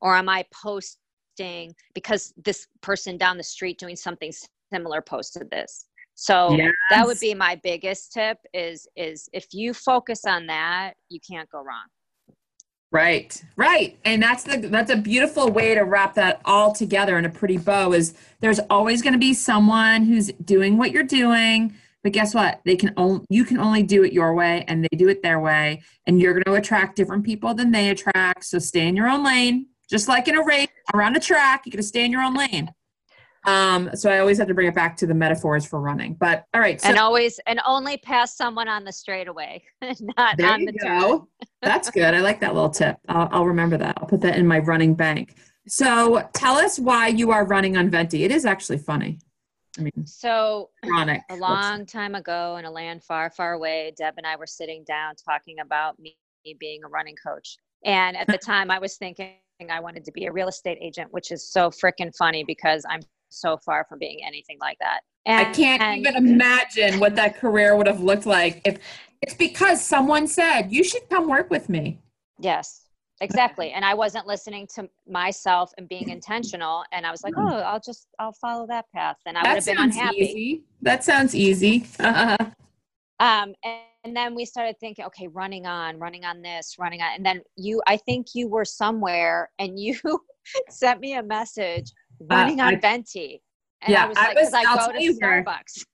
Or 0.00 0.16
am 0.16 0.28
i 0.28 0.44
posting 0.52 1.74
because 1.94 2.34
this 2.44 2.66
person 2.80 3.16
down 3.16 3.36
the 3.36 3.44
street 3.44 3.78
doing 3.78 3.96
something 3.96 4.32
similar 4.72 5.00
posted 5.00 5.50
this? 5.50 5.86
So 6.14 6.54
yes. 6.54 6.72
that 6.90 7.06
would 7.06 7.20
be 7.20 7.34
my 7.34 7.58
biggest 7.62 8.12
tip 8.12 8.38
is 8.52 8.86
is 8.96 9.28
if 9.32 9.46
you 9.52 9.74
focus 9.74 10.24
on 10.24 10.46
that 10.46 10.94
you 11.08 11.20
can't 11.20 11.48
go 11.50 11.58
wrong. 11.58 11.86
Right 12.90 13.42
right. 13.56 13.98
And 14.04 14.22
that's 14.22 14.42
the 14.42 14.58
that's 14.58 14.90
a 14.90 14.96
beautiful 14.96 15.50
way 15.50 15.74
to 15.74 15.82
wrap 15.82 16.14
that 16.14 16.42
all 16.44 16.72
together 16.72 17.16
in 17.16 17.24
a 17.24 17.30
pretty 17.30 17.56
bow 17.56 17.92
is 17.92 18.14
there's 18.40 18.60
always 18.68 19.00
going 19.02 19.14
to 19.14 19.18
be 19.18 19.32
someone 19.32 20.04
who's 20.04 20.30
doing 20.44 20.76
what 20.76 20.90
you're 20.90 21.02
doing 21.02 21.74
but 22.02 22.12
guess 22.12 22.34
what? 22.34 22.60
They 22.64 22.76
can 22.76 22.92
only 22.96 23.24
you 23.28 23.44
can 23.44 23.58
only 23.58 23.82
do 23.82 24.04
it 24.04 24.12
your 24.12 24.34
way 24.34 24.64
and 24.68 24.84
they 24.84 24.96
do 24.96 25.08
it 25.08 25.22
their 25.22 25.40
way. 25.40 25.82
And 26.06 26.20
you're 26.20 26.32
going 26.32 26.44
to 26.44 26.54
attract 26.54 26.96
different 26.96 27.24
people 27.24 27.54
than 27.54 27.70
they 27.70 27.90
attract. 27.90 28.44
So 28.44 28.58
stay 28.58 28.88
in 28.88 28.96
your 28.96 29.08
own 29.08 29.24
lane. 29.24 29.66
Just 29.88 30.08
like 30.08 30.26
in 30.26 30.36
a 30.36 30.42
race 30.42 30.68
around 30.94 31.16
a 31.16 31.20
track, 31.20 31.62
you 31.66 31.72
got 31.72 31.76
to 31.76 31.82
stay 31.82 32.04
in 32.04 32.10
your 32.10 32.22
own 32.22 32.34
lane. 32.34 32.72
Um, 33.44 33.90
so 33.94 34.10
I 34.10 34.20
always 34.20 34.38
have 34.38 34.46
to 34.48 34.54
bring 34.54 34.68
it 34.68 34.74
back 34.74 34.96
to 34.98 35.06
the 35.06 35.14
metaphors 35.14 35.66
for 35.66 35.80
running. 35.80 36.14
But 36.14 36.44
all 36.54 36.60
right. 36.60 36.80
So, 36.80 36.88
and 36.88 36.98
always 36.98 37.40
and 37.46 37.60
only 37.66 37.98
pass 37.98 38.36
someone 38.36 38.68
on 38.68 38.84
the 38.84 38.92
straightaway, 38.92 39.62
not 40.16 40.36
there 40.38 40.50
on 40.50 40.64
the 40.64 40.72
go. 40.72 41.28
That's 41.60 41.90
good. 41.90 42.14
I 42.14 42.20
like 42.20 42.40
that 42.40 42.54
little 42.54 42.70
tip. 42.70 42.98
I'll, 43.08 43.28
I'll 43.32 43.46
remember 43.46 43.76
that. 43.78 43.98
I'll 44.00 44.08
put 44.08 44.20
that 44.22 44.36
in 44.36 44.46
my 44.46 44.60
running 44.60 44.94
bank. 44.94 45.36
So 45.68 46.28
tell 46.32 46.56
us 46.56 46.78
why 46.78 47.08
you 47.08 47.30
are 47.30 47.44
running 47.44 47.76
on 47.76 47.90
Venti. 47.90 48.24
It 48.24 48.30
is 48.30 48.44
actually 48.44 48.78
funny. 48.78 49.18
I 49.78 49.82
mean, 49.82 50.06
so 50.06 50.70
ironic. 50.84 51.22
a 51.30 51.36
long 51.36 51.86
time 51.86 52.14
ago 52.14 52.56
in 52.58 52.64
a 52.64 52.70
land 52.70 53.02
far, 53.02 53.30
far 53.30 53.54
away, 53.54 53.92
Deb 53.96 54.14
and 54.18 54.26
I 54.26 54.36
were 54.36 54.46
sitting 54.46 54.84
down 54.84 55.14
talking 55.16 55.60
about 55.60 55.98
me 55.98 56.16
being 56.58 56.84
a 56.84 56.88
running 56.88 57.16
coach. 57.16 57.56
And 57.84 58.16
at 58.16 58.26
the 58.26 58.38
time, 58.38 58.70
I 58.70 58.78
was 58.78 58.96
thinking 58.96 59.36
I 59.70 59.80
wanted 59.80 60.04
to 60.04 60.12
be 60.12 60.26
a 60.26 60.32
real 60.32 60.48
estate 60.48 60.78
agent, 60.80 61.12
which 61.12 61.30
is 61.30 61.48
so 61.48 61.70
freaking 61.70 62.14
funny 62.16 62.44
because 62.44 62.84
I'm 62.88 63.00
so 63.30 63.56
far 63.56 63.86
from 63.88 63.98
being 63.98 64.20
anything 64.26 64.58
like 64.60 64.78
that. 64.80 65.00
And, 65.24 65.46
I 65.46 65.52
can't 65.52 65.82
and, 65.82 66.00
even 66.00 66.16
imagine 66.16 67.00
what 67.00 67.14
that 67.16 67.36
career 67.36 67.76
would 67.76 67.86
have 67.86 68.00
looked 68.00 68.26
like 68.26 68.60
if 68.64 68.78
it's 69.22 69.34
because 69.34 69.80
someone 69.80 70.26
said, 70.26 70.72
you 70.72 70.82
should 70.82 71.08
come 71.08 71.28
work 71.28 71.48
with 71.48 71.68
me. 71.68 72.00
Yes, 72.38 72.86
exactly. 73.22 73.72
And 73.72 73.84
I 73.84 73.94
wasn't 73.94 74.26
listening 74.26 74.66
to 74.74 74.88
myself 75.08 75.72
and 75.78 75.88
being 75.88 76.10
intentional. 76.10 76.84
And 76.92 77.06
I 77.06 77.10
was 77.10 77.22
like, 77.22 77.34
oh, 77.36 77.58
I'll 77.60 77.80
just, 77.80 78.08
I'll 78.18 78.34
follow 78.34 78.66
that 78.66 78.84
path. 78.94 79.16
And 79.26 79.38
I 79.38 79.42
that 79.42 79.48
would 79.48 79.56
have 79.56 79.64
been 79.64 79.78
unhappy. 79.78 80.16
Easy. 80.18 80.64
That 80.82 81.04
sounds 81.04 81.34
easy. 81.34 81.86
um, 82.00 82.38
and, 83.20 83.54
and 84.04 84.16
then 84.16 84.34
we 84.34 84.44
started 84.44 84.76
thinking, 84.80 85.04
okay, 85.06 85.28
running 85.28 85.66
on, 85.66 85.98
running 85.98 86.24
on 86.24 86.42
this, 86.42 86.76
running 86.78 87.00
on. 87.00 87.12
And 87.14 87.24
then 87.24 87.40
you, 87.56 87.80
I 87.86 87.96
think 87.96 88.28
you 88.34 88.48
were 88.48 88.64
somewhere 88.64 89.50
and 89.58 89.78
you 89.78 89.96
sent 90.68 91.00
me 91.00 91.14
a 91.14 91.22
message 91.22 91.92
uh, 92.20 92.34
running 92.34 92.60
uh, 92.60 92.66
on 92.66 92.74
I, 92.74 92.80
Venti. 92.80 93.40
And 93.82 93.92
yeah, 93.92 94.04
I 94.04 94.08
was 94.08 94.16
like, 94.16 94.36
because 94.36 94.52
I, 94.52 94.60
I, 94.60 94.76
go 94.76 94.92
to 94.92 95.18
Starbucks. 95.20 95.84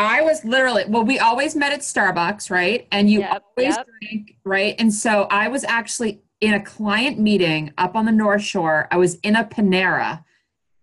I 0.00 0.22
was 0.22 0.44
literally, 0.44 0.84
well, 0.86 1.04
we 1.04 1.18
always 1.18 1.56
met 1.56 1.72
at 1.72 1.80
Starbucks, 1.80 2.50
right? 2.50 2.86
And 2.92 3.10
you 3.10 3.20
yep, 3.20 3.42
always 3.56 3.76
yep. 3.76 3.86
drink, 4.00 4.36
right? 4.44 4.76
And 4.78 4.94
so 4.94 5.26
I 5.28 5.48
was 5.48 5.64
actually 5.64 6.22
in 6.40 6.54
a 6.54 6.62
client 6.62 7.18
meeting 7.18 7.72
up 7.78 7.96
on 7.96 8.04
the 8.04 8.12
North 8.12 8.42
Shore. 8.42 8.88
I 8.90 8.96
was 8.96 9.16
in 9.16 9.36
a 9.36 9.44
Panera 9.44 10.24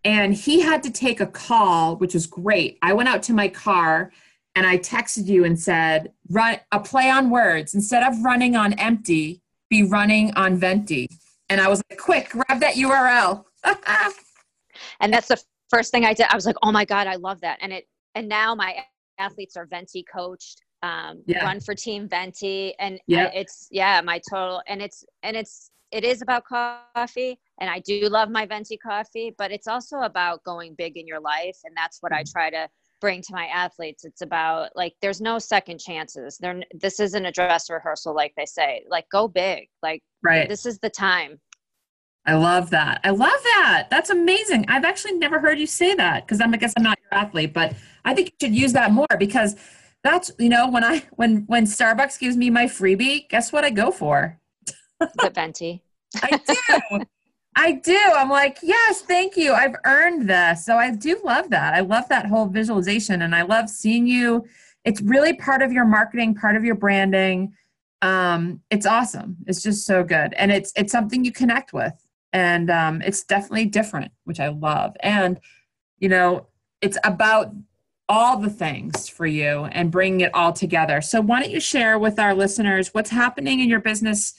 and 0.03 0.33
he 0.33 0.61
had 0.61 0.83
to 0.83 0.91
take 0.91 1.19
a 1.19 1.25
call, 1.25 1.95
which 1.95 2.13
was 2.13 2.27
great. 2.27 2.77
I 2.81 2.93
went 2.93 3.09
out 3.09 3.23
to 3.23 3.33
my 3.33 3.47
car 3.47 4.11
and 4.55 4.65
I 4.65 4.77
texted 4.77 5.27
you 5.27 5.43
and 5.43 5.59
said, 5.59 6.11
run 6.29 6.59
a 6.71 6.79
play 6.79 7.09
on 7.09 7.29
words. 7.29 7.73
Instead 7.73 8.03
of 8.03 8.23
running 8.23 8.55
on 8.55 8.73
empty, 8.73 9.41
be 9.69 9.83
running 9.83 10.33
on 10.35 10.57
venti. 10.57 11.09
And 11.49 11.59
I 11.59 11.67
was 11.67 11.81
like, 11.89 11.99
quick, 11.99 12.29
grab 12.29 12.59
that 12.61 12.75
URL. 12.75 13.45
and 14.99 15.11
that's 15.11 15.27
the 15.27 15.41
first 15.69 15.91
thing 15.91 16.05
I 16.05 16.13
did. 16.13 16.27
I 16.29 16.35
was 16.35 16.45
like, 16.45 16.55
oh 16.63 16.71
my 16.71 16.85
God, 16.85 17.07
I 17.07 17.15
love 17.15 17.41
that. 17.41 17.59
And 17.61 17.73
it 17.73 17.87
and 18.13 18.29
now 18.29 18.55
my 18.55 18.77
athletes 19.19 19.57
are 19.57 19.65
venti 19.65 20.03
coached 20.03 20.61
um, 20.83 21.21
yeah. 21.25 21.43
run 21.43 21.59
for 21.59 21.73
team 21.73 22.07
venti 22.07 22.73
and 22.79 22.99
yeah. 23.07 23.31
it's 23.33 23.67
yeah 23.71 24.01
my 24.01 24.21
total 24.29 24.61
and 24.67 24.81
it's 24.81 25.03
and 25.23 25.35
it's 25.35 25.71
it 25.91 26.03
is 26.03 26.21
about 26.21 26.43
coffee 26.45 27.39
and 27.59 27.69
i 27.69 27.79
do 27.79 28.07
love 28.09 28.29
my 28.29 28.45
venti 28.45 28.77
coffee 28.77 29.33
but 29.37 29.51
it's 29.51 29.67
also 29.67 29.99
about 30.01 30.43
going 30.43 30.75
big 30.77 30.97
in 30.97 31.07
your 31.07 31.19
life 31.19 31.57
and 31.63 31.75
that's 31.75 31.99
what 32.01 32.11
i 32.11 32.21
mm-hmm. 32.21 32.31
try 32.31 32.49
to 32.49 32.67
bring 33.01 33.21
to 33.21 33.33
my 33.33 33.45
athletes 33.47 34.05
it's 34.05 34.21
about 34.21 34.69
like 34.75 34.93
there's 35.01 35.21
no 35.21 35.37
second 35.37 35.79
chances 35.79 36.37
there 36.37 36.61
this 36.73 36.99
isn't 36.99 37.25
a 37.25 37.31
dress 37.31 37.69
rehearsal 37.69 38.15
like 38.15 38.33
they 38.37 38.45
say 38.45 38.83
like 38.89 39.05
go 39.11 39.27
big 39.27 39.67
like 39.81 40.01
right 40.23 40.49
this 40.49 40.65
is 40.65 40.79
the 40.79 40.89
time 40.89 41.39
I 42.27 42.33
love 42.33 42.71
that. 42.71 43.01
I 43.03 43.11
love 43.11 43.39
that. 43.43 43.87
That's 43.91 44.09
amazing. 44.09 44.65
I've 44.67 44.83
actually 44.83 45.13
never 45.13 45.39
heard 45.39 45.59
you 45.59 45.67
say 45.67 45.93
that 45.93 46.25
because 46.25 46.41
I'm 46.41 46.53
I 46.53 46.57
guess 46.57 46.73
I'm 46.75 46.83
not 46.83 46.97
your 46.99 47.19
athlete, 47.19 47.53
but 47.53 47.75
I 48.03 48.15
think 48.15 48.29
you 48.29 48.47
should 48.47 48.55
use 48.55 48.73
that 48.73 48.91
more 48.91 49.05
because 49.19 49.55
that's 50.05 50.31
you 50.39 50.49
know 50.49 50.69
when 50.69 50.83
I 50.83 51.03
when 51.13 51.43
when 51.47 51.65
Starbucks 51.65 52.19
gives 52.19 52.37
me 52.37 52.49
my 52.49 52.65
freebie, 52.65 53.27
guess 53.29 53.51
what 53.51 53.65
I 53.65 53.69
go 53.69 53.91
for? 53.91 54.39
The 54.99 55.31
venti. 55.33 55.83
I 56.21 56.39
do. 56.47 57.05
I 57.57 57.71
do. 57.73 57.99
I'm 58.15 58.29
like, 58.29 58.59
yes, 58.61 59.01
thank 59.01 59.35
you. 59.35 59.53
I've 59.53 59.75
earned 59.85 60.29
this. 60.29 60.65
So 60.65 60.77
I 60.77 60.91
do 60.91 61.19
love 61.23 61.49
that. 61.49 61.73
I 61.73 61.81
love 61.81 62.07
that 62.09 62.25
whole 62.25 62.47
visualization 62.47 63.21
and 63.21 63.33
I 63.33 63.43
love 63.43 63.69
seeing 63.69 64.07
you. 64.07 64.45
It's 64.83 65.01
really 65.01 65.33
part 65.33 65.61
of 65.61 65.71
your 65.71 65.85
marketing, 65.85 66.35
part 66.35 66.55
of 66.55 66.63
your 66.63 66.75
branding. 66.75 67.53
Um, 68.01 68.61
it's 68.69 68.85
awesome. 68.85 69.37
It's 69.47 69.61
just 69.61 69.85
so 69.85 70.03
good. 70.03 70.33
And 70.33 70.51
it's 70.51 70.71
it's 70.75 70.91
something 70.91 71.25
you 71.25 71.31
connect 71.31 71.73
with 71.73 71.93
and 72.35 72.69
um, 72.69 73.01
it's 73.01 73.23
definitely 73.23 73.65
different 73.65 74.11
which 74.25 74.39
i 74.39 74.49
love 74.49 74.95
and 74.99 75.39
you 75.99 76.09
know 76.09 76.45
it's 76.81 76.97
about 77.03 77.51
all 78.07 78.37
the 78.37 78.49
things 78.49 79.09
for 79.09 79.25
you 79.25 79.65
and 79.71 79.91
bringing 79.91 80.21
it 80.21 80.31
all 80.33 80.53
together 80.53 81.01
so 81.01 81.19
why 81.21 81.41
don't 81.41 81.51
you 81.51 81.59
share 81.59 81.97
with 81.97 82.19
our 82.19 82.33
listeners 82.35 82.93
what's 82.93 83.09
happening 83.09 83.59
in 83.59 83.69
your 83.69 83.79
business 83.79 84.33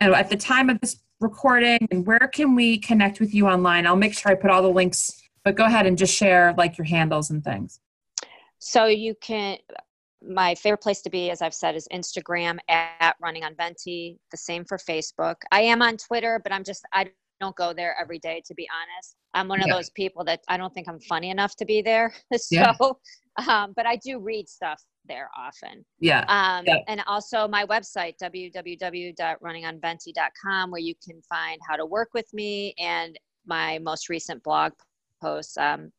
at 0.00 0.30
the 0.30 0.36
time 0.36 0.70
of 0.70 0.80
this 0.80 0.96
recording 1.20 1.78
and 1.90 2.06
where 2.06 2.30
can 2.32 2.54
we 2.54 2.78
connect 2.78 3.20
with 3.20 3.34
you 3.34 3.46
online 3.46 3.86
i'll 3.86 3.96
make 3.96 4.14
sure 4.14 4.32
i 4.32 4.34
put 4.34 4.50
all 4.50 4.62
the 4.62 4.68
links 4.68 5.20
but 5.44 5.54
go 5.54 5.64
ahead 5.64 5.86
and 5.86 5.98
just 5.98 6.14
share 6.14 6.54
like 6.56 6.78
your 6.78 6.86
handles 6.86 7.30
and 7.30 7.44
things 7.44 7.80
so 8.58 8.86
you 8.86 9.14
can 9.20 9.58
my 10.22 10.54
favorite 10.54 10.82
place 10.82 11.00
to 11.02 11.10
be, 11.10 11.30
as 11.30 11.40
I've 11.42 11.54
said, 11.54 11.74
is 11.74 11.88
Instagram 11.92 12.58
at 12.68 13.16
Running 13.20 13.44
on 13.44 13.54
Venti. 13.54 14.18
The 14.30 14.36
same 14.36 14.64
for 14.64 14.76
Facebook. 14.76 15.36
I 15.50 15.62
am 15.62 15.82
on 15.82 15.96
Twitter, 15.96 16.40
but 16.42 16.52
I'm 16.52 16.64
just 16.64 16.84
I 16.92 17.10
don't 17.40 17.56
go 17.56 17.72
there 17.72 17.96
every 18.00 18.18
day 18.18 18.42
to 18.44 18.54
be 18.54 18.68
honest 18.70 19.16
i'm 19.34 19.48
one 19.48 19.60
of 19.60 19.66
yeah. 19.66 19.74
those 19.74 19.90
people 19.90 20.24
that 20.24 20.40
i 20.48 20.56
don't 20.56 20.72
think 20.74 20.88
i'm 20.88 21.00
funny 21.00 21.30
enough 21.30 21.56
to 21.56 21.64
be 21.64 21.82
there 21.82 22.12
so 22.36 22.46
yeah. 22.50 22.74
um, 23.48 23.72
but 23.76 23.86
i 23.86 23.96
do 23.96 24.20
read 24.20 24.48
stuff 24.48 24.80
there 25.08 25.30
often 25.36 25.84
yeah. 25.98 26.20
Um, 26.28 26.64
yeah 26.66 26.76
and 26.86 27.02
also 27.06 27.48
my 27.48 27.64
website 27.64 28.14
www.runningonventi.com 28.22 30.70
where 30.70 30.80
you 30.80 30.94
can 31.02 31.22
find 31.22 31.58
how 31.66 31.76
to 31.76 31.86
work 31.86 32.10
with 32.14 32.30
me 32.32 32.74
and 32.78 33.18
my 33.46 33.78
most 33.78 34.10
recent 34.10 34.42
blog 34.42 34.72
posts 35.22 35.56
um, 35.56 35.90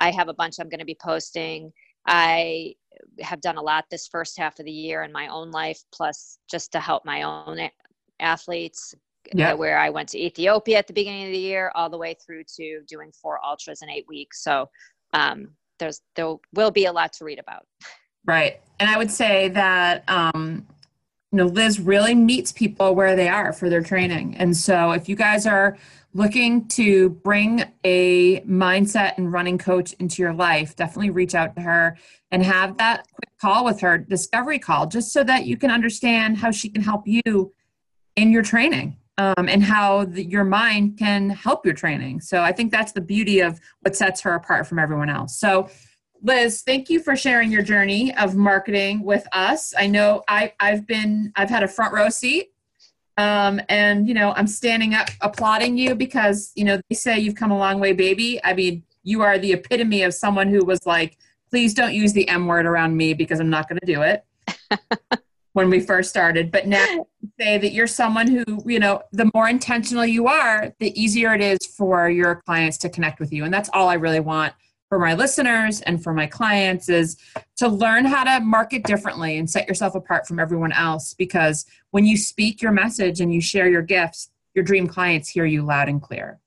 i 0.00 0.10
have 0.10 0.28
a 0.28 0.34
bunch 0.34 0.56
i'm 0.60 0.68
going 0.68 0.80
to 0.80 0.84
be 0.84 0.98
posting 1.00 1.72
i 2.06 2.74
have 3.20 3.40
done 3.40 3.56
a 3.56 3.62
lot 3.62 3.84
this 3.90 4.08
first 4.08 4.36
half 4.36 4.58
of 4.58 4.64
the 4.64 4.72
year 4.72 5.04
in 5.04 5.12
my 5.12 5.28
own 5.28 5.52
life 5.52 5.80
plus 5.92 6.40
just 6.50 6.72
to 6.72 6.80
help 6.80 7.04
my 7.04 7.22
own 7.22 7.70
athletes 8.20 8.94
yeah. 9.34 9.52
where 9.52 9.78
I 9.78 9.90
went 9.90 10.08
to 10.10 10.18
Ethiopia 10.18 10.78
at 10.78 10.86
the 10.86 10.92
beginning 10.92 11.26
of 11.26 11.32
the 11.32 11.38
year, 11.38 11.72
all 11.74 11.90
the 11.90 11.98
way 11.98 12.14
through 12.14 12.44
to 12.56 12.82
doing 12.86 13.12
four 13.12 13.44
ultras 13.44 13.82
in 13.82 13.90
eight 13.90 14.06
weeks. 14.08 14.42
So 14.42 14.68
um, 15.12 15.50
there's 15.78 16.00
there 16.16 16.34
will 16.54 16.70
be 16.70 16.86
a 16.86 16.92
lot 16.92 17.12
to 17.14 17.24
read 17.24 17.38
about. 17.38 17.66
Right, 18.26 18.60
and 18.78 18.90
I 18.90 18.98
would 18.98 19.10
say 19.10 19.48
that 19.50 20.04
um, 20.08 20.66
you 21.32 21.38
know 21.38 21.46
Liz 21.46 21.80
really 21.80 22.14
meets 22.14 22.52
people 22.52 22.94
where 22.94 23.16
they 23.16 23.28
are 23.28 23.52
for 23.52 23.68
their 23.68 23.82
training, 23.82 24.36
and 24.36 24.56
so 24.56 24.92
if 24.92 25.08
you 25.08 25.16
guys 25.16 25.46
are 25.46 25.76
looking 26.14 26.66
to 26.68 27.10
bring 27.10 27.64
a 27.84 28.40
mindset 28.40 29.18
and 29.18 29.30
running 29.30 29.58
coach 29.58 29.92
into 29.94 30.22
your 30.22 30.32
life, 30.32 30.74
definitely 30.74 31.10
reach 31.10 31.34
out 31.34 31.54
to 31.54 31.60
her 31.62 31.96
and 32.30 32.42
have 32.42 32.76
that 32.78 33.06
quick 33.12 33.30
call 33.40 33.64
with 33.64 33.80
her, 33.80 33.98
discovery 33.98 34.58
call, 34.58 34.86
just 34.86 35.12
so 35.12 35.22
that 35.22 35.44
you 35.44 35.56
can 35.56 35.70
understand 35.70 36.38
how 36.38 36.50
she 36.50 36.70
can 36.70 36.82
help 36.82 37.06
you 37.06 37.52
in 38.16 38.32
your 38.32 38.42
training 38.42 38.96
um, 39.18 39.48
and 39.48 39.62
how 39.62 40.04
the, 40.06 40.24
your 40.24 40.44
mind 40.44 40.96
can 40.96 41.28
help 41.28 41.66
your 41.66 41.74
training. 41.74 42.20
So 42.20 42.40
I 42.40 42.52
think 42.52 42.72
that's 42.72 42.92
the 42.92 43.00
beauty 43.00 43.40
of 43.40 43.60
what 43.82 43.94
sets 43.94 44.20
her 44.22 44.34
apart 44.34 44.66
from 44.66 44.78
everyone 44.78 45.10
else. 45.10 45.38
So 45.38 45.68
Liz, 46.22 46.62
thank 46.62 46.88
you 46.88 47.00
for 47.00 47.14
sharing 47.14 47.52
your 47.52 47.62
journey 47.62 48.16
of 48.16 48.34
marketing 48.34 49.02
with 49.02 49.26
us. 49.32 49.74
I 49.78 49.86
know 49.86 50.22
I, 50.26 50.52
I've 50.58 50.86
been, 50.86 51.32
I've 51.36 51.50
had 51.50 51.62
a 51.62 51.68
front 51.68 51.92
row 51.92 52.08
seat 52.08 52.52
um, 53.18 53.60
and 53.68 54.06
you 54.06 54.14
know, 54.14 54.32
I'm 54.36 54.46
standing 54.46 54.94
up 54.94 55.08
applauding 55.20 55.76
you 55.76 55.96
because, 55.96 56.52
you 56.54 56.64
know, 56.64 56.80
they 56.88 56.94
say 56.94 57.18
you've 57.18 57.34
come 57.34 57.50
a 57.50 57.58
long 57.58 57.80
way, 57.80 57.92
baby. 57.92 58.40
I 58.44 58.54
mean, 58.54 58.84
you 59.02 59.22
are 59.22 59.38
the 59.38 59.52
epitome 59.52 60.02
of 60.02 60.14
someone 60.14 60.48
who 60.48 60.64
was 60.64 60.86
like, 60.86 61.18
please 61.50 61.74
don't 61.74 61.92
use 61.92 62.12
the 62.12 62.28
M 62.28 62.46
word 62.46 62.64
around 62.64 62.96
me 62.96 63.14
because 63.14 63.40
I'm 63.40 63.50
not 63.50 63.68
going 63.68 63.80
to 63.80 63.86
do 63.86 64.02
it. 64.02 64.24
when 65.58 65.68
we 65.70 65.80
first 65.80 66.08
started 66.08 66.52
but 66.52 66.68
now 66.68 67.04
say 67.40 67.58
that 67.58 67.72
you're 67.72 67.88
someone 67.88 68.28
who 68.28 68.44
you 68.64 68.78
know 68.78 69.02
the 69.10 69.28
more 69.34 69.48
intentional 69.48 70.06
you 70.06 70.28
are 70.28 70.72
the 70.78 70.98
easier 71.00 71.34
it 71.34 71.40
is 71.40 71.58
for 71.76 72.08
your 72.08 72.36
clients 72.46 72.78
to 72.78 72.88
connect 72.88 73.18
with 73.18 73.32
you. 73.32 73.44
And 73.44 73.52
that's 73.52 73.68
all 73.72 73.88
i 73.88 73.94
really 73.94 74.20
want 74.20 74.54
for 74.88 75.00
my 75.00 75.14
listeners 75.14 75.80
and 75.80 76.00
for 76.00 76.14
my 76.14 76.28
clients 76.28 76.88
is 76.88 77.16
to 77.56 77.66
learn 77.66 78.04
how 78.04 78.22
to 78.22 78.44
market 78.44 78.84
differently 78.84 79.36
and 79.36 79.50
set 79.50 79.66
yourself 79.66 79.96
apart 79.96 80.28
from 80.28 80.38
everyone 80.38 80.70
else. 80.72 81.12
Because 81.12 81.66
when 81.90 82.06
you 82.06 82.16
speak 82.16 82.62
your 82.62 82.72
message 82.72 83.20
and 83.20 83.34
you 83.34 83.40
share 83.40 83.68
your 83.68 83.82
gifts 83.82 84.30
your 84.54 84.64
dream 84.64 84.86
clients 84.86 85.28
hear 85.28 85.44
you 85.44 85.62
loud 85.62 85.88
and 85.88 86.00
clear. 86.00 86.38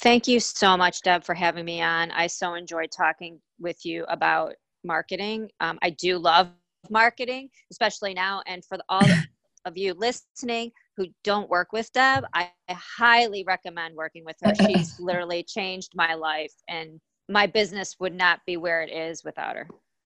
Thank 0.00 0.28
you 0.28 0.40
so 0.40 0.76
much 0.76 1.00
deb 1.00 1.24
for 1.24 1.34
having 1.34 1.64
me 1.64 1.80
on. 1.80 2.10
I 2.10 2.26
so 2.26 2.54
enjoyed 2.54 2.90
talking 2.90 3.40
with 3.58 3.84
you 3.86 4.04
about 4.08 4.54
marketing. 4.84 5.50
Um, 5.60 5.78
i 5.80 5.88
do 5.88 6.18
love 6.18 6.50
marketing, 6.90 7.48
especially 7.70 8.14
now. 8.14 8.42
And 8.46 8.64
for 8.64 8.78
all 8.88 9.06
of 9.64 9.76
you 9.76 9.94
listening 9.94 10.72
who 10.96 11.06
don't 11.22 11.48
work 11.48 11.72
with 11.72 11.92
Deb, 11.92 12.24
I 12.34 12.50
highly 12.70 13.44
recommend 13.46 13.94
working 13.94 14.24
with 14.24 14.36
her. 14.42 14.54
She's 14.66 14.98
literally 15.00 15.42
changed 15.42 15.92
my 15.94 16.14
life, 16.14 16.52
and 16.68 17.00
my 17.28 17.46
business 17.46 17.96
would 18.00 18.14
not 18.14 18.40
be 18.46 18.56
where 18.56 18.82
it 18.82 18.90
is 18.90 19.24
without 19.24 19.56
her. 19.56 19.68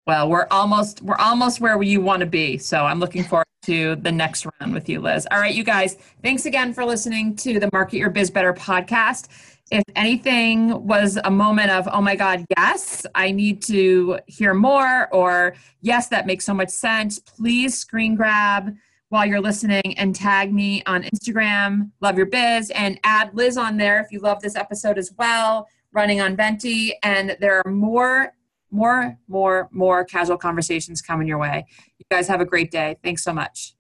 Well, 0.06 0.28
we're 0.28 0.46
almost 0.50 1.02
we're 1.02 1.16
almost 1.16 1.60
where 1.60 1.80
you 1.82 2.00
want 2.00 2.20
to 2.20 2.26
be. 2.26 2.58
So 2.58 2.84
I'm 2.84 3.00
looking 3.00 3.24
forward 3.24 3.46
to 3.66 3.96
the 3.96 4.12
next 4.12 4.46
round 4.60 4.74
with 4.74 4.88
you, 4.88 5.00
Liz. 5.00 5.26
All 5.30 5.38
right, 5.38 5.54
you 5.54 5.64
guys. 5.64 5.96
Thanks 6.22 6.46
again 6.46 6.72
for 6.72 6.84
listening 6.84 7.36
to 7.36 7.58
the 7.60 7.68
Market 7.72 7.98
Your 7.98 8.10
Biz 8.10 8.30
Better 8.30 8.52
podcast. 8.52 9.28
If 9.70 9.84
anything 9.96 10.86
was 10.86 11.18
a 11.24 11.30
moment 11.30 11.70
of, 11.70 11.88
oh 11.90 12.00
my 12.00 12.16
God, 12.16 12.44
yes, 12.56 13.06
I 13.14 13.30
need 13.30 13.62
to 13.62 14.18
hear 14.26 14.52
more, 14.52 15.08
or 15.12 15.54
yes, 15.80 16.08
that 16.08 16.26
makes 16.26 16.44
so 16.44 16.52
much 16.52 16.68
sense, 16.68 17.18
please 17.18 17.78
screen 17.78 18.14
grab 18.14 18.76
while 19.08 19.24
you're 19.24 19.40
listening 19.40 19.96
and 19.96 20.14
tag 20.14 20.52
me 20.52 20.82
on 20.86 21.04
Instagram, 21.04 21.90
Love 22.00 22.16
Your 22.16 22.26
Biz, 22.26 22.70
and 22.70 22.98
add 23.04 23.34
Liz 23.34 23.56
on 23.56 23.76
there 23.76 24.00
if 24.00 24.10
you 24.10 24.20
love 24.20 24.40
this 24.40 24.56
episode 24.56 24.98
as 24.98 25.12
well, 25.18 25.66
running 25.92 26.20
on 26.20 26.36
Venti. 26.36 26.94
And 27.02 27.36
there 27.40 27.62
are 27.64 27.70
more, 27.70 28.34
more, 28.74 29.16
more, 29.28 29.68
more 29.70 30.04
casual 30.04 30.36
conversations 30.36 31.00
coming 31.00 31.28
your 31.28 31.38
way. 31.38 31.64
You 31.98 32.04
guys 32.10 32.26
have 32.26 32.40
a 32.40 32.44
great 32.44 32.72
day. 32.72 32.96
Thanks 33.04 33.22
so 33.22 33.32
much. 33.32 33.74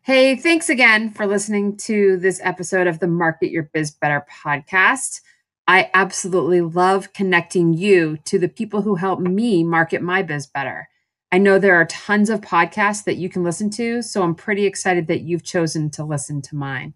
Hey, 0.00 0.36
thanks 0.36 0.68
again 0.68 1.10
for 1.10 1.26
listening 1.26 1.76
to 1.78 2.16
this 2.16 2.40
episode 2.42 2.86
of 2.86 3.00
the 3.00 3.08
Market 3.08 3.50
Your 3.50 3.68
Biz 3.74 3.90
Better 3.90 4.24
podcast. 4.42 5.20
I 5.68 5.90
absolutely 5.92 6.60
love 6.60 7.12
connecting 7.12 7.74
you 7.74 8.16
to 8.24 8.38
the 8.38 8.48
people 8.48 8.82
who 8.82 8.94
help 8.94 9.20
me 9.20 9.62
market 9.62 10.00
my 10.00 10.22
biz 10.22 10.46
better. 10.46 10.88
I 11.32 11.38
know 11.38 11.58
there 11.58 11.74
are 11.74 11.86
tons 11.86 12.30
of 12.30 12.40
podcasts 12.40 13.04
that 13.04 13.16
you 13.16 13.28
can 13.28 13.42
listen 13.42 13.68
to, 13.70 14.02
so 14.02 14.22
I'm 14.22 14.34
pretty 14.34 14.64
excited 14.64 15.08
that 15.08 15.22
you've 15.22 15.42
chosen 15.42 15.90
to 15.90 16.04
listen 16.04 16.40
to 16.42 16.56
mine. 16.56 16.94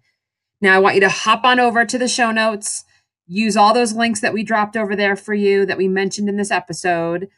Now, 0.61 0.77
I 0.77 0.79
want 0.79 0.95
you 0.95 1.01
to 1.01 1.09
hop 1.09 1.45
on 1.45 1.59
over 1.59 1.85
to 1.85 1.99
the 1.99 2.09
show 2.09 2.31
notes, 2.31 2.85
use 3.27 3.57
all 3.57 3.75
those 3.75 3.95
links 3.95 4.21
that 4.21 4.33
we 4.33 4.43
dropped 4.43 4.77
over 4.77 4.95
there 4.95 5.17
for 5.17 5.35
you 5.35 5.67
that 5.67 5.79
we 5.79 5.89
mentioned 5.89 6.29
in 6.29 6.37
this 6.37 6.51
episode, 6.51 7.29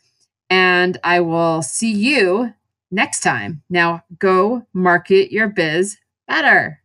and 0.50 0.98
I 1.02 1.20
will 1.20 1.62
see 1.62 1.92
you 1.92 2.52
next 2.90 3.20
time. 3.20 3.62
Now, 3.70 4.04
go 4.18 4.66
market 4.74 5.32
your 5.32 5.48
biz 5.48 5.96
better. 6.28 6.81